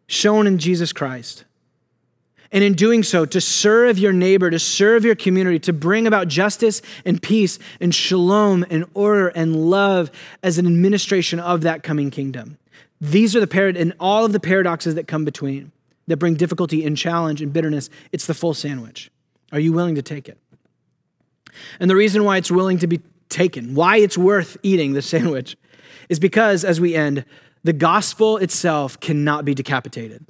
shown 0.06 0.46
in 0.46 0.58
Jesus 0.58 0.92
Christ. 0.92 1.44
And 2.54 2.62
in 2.62 2.74
doing 2.74 3.02
so, 3.02 3.26
to 3.26 3.40
serve 3.40 3.98
your 3.98 4.12
neighbor, 4.12 4.48
to 4.48 4.60
serve 4.60 5.04
your 5.04 5.16
community, 5.16 5.58
to 5.58 5.72
bring 5.72 6.06
about 6.06 6.28
justice 6.28 6.82
and 7.04 7.20
peace 7.20 7.58
and 7.80 7.92
shalom 7.92 8.64
and 8.70 8.84
order 8.94 9.28
and 9.28 9.68
love 9.68 10.12
as 10.40 10.56
an 10.56 10.64
administration 10.64 11.40
of 11.40 11.62
that 11.62 11.82
coming 11.82 12.12
kingdom. 12.12 12.56
These 13.00 13.34
are 13.34 13.40
the 13.40 13.48
parad 13.48 13.76
and 13.76 13.92
all 13.98 14.24
of 14.24 14.32
the 14.32 14.38
paradoxes 14.38 14.94
that 14.94 15.08
come 15.08 15.24
between 15.24 15.72
that 16.06 16.18
bring 16.18 16.36
difficulty 16.36 16.86
and 16.86 16.96
challenge 16.96 17.42
and 17.42 17.52
bitterness. 17.52 17.90
It's 18.12 18.26
the 18.26 18.34
full 18.34 18.54
sandwich. 18.54 19.10
Are 19.50 19.58
you 19.58 19.72
willing 19.72 19.96
to 19.96 20.02
take 20.02 20.28
it? 20.28 20.38
And 21.80 21.90
the 21.90 21.96
reason 21.96 22.22
why 22.22 22.36
it's 22.36 22.52
willing 22.52 22.78
to 22.78 22.86
be 22.86 23.00
taken, 23.28 23.74
why 23.74 23.96
it's 23.96 24.16
worth 24.16 24.56
eating 24.62 24.92
the 24.92 25.02
sandwich, 25.02 25.56
is 26.08 26.20
because 26.20 26.64
as 26.64 26.80
we 26.80 26.94
end, 26.94 27.24
the 27.64 27.72
gospel 27.72 28.36
itself 28.36 29.00
cannot 29.00 29.44
be 29.44 29.54
decapitated. 29.54 30.24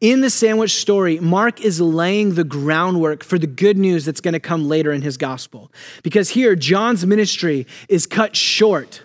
In 0.00 0.20
the 0.20 0.30
sandwich 0.30 0.74
story, 0.74 1.18
Mark 1.18 1.60
is 1.60 1.80
laying 1.80 2.34
the 2.34 2.44
groundwork 2.44 3.24
for 3.24 3.38
the 3.38 3.46
good 3.46 3.76
news 3.76 4.04
that's 4.04 4.20
going 4.20 4.34
to 4.34 4.40
come 4.40 4.68
later 4.68 4.92
in 4.92 5.02
his 5.02 5.16
gospel. 5.16 5.72
Because 6.02 6.30
here, 6.30 6.54
John's 6.54 7.06
ministry 7.06 7.66
is 7.88 8.06
cut 8.06 8.36
short 8.36 9.04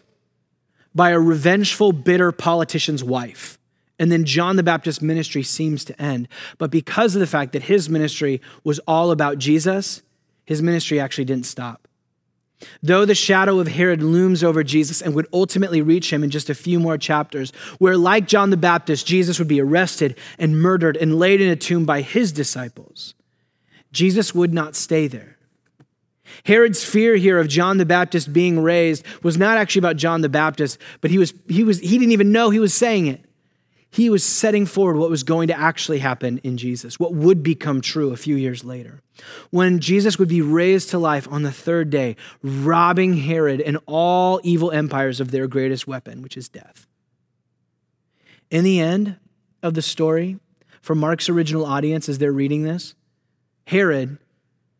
by 0.95 1.09
a 1.09 1.19
revengeful, 1.19 1.91
bitter 1.91 2.31
politician's 2.31 3.03
wife. 3.03 3.57
And 3.99 4.11
then 4.11 4.25
John 4.25 4.55
the 4.55 4.63
Baptist's 4.63 5.01
ministry 5.01 5.43
seems 5.43 5.85
to 5.85 6.01
end. 6.01 6.27
But 6.57 6.71
because 6.71 7.15
of 7.15 7.19
the 7.19 7.27
fact 7.27 7.53
that 7.53 7.63
his 7.63 7.89
ministry 7.89 8.41
was 8.63 8.79
all 8.79 9.11
about 9.11 9.37
Jesus, 9.37 10.01
his 10.45 10.61
ministry 10.61 10.99
actually 10.99 11.25
didn't 11.25 11.45
stop. 11.45 11.87
Though 12.81 13.05
the 13.05 13.15
shadow 13.15 13.59
of 13.59 13.67
Herod 13.67 14.01
looms 14.01 14.43
over 14.43 14.63
Jesus 14.63 15.01
and 15.01 15.13
would 15.15 15.27
ultimately 15.33 15.81
reach 15.81 16.11
him 16.11 16.23
in 16.23 16.29
just 16.29 16.49
a 16.49 16.55
few 16.55 16.79
more 16.79 16.97
chapters, 16.97 17.51
where, 17.77 17.97
like 17.97 18.27
John 18.27 18.49
the 18.49 18.57
Baptist, 18.57 19.05
Jesus 19.05 19.39
would 19.39 19.47
be 19.47 19.61
arrested 19.61 20.17
and 20.37 20.61
murdered 20.61 20.97
and 20.97 21.19
laid 21.19 21.41
in 21.41 21.49
a 21.49 21.55
tomb 21.55 21.85
by 21.85 22.01
his 22.01 22.31
disciples, 22.31 23.13
Jesus 23.91 24.33
would 24.33 24.53
not 24.53 24.75
stay 24.75 25.07
there. 25.07 25.37
Herod's 26.45 26.83
fear 26.83 27.15
here 27.15 27.37
of 27.37 27.47
John 27.47 27.77
the 27.77 27.85
Baptist 27.85 28.33
being 28.33 28.59
raised 28.59 29.05
was 29.21 29.37
not 29.37 29.57
actually 29.57 29.79
about 29.79 29.97
John 29.97 30.21
the 30.21 30.29
Baptist, 30.29 30.79
but 30.99 31.11
he, 31.11 31.17
was, 31.17 31.33
he, 31.47 31.63
was, 31.63 31.79
he 31.79 31.97
didn't 31.99 32.11
even 32.11 32.31
know 32.31 32.49
he 32.49 32.59
was 32.59 32.73
saying 32.73 33.07
it 33.07 33.23
he 33.93 34.09
was 34.09 34.23
setting 34.23 34.65
forward 34.65 34.97
what 34.97 35.11
was 35.11 35.21
going 35.21 35.49
to 35.49 35.57
actually 35.57 35.99
happen 35.99 36.39
in 36.39 36.57
Jesus, 36.57 36.99
what 36.99 37.13
would 37.13 37.43
become 37.43 37.79
true 37.79 38.11
a 38.11 38.17
few 38.17 38.35
years 38.35 38.63
later. 38.63 39.01
When 39.51 39.79
Jesus 39.79 40.17
would 40.17 40.27
be 40.27 40.41
raised 40.41 40.89
to 40.89 40.97
life 40.97 41.27
on 41.31 41.43
the 41.43 41.51
third 41.51 41.91
day, 41.91 42.15
robbing 42.41 43.17
Herod 43.17 43.61
and 43.61 43.77
all 43.85 44.41
evil 44.43 44.71
empires 44.71 45.19
of 45.19 45.29
their 45.29 45.45
greatest 45.45 45.85
weapon, 45.85 46.23
which 46.23 46.35
is 46.35 46.49
death. 46.49 46.87
In 48.49 48.63
the 48.63 48.79
end 48.79 49.17
of 49.61 49.75
the 49.75 49.83
story, 49.83 50.39
for 50.81 50.95
Mark's 50.95 51.29
original 51.29 51.63
audience 51.63 52.09
as 52.09 52.17
they're 52.17 52.31
reading 52.31 52.63
this, 52.63 52.95
Herod, 53.67 54.17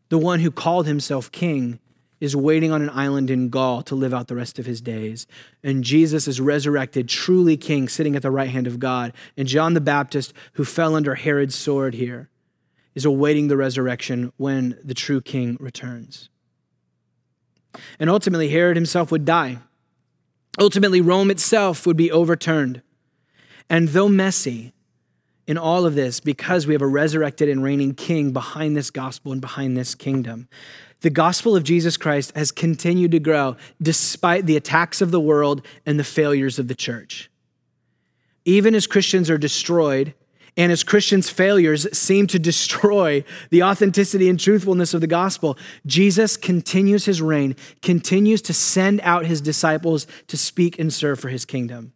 the 0.09 0.18
one 0.18 0.39
who 0.39 0.49
called 0.49 0.88
himself 0.88 1.32
king, 1.32 1.78
is 2.24 2.38
waiting 2.38 2.72
on 2.72 2.82
an 2.82 2.90
island 2.92 3.30
in 3.30 3.50
Gaul 3.50 3.82
to 3.82 3.96
live 3.96 4.14
out 4.14 4.30
the 4.30 4.36
rest 4.36 4.58
of 4.58 4.66
his 4.66 4.80
days. 4.80 5.28
And 5.62 5.84
Jesus 5.84 6.26
is 6.26 6.40
resurrected, 6.40 7.10
truly 7.10 7.58
king, 7.58 7.90
sitting 7.90 8.16
at 8.16 8.22
the 8.22 8.32
right 8.32 8.50
hand 8.50 8.66
of 8.66 8.80
God. 8.80 9.12
And 9.36 9.46
John 9.46 9.74
the 9.74 9.82
Baptist, 9.82 10.32
who 10.54 10.64
fell 10.64 10.96
under 10.96 11.16
Herod's 11.16 11.54
sword 11.54 11.96
here, 11.96 12.30
is 12.96 13.04
awaiting 13.04 13.50
the 13.50 13.58
resurrection 13.58 14.32
when 14.38 14.80
the 14.82 14.94
true 14.94 15.20
king 15.20 15.58
returns. 15.60 16.30
And 18.00 18.10
ultimately, 18.10 18.48
Herod 18.48 18.78
himself 18.78 19.12
would 19.12 19.26
die. 19.26 19.58
Ultimately, 20.58 21.02
Rome 21.02 21.30
itself 21.30 21.86
would 21.86 21.98
be 21.98 22.10
overturned. 22.10 22.82
And 23.70 23.90
though 23.90 24.08
messy, 24.08 24.72
in 25.48 25.58
all 25.58 25.86
of 25.86 25.96
this, 25.96 26.20
because 26.20 26.66
we 26.66 26.74
have 26.74 26.82
a 26.82 26.88
resurrected 26.88 27.50
and 27.50 27.64
reigning 27.64 27.94
king 27.94 28.32
behind 28.32 28.78
this 28.78 28.89
gospel 28.89 29.32
and 29.32 29.41
behind 29.41 29.76
this 29.76 29.96
kingdom, 29.96 30.48
the 31.02 31.10
gospel 31.10 31.56
of 31.56 31.64
Jesus 31.64 31.98
Christ 31.98 32.32
has 32.36 32.52
continued 32.52 33.12
to 33.12 33.20
grow 33.20 33.58
despite 33.82 34.46
the 34.46 34.56
attacks 34.56 35.02
of 35.02 35.12
the 35.12 35.20
world 35.20 35.66
and 35.86 36.00
the 36.00 36.04
failures 36.04 36.60
of 36.60 36.70
the 36.70 36.76
church. 36.76 37.30
Even 38.46 38.74
as 38.74 38.88
Christians 38.88 39.30
are 39.30 39.38
destroyed, 39.38 40.14
and 40.56 40.72
as 40.72 40.84
Christians' 40.84 41.30
failures 41.30 41.88
seem 41.98 42.28
to 42.28 42.38
destroy 42.38 43.24
the 43.50 43.64
authenticity 43.64 44.30
and 44.30 44.39
truthfulness 44.39 44.94
of 44.94 45.02
the 45.02 45.08
gospel, 45.08 45.58
Jesus 45.86 46.38
continues 46.38 47.06
his 47.06 47.22
reign, 47.22 47.56
continues 47.82 48.41
to 48.44 48.54
send 48.54 49.02
out 49.02 49.26
his 49.26 49.41
disciples 49.41 50.06
to 50.28 50.38
speak 50.38 50.78
and 50.78 50.94
serve 50.94 51.20
for 51.20 51.30
his 51.30 51.44
kingdom. 51.44 51.94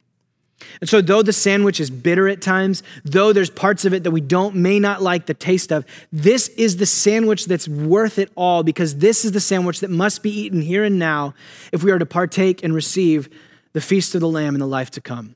And 0.81 0.89
so, 0.89 1.01
though 1.01 1.21
the 1.21 1.33
sandwich 1.33 1.79
is 1.79 1.89
bitter 1.89 2.27
at 2.27 2.41
times, 2.41 2.81
though 3.05 3.31
there's 3.31 3.49
parts 3.49 3.85
of 3.85 3.93
it 3.93 4.03
that 4.03 4.11
we 4.11 4.21
don't, 4.21 4.55
may 4.55 4.79
not 4.79 5.01
like 5.01 5.27
the 5.27 5.33
taste 5.33 5.71
of, 5.71 5.85
this 6.11 6.47
is 6.49 6.77
the 6.77 6.85
sandwich 6.85 7.45
that's 7.45 7.67
worth 7.67 8.17
it 8.17 8.31
all 8.35 8.63
because 8.63 8.95
this 8.97 9.23
is 9.23 9.33
the 9.33 9.39
sandwich 9.39 9.81
that 9.81 9.91
must 9.91 10.23
be 10.23 10.31
eaten 10.31 10.61
here 10.61 10.83
and 10.83 10.97
now 10.97 11.35
if 11.71 11.83
we 11.83 11.91
are 11.91 11.99
to 11.99 12.05
partake 12.05 12.63
and 12.63 12.73
receive 12.73 13.29
the 13.73 13.81
feast 13.81 14.15
of 14.15 14.21
the 14.21 14.27
Lamb 14.27 14.55
in 14.55 14.59
the 14.59 14.67
life 14.67 14.89
to 14.91 15.01
come. 15.01 15.35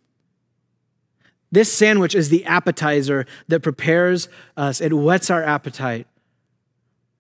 This 1.52 1.72
sandwich 1.72 2.16
is 2.16 2.30
the 2.30 2.46
appetizer 2.46 3.28
that 3.48 3.60
prepares 3.60 4.28
us, 4.58 4.82
it 4.82 4.94
whets 4.94 5.30
our 5.30 5.44
appetite 5.44 6.08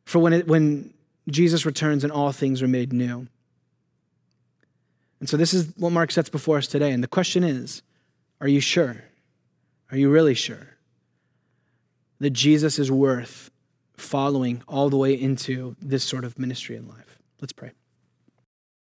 for 0.05 0.19
when, 0.19 0.33
it, 0.33 0.47
when 0.47 0.93
Jesus 1.29 1.65
returns 1.65 2.03
and 2.03 2.11
all 2.11 2.31
things 2.31 2.61
are 2.61 2.67
made 2.67 2.93
new. 2.93 3.27
And 5.19 5.29
so, 5.29 5.37
this 5.37 5.53
is 5.53 5.71
what 5.77 5.91
Mark 5.91 6.11
sets 6.11 6.29
before 6.29 6.57
us 6.57 6.65
today. 6.65 6.91
And 6.91 7.03
the 7.03 7.07
question 7.07 7.43
is, 7.43 7.83
are 8.41 8.47
you 8.47 8.59
sure? 8.59 9.03
Are 9.91 9.97
you 9.97 10.09
really 10.09 10.33
sure 10.33 10.77
that 12.19 12.31
Jesus 12.31 12.79
is 12.79 12.91
worth 12.91 13.51
following 13.95 14.63
all 14.67 14.89
the 14.89 14.97
way 14.97 15.13
into 15.13 15.75
this 15.79 16.03
sort 16.03 16.25
of 16.25 16.37
ministry 16.39 16.75
in 16.75 16.87
life? 16.87 17.19
Let's 17.39 17.53
pray. 17.53 17.71